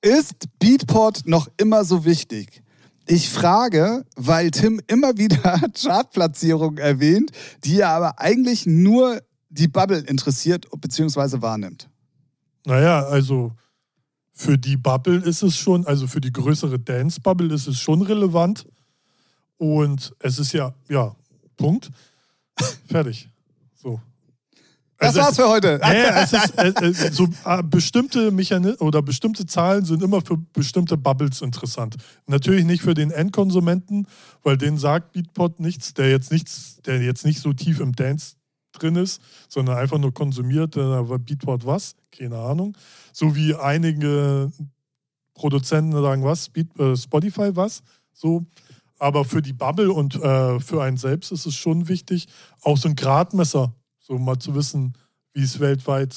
[0.00, 2.62] Ist Beatport noch immer so wichtig?
[3.06, 7.32] Ich frage, weil Tim immer wieder Chartplatzierungen erwähnt,
[7.64, 11.40] die er aber eigentlich nur die Bubble interessiert bzw.
[11.40, 11.88] wahrnimmt.
[12.66, 13.52] Naja, also
[14.32, 18.66] für die Bubble ist es schon, also für die größere Dance-Bubble ist es schon relevant.
[19.56, 21.16] Und es ist ja, ja,
[21.56, 21.90] Punkt.
[22.86, 23.28] Fertig.
[24.98, 25.80] Das Also war's für heute.
[25.88, 30.36] Nee, es ist, äh, äh, so, äh, bestimmte Mechanismen oder bestimmte Zahlen sind immer für
[30.36, 31.96] bestimmte Bubbles interessant.
[32.26, 34.08] Natürlich nicht für den Endkonsumenten,
[34.42, 38.34] weil den sagt Beatport nichts, der jetzt nichts, der jetzt nicht so tief im Dance
[38.72, 41.94] drin ist, sondern einfach nur konsumiert, war Beatport was?
[42.10, 42.76] Keine Ahnung.
[43.12, 44.52] So wie einige
[45.34, 46.50] Produzenten sagen, was?
[46.96, 47.82] Spotify was?
[48.12, 48.44] So.
[48.98, 52.26] Aber für die Bubble und äh, für einen selbst ist es schon wichtig,
[52.62, 53.72] auch so ein Gradmesser,
[54.08, 54.94] so mal zu wissen,
[55.34, 56.16] wie es weltweit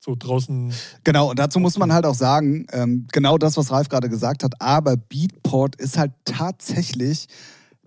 [0.00, 0.72] so draußen.
[1.04, 4.42] Genau, und dazu muss man halt auch sagen, ähm, genau das, was Ralf gerade gesagt
[4.42, 7.26] hat, aber Beatport ist halt tatsächlich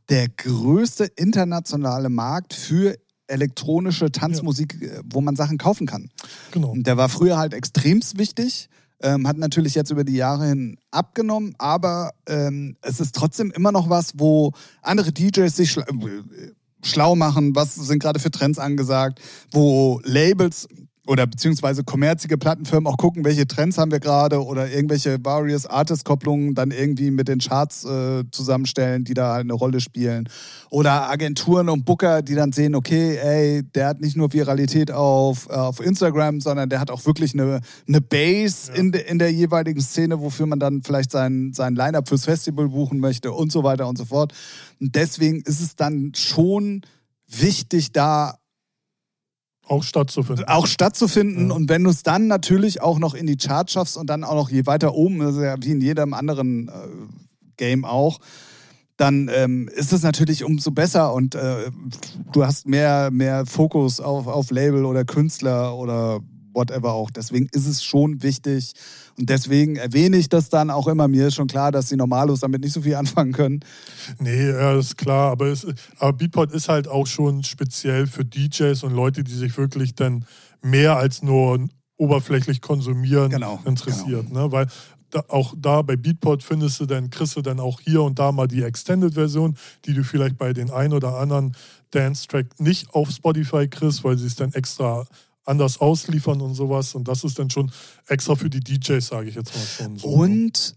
[0.09, 2.95] der größte internationale Markt für
[3.27, 6.09] elektronische Tanzmusik, äh, wo man Sachen kaufen kann.
[6.51, 6.69] Genau.
[6.69, 8.69] Und der war früher halt extremst wichtig,
[9.01, 13.71] ähm, hat natürlich jetzt über die Jahre hin abgenommen, aber ähm, es ist trotzdem immer
[13.71, 15.83] noch was, wo andere DJs sich äh,
[16.85, 19.19] schlau machen, was sind gerade für Trends angesagt,
[19.51, 20.67] wo Labels
[21.07, 26.55] oder beziehungsweise kommerzige Plattenfirmen auch gucken, welche Trends haben wir gerade oder irgendwelche Various Artist-Kopplungen
[26.55, 30.27] dann irgendwie mit den Charts äh, zusammenstellen, die da halt eine Rolle spielen.
[30.71, 35.47] Oder Agenturen und Booker, die dann sehen, okay, ey, der hat nicht nur Viralität auf,
[35.49, 38.79] äh, auf Instagram, sondern der hat auch wirklich eine, eine Base Ja.
[38.79, 42.69] in, de, in der jeweiligen Szene, wofür man dann vielleicht sein, sein Line-Up fürs Festival
[42.69, 44.33] buchen möchte und so weiter und so fort.
[44.81, 46.81] Und deswegen ist es dann schon
[47.27, 48.35] wichtig, da
[49.67, 50.45] Auch stattzufinden.
[50.45, 51.49] auch stattzufinden.
[51.49, 51.55] Ja.
[51.55, 54.35] Und wenn du es dann natürlich auch noch in die Charts schaffst und dann auch
[54.35, 56.71] noch je weiter oben, das ist ja wie in jedem anderen äh,
[57.57, 58.19] Game auch,
[58.97, 61.69] dann ähm, ist es natürlich umso besser und äh,
[62.31, 66.21] du hast mehr, mehr Fokus auf, auf Label oder Künstler oder
[66.53, 67.11] whatever auch.
[67.11, 68.73] Deswegen ist es schon wichtig
[69.17, 71.07] und deswegen erwähne ich das dann auch immer.
[71.07, 73.59] Mir ist schon klar, dass die Normalos damit nicht so viel anfangen können.
[74.19, 75.65] Nee, ja, ist klar, aber, es,
[75.99, 80.25] aber Beatport ist halt auch schon speziell für DJs und Leute, die sich wirklich dann
[80.61, 84.31] mehr als nur oberflächlich konsumieren Genau, interessiert.
[84.31, 84.51] Ne?
[84.51, 84.67] Weil
[85.11, 88.33] da, auch da bei Beatport findest du dann, kriegst du dann auch hier und da
[88.33, 89.55] mal die Extended-Version,
[89.85, 91.55] die du vielleicht bei den ein oder anderen
[91.91, 95.05] Dance-Track nicht auf Spotify kriegst, weil sie es dann extra
[95.45, 96.95] anders ausliefern und sowas.
[96.95, 97.71] Und das ist dann schon
[98.07, 99.97] extra für die DJs, sage ich jetzt mal schon.
[99.97, 100.07] So.
[100.07, 100.75] Und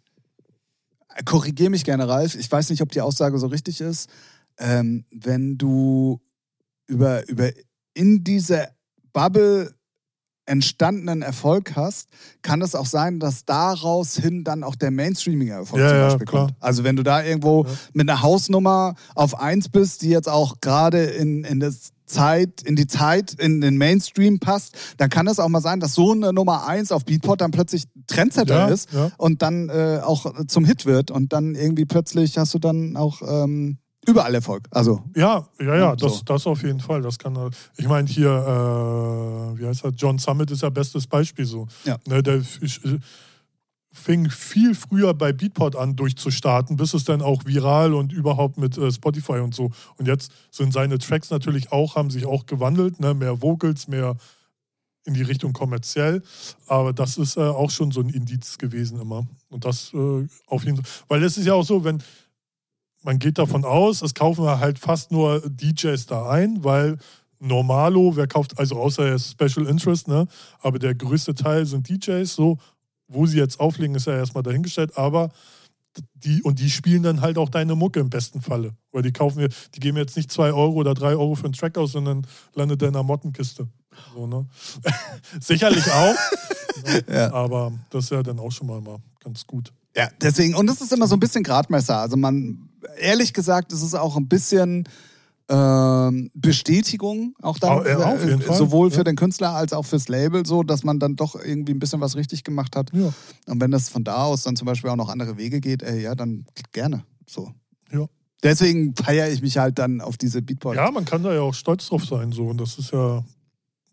[1.24, 2.34] korrigiere mich gerne, Ralf.
[2.34, 4.08] Ich weiß nicht, ob die Aussage so richtig ist.
[4.58, 6.20] Ähm, wenn du
[6.86, 7.50] über, über
[7.94, 8.68] in dieser
[9.12, 9.74] Bubble
[10.46, 12.08] entstandenen Erfolg hast,
[12.40, 16.26] kann es auch sein, dass daraus hin dann auch der Mainstreaming-Erfolg Ja, zum ja, Beispiel
[16.26, 16.46] klar.
[16.46, 16.62] kommt.
[16.62, 17.70] Also wenn du da irgendwo Ja.
[17.92, 22.74] mit einer Hausnummer auf eins bist, die jetzt auch gerade in, in das Zeit, in
[22.74, 26.32] die Zeit, in den Mainstream passt, dann kann es auch mal sein, dass so eine
[26.32, 29.10] Nummer eins auf Beatport dann plötzlich Trendsetter Ja, ist ja.
[29.18, 33.22] und dann äh, auch zum Hit wird und dann irgendwie plötzlich hast du dann auch
[33.22, 34.66] ähm, überall Erfolg.
[34.70, 36.22] Also Ja, ja, ja, das, so.
[36.24, 37.02] das auf jeden Fall.
[37.02, 37.38] Das kann.
[37.76, 39.90] Ich meine, hier, äh, wie heißt er?
[39.90, 41.68] John Summit ist ja bestes Beispiel so.
[41.84, 41.98] Ja.
[42.08, 42.98] Ne, der äh,
[43.98, 48.78] fing viel früher bei Beatport an durchzustarten, bis es dann auch viral und überhaupt mit
[48.78, 49.70] äh, Spotify und so.
[49.96, 53.14] Und jetzt sind seine Tracks natürlich auch, haben sich auch gewandelt, ne?
[53.14, 54.16] mehr Vocals, mehr
[55.04, 56.22] in die Richtung kommerziell.
[56.66, 59.26] Aber das ist äh, auch schon so ein Indiz gewesen immer.
[59.48, 60.86] Und das äh, auf jeden Fall.
[61.08, 62.02] Weil es ist ja auch so, wenn
[63.02, 66.98] man geht davon aus, es kaufen halt fast nur DJs da ein, weil
[67.40, 70.26] Normalo, wer kauft, also außer er Special Interest, ne?
[70.60, 72.58] Aber der größte Teil sind DJs, so,
[73.08, 75.30] wo sie jetzt auflegen, ist ja erstmal dahingestellt, aber
[76.14, 78.74] die, und die spielen dann halt auch deine Mucke im besten Falle.
[78.92, 81.54] Weil die kaufen wir, die geben jetzt nicht zwei Euro oder drei Euro für einen
[81.54, 83.68] Track aus, sondern landet der in einer Mottenkiste.
[84.14, 84.46] So, ne?
[85.40, 86.14] Sicherlich auch.
[86.14, 87.04] ne?
[87.12, 87.32] Ja.
[87.32, 89.72] Aber das ist ja dann auch schon mal, mal ganz gut.
[89.96, 91.98] Ja, deswegen, und es ist immer so ein bisschen Gradmesser.
[91.98, 94.88] Also man, ehrlich gesagt, es ist auch ein bisschen
[95.48, 98.56] ähm, Bestätigung, auch dann, ja, äh, Fall.
[98.56, 99.04] sowohl für Ja.
[99.04, 102.16] den Künstler als auch fürs Label, so, dass man dann doch irgendwie ein bisschen was
[102.16, 102.90] richtig gemacht hat.
[102.92, 103.12] Ja.
[103.46, 106.02] Und wenn das von da aus dann zum Beispiel auch noch andere Wege geht, ey,
[106.02, 107.04] ja, dann gerne.
[107.26, 107.52] So.
[107.92, 108.06] Ja.
[108.42, 110.76] Deswegen feiere ich mich halt dann auf diese Beatport.
[110.76, 112.30] Ja, man kann da ja auch stolz drauf sein.
[112.32, 112.48] So.
[112.48, 113.24] Und das ist ja,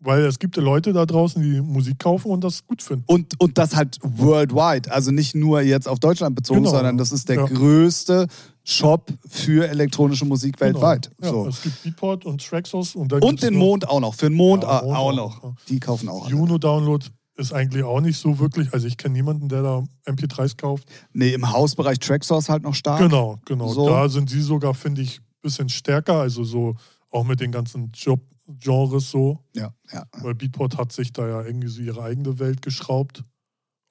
[0.00, 3.04] weil es gibt ja Leute da draußen, die Musik kaufen und das gut finden.
[3.06, 6.70] Und, und das halt worldwide, also nicht nur jetzt auf Deutschland bezogen, Genau.
[6.70, 7.44] sondern das ist der Ja.
[7.46, 8.26] größte
[8.64, 11.10] Shop für elektronische Musik weltweit.
[11.18, 11.26] Genau.
[11.26, 11.48] Ja, So.
[11.48, 14.14] Es gibt Beatport und Traxos und, Und den Mond auch noch.
[14.14, 15.42] Für den Mond, Ja, auch, Mond auch noch.
[15.44, 15.54] ja.
[15.68, 16.22] Die kaufen auch.
[16.26, 16.30] alle.
[16.32, 17.06] Juno Download
[17.36, 18.72] ist eigentlich auch nicht so wirklich.
[18.72, 20.88] Also ich kenne niemanden, der da MP3s kauft.
[21.12, 22.98] Nee, im Hausbereich Tracksource halt noch stark.
[23.00, 23.68] Genau, genau.
[23.68, 23.86] So.
[23.88, 26.20] Da sind sie sogar, finde ich, ein bisschen stärker.
[26.20, 26.74] Also so
[27.10, 29.44] auch mit den ganzen Job Genres so.
[29.54, 30.04] Ja, ja.
[30.18, 33.22] Weil Beatport hat sich da ja irgendwie so ihre eigene Welt geschraubt.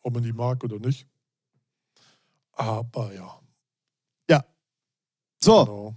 [0.01, 1.07] Ob man die mag oder nicht.
[2.53, 3.39] Aber ja.
[5.43, 5.95] So, Genau.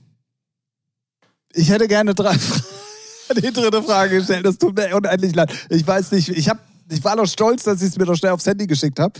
[1.55, 3.41] ich hätte gerne drei Fragen.
[3.41, 4.45] die dritte Frage gestellt.
[4.45, 5.53] Das tut mir unendlich leid.
[5.71, 6.59] Ich weiß nicht, ich, hab,
[6.91, 9.19] ich war doch stolz, dass ich es mir doch schnell aufs Handy geschickt habe.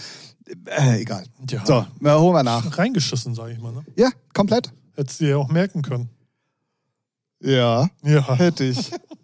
[0.67, 1.25] Äh, egal.
[1.49, 1.65] Ja.
[1.65, 2.77] So, na, holen wir nach.
[2.77, 3.73] Reingeschissen, sag ich mal.
[3.73, 3.85] Ne?
[3.97, 4.71] Ja, komplett.
[4.97, 6.11] Hättest du ja auch merken können.
[7.41, 8.35] Ja, Ja.
[8.37, 8.91] hätte ich.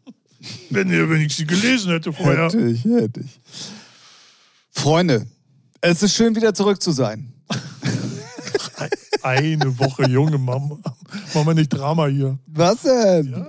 [0.71, 2.45] Wenn, ihr, wenn ich sie gelesen hätte vorher.
[2.45, 3.41] Hätte ich, hätte ich.
[4.71, 5.27] Freunde,
[5.81, 7.33] es ist schön, wieder zurück zu sein.
[9.23, 10.79] Eine Woche, junge Mama.
[11.33, 12.39] Machen wir nicht Drama hier.
[12.47, 13.31] Was denn?
[13.33, 13.47] Ja,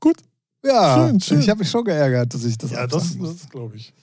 [0.00, 0.16] gut.
[0.64, 1.40] Ja, Schön, schön.
[1.40, 3.94] ich habe mich schon geärgert, dass ich das Ja, das, das glaube ich.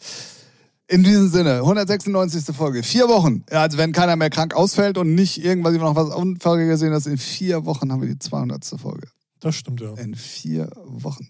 [0.88, 2.56] In diesem Sinne, 196.
[2.56, 2.84] Folge.
[2.84, 3.44] Vier Wochen.
[3.50, 7.18] Also wenn keiner mehr krank ausfällt und nicht irgendwas noch was Unfall gesehen hast, in
[7.18, 8.64] vier Wochen haben wir die 200.
[8.80, 9.08] Folge.
[9.44, 9.94] Das stimmt, ja.
[9.96, 11.28] In vier Wochen.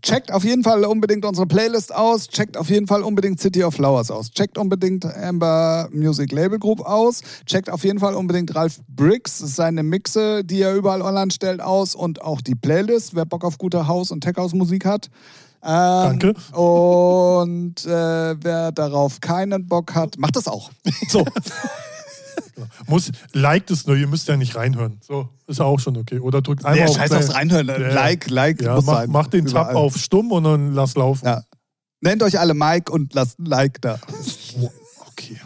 [0.00, 2.28] Checkt auf jeden Fall unbedingt unsere Playlist aus.
[2.28, 4.30] Checkt auf jeden Fall unbedingt City of Flowers aus.
[4.30, 7.22] Checkt unbedingt Amber Music Label Group aus.
[7.46, 11.96] Checkt auf jeden Fall unbedingt Ralph Briggs, seine Mixe, die er überall online stellt, aus.
[11.96, 15.08] Und auch die Playlist, wer Bock auf gute House- und Tech-House-Musik hat.
[15.64, 16.34] Ähm, Danke.
[16.56, 20.70] Und äh, wer darauf keinen Bock hat, macht das auch.
[21.08, 21.24] So.
[22.86, 24.98] Muss, liked es nur, ihr müsst ja nicht reinhören.
[25.02, 26.18] So, ist ja auch schon okay.
[26.18, 27.68] Oder drückt einmal Nee, auf scheiß aufs Reinhören.
[27.68, 27.92] Ja.
[27.92, 29.10] Like, like Ja, muss mach, sein.
[29.10, 31.26] mach den Tab auf stumm und dann lass laufen.
[31.26, 31.42] Ja.
[32.00, 33.98] Nennt euch alle Mike und lasst ein Like da.
[35.10, 35.38] Okay.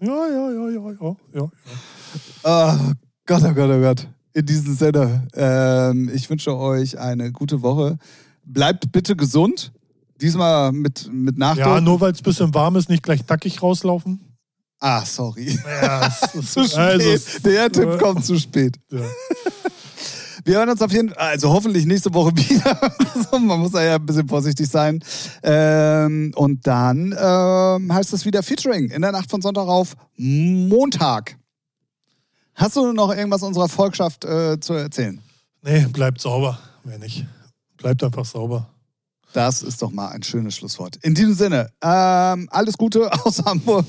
[0.00, 1.50] Ja, ja, ja, ja, ja, ja.
[2.44, 2.94] Oh
[3.26, 4.08] Gott, oh Gott, oh Gott.
[4.34, 7.98] In diesem Sinne, ähm, ich wünsche euch eine gute Woche.
[8.44, 9.72] Bleibt bitte gesund.
[10.20, 11.66] Diesmal mit, mit Nachdruck.
[11.66, 14.20] Ja, nur weil es ein bisschen warm ist, nicht gleich nackig rauslaufen.
[14.80, 15.58] Ah, sorry.
[15.82, 16.76] Ja, Zu spät.
[16.78, 18.76] Also, Der Tipp kommt zu spät.
[18.90, 19.00] Ja.
[20.44, 22.80] Wir hören uns auf jeden Fall, also hoffentlich nächste Woche wieder.
[23.14, 25.00] Also Man muss da ja ein bisschen vorsichtig sein.
[25.42, 31.36] Ähm, und dann ähm, heißt es wieder Featuring in der Nacht von Sonntag auf Montag.
[32.54, 35.20] Hast du noch irgendwas unserer Volkschaft äh, zu erzählen?
[35.62, 36.58] Nee, bleibt sauber.
[36.82, 37.26] Mehr nicht.
[37.76, 38.68] Bleibt einfach sauber.
[39.32, 40.96] Das ist doch mal ein schönes Schlusswort.
[41.02, 43.86] In diesem Sinne, ähm, alles Gute aus Hamburg.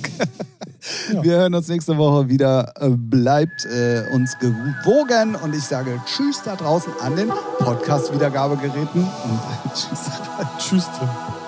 [1.14, 1.24] Ja.
[1.24, 2.74] Wir hören uns nächste Woche wieder.
[2.80, 7.30] Äh, Bleibt äh, uns gewogen und ich sage Tschüss da draußen an den
[7.60, 9.08] Podcast-Wiedergabegeräten
[9.74, 10.00] Tschüss.
[10.60, 11.39] Tschüss, Tim.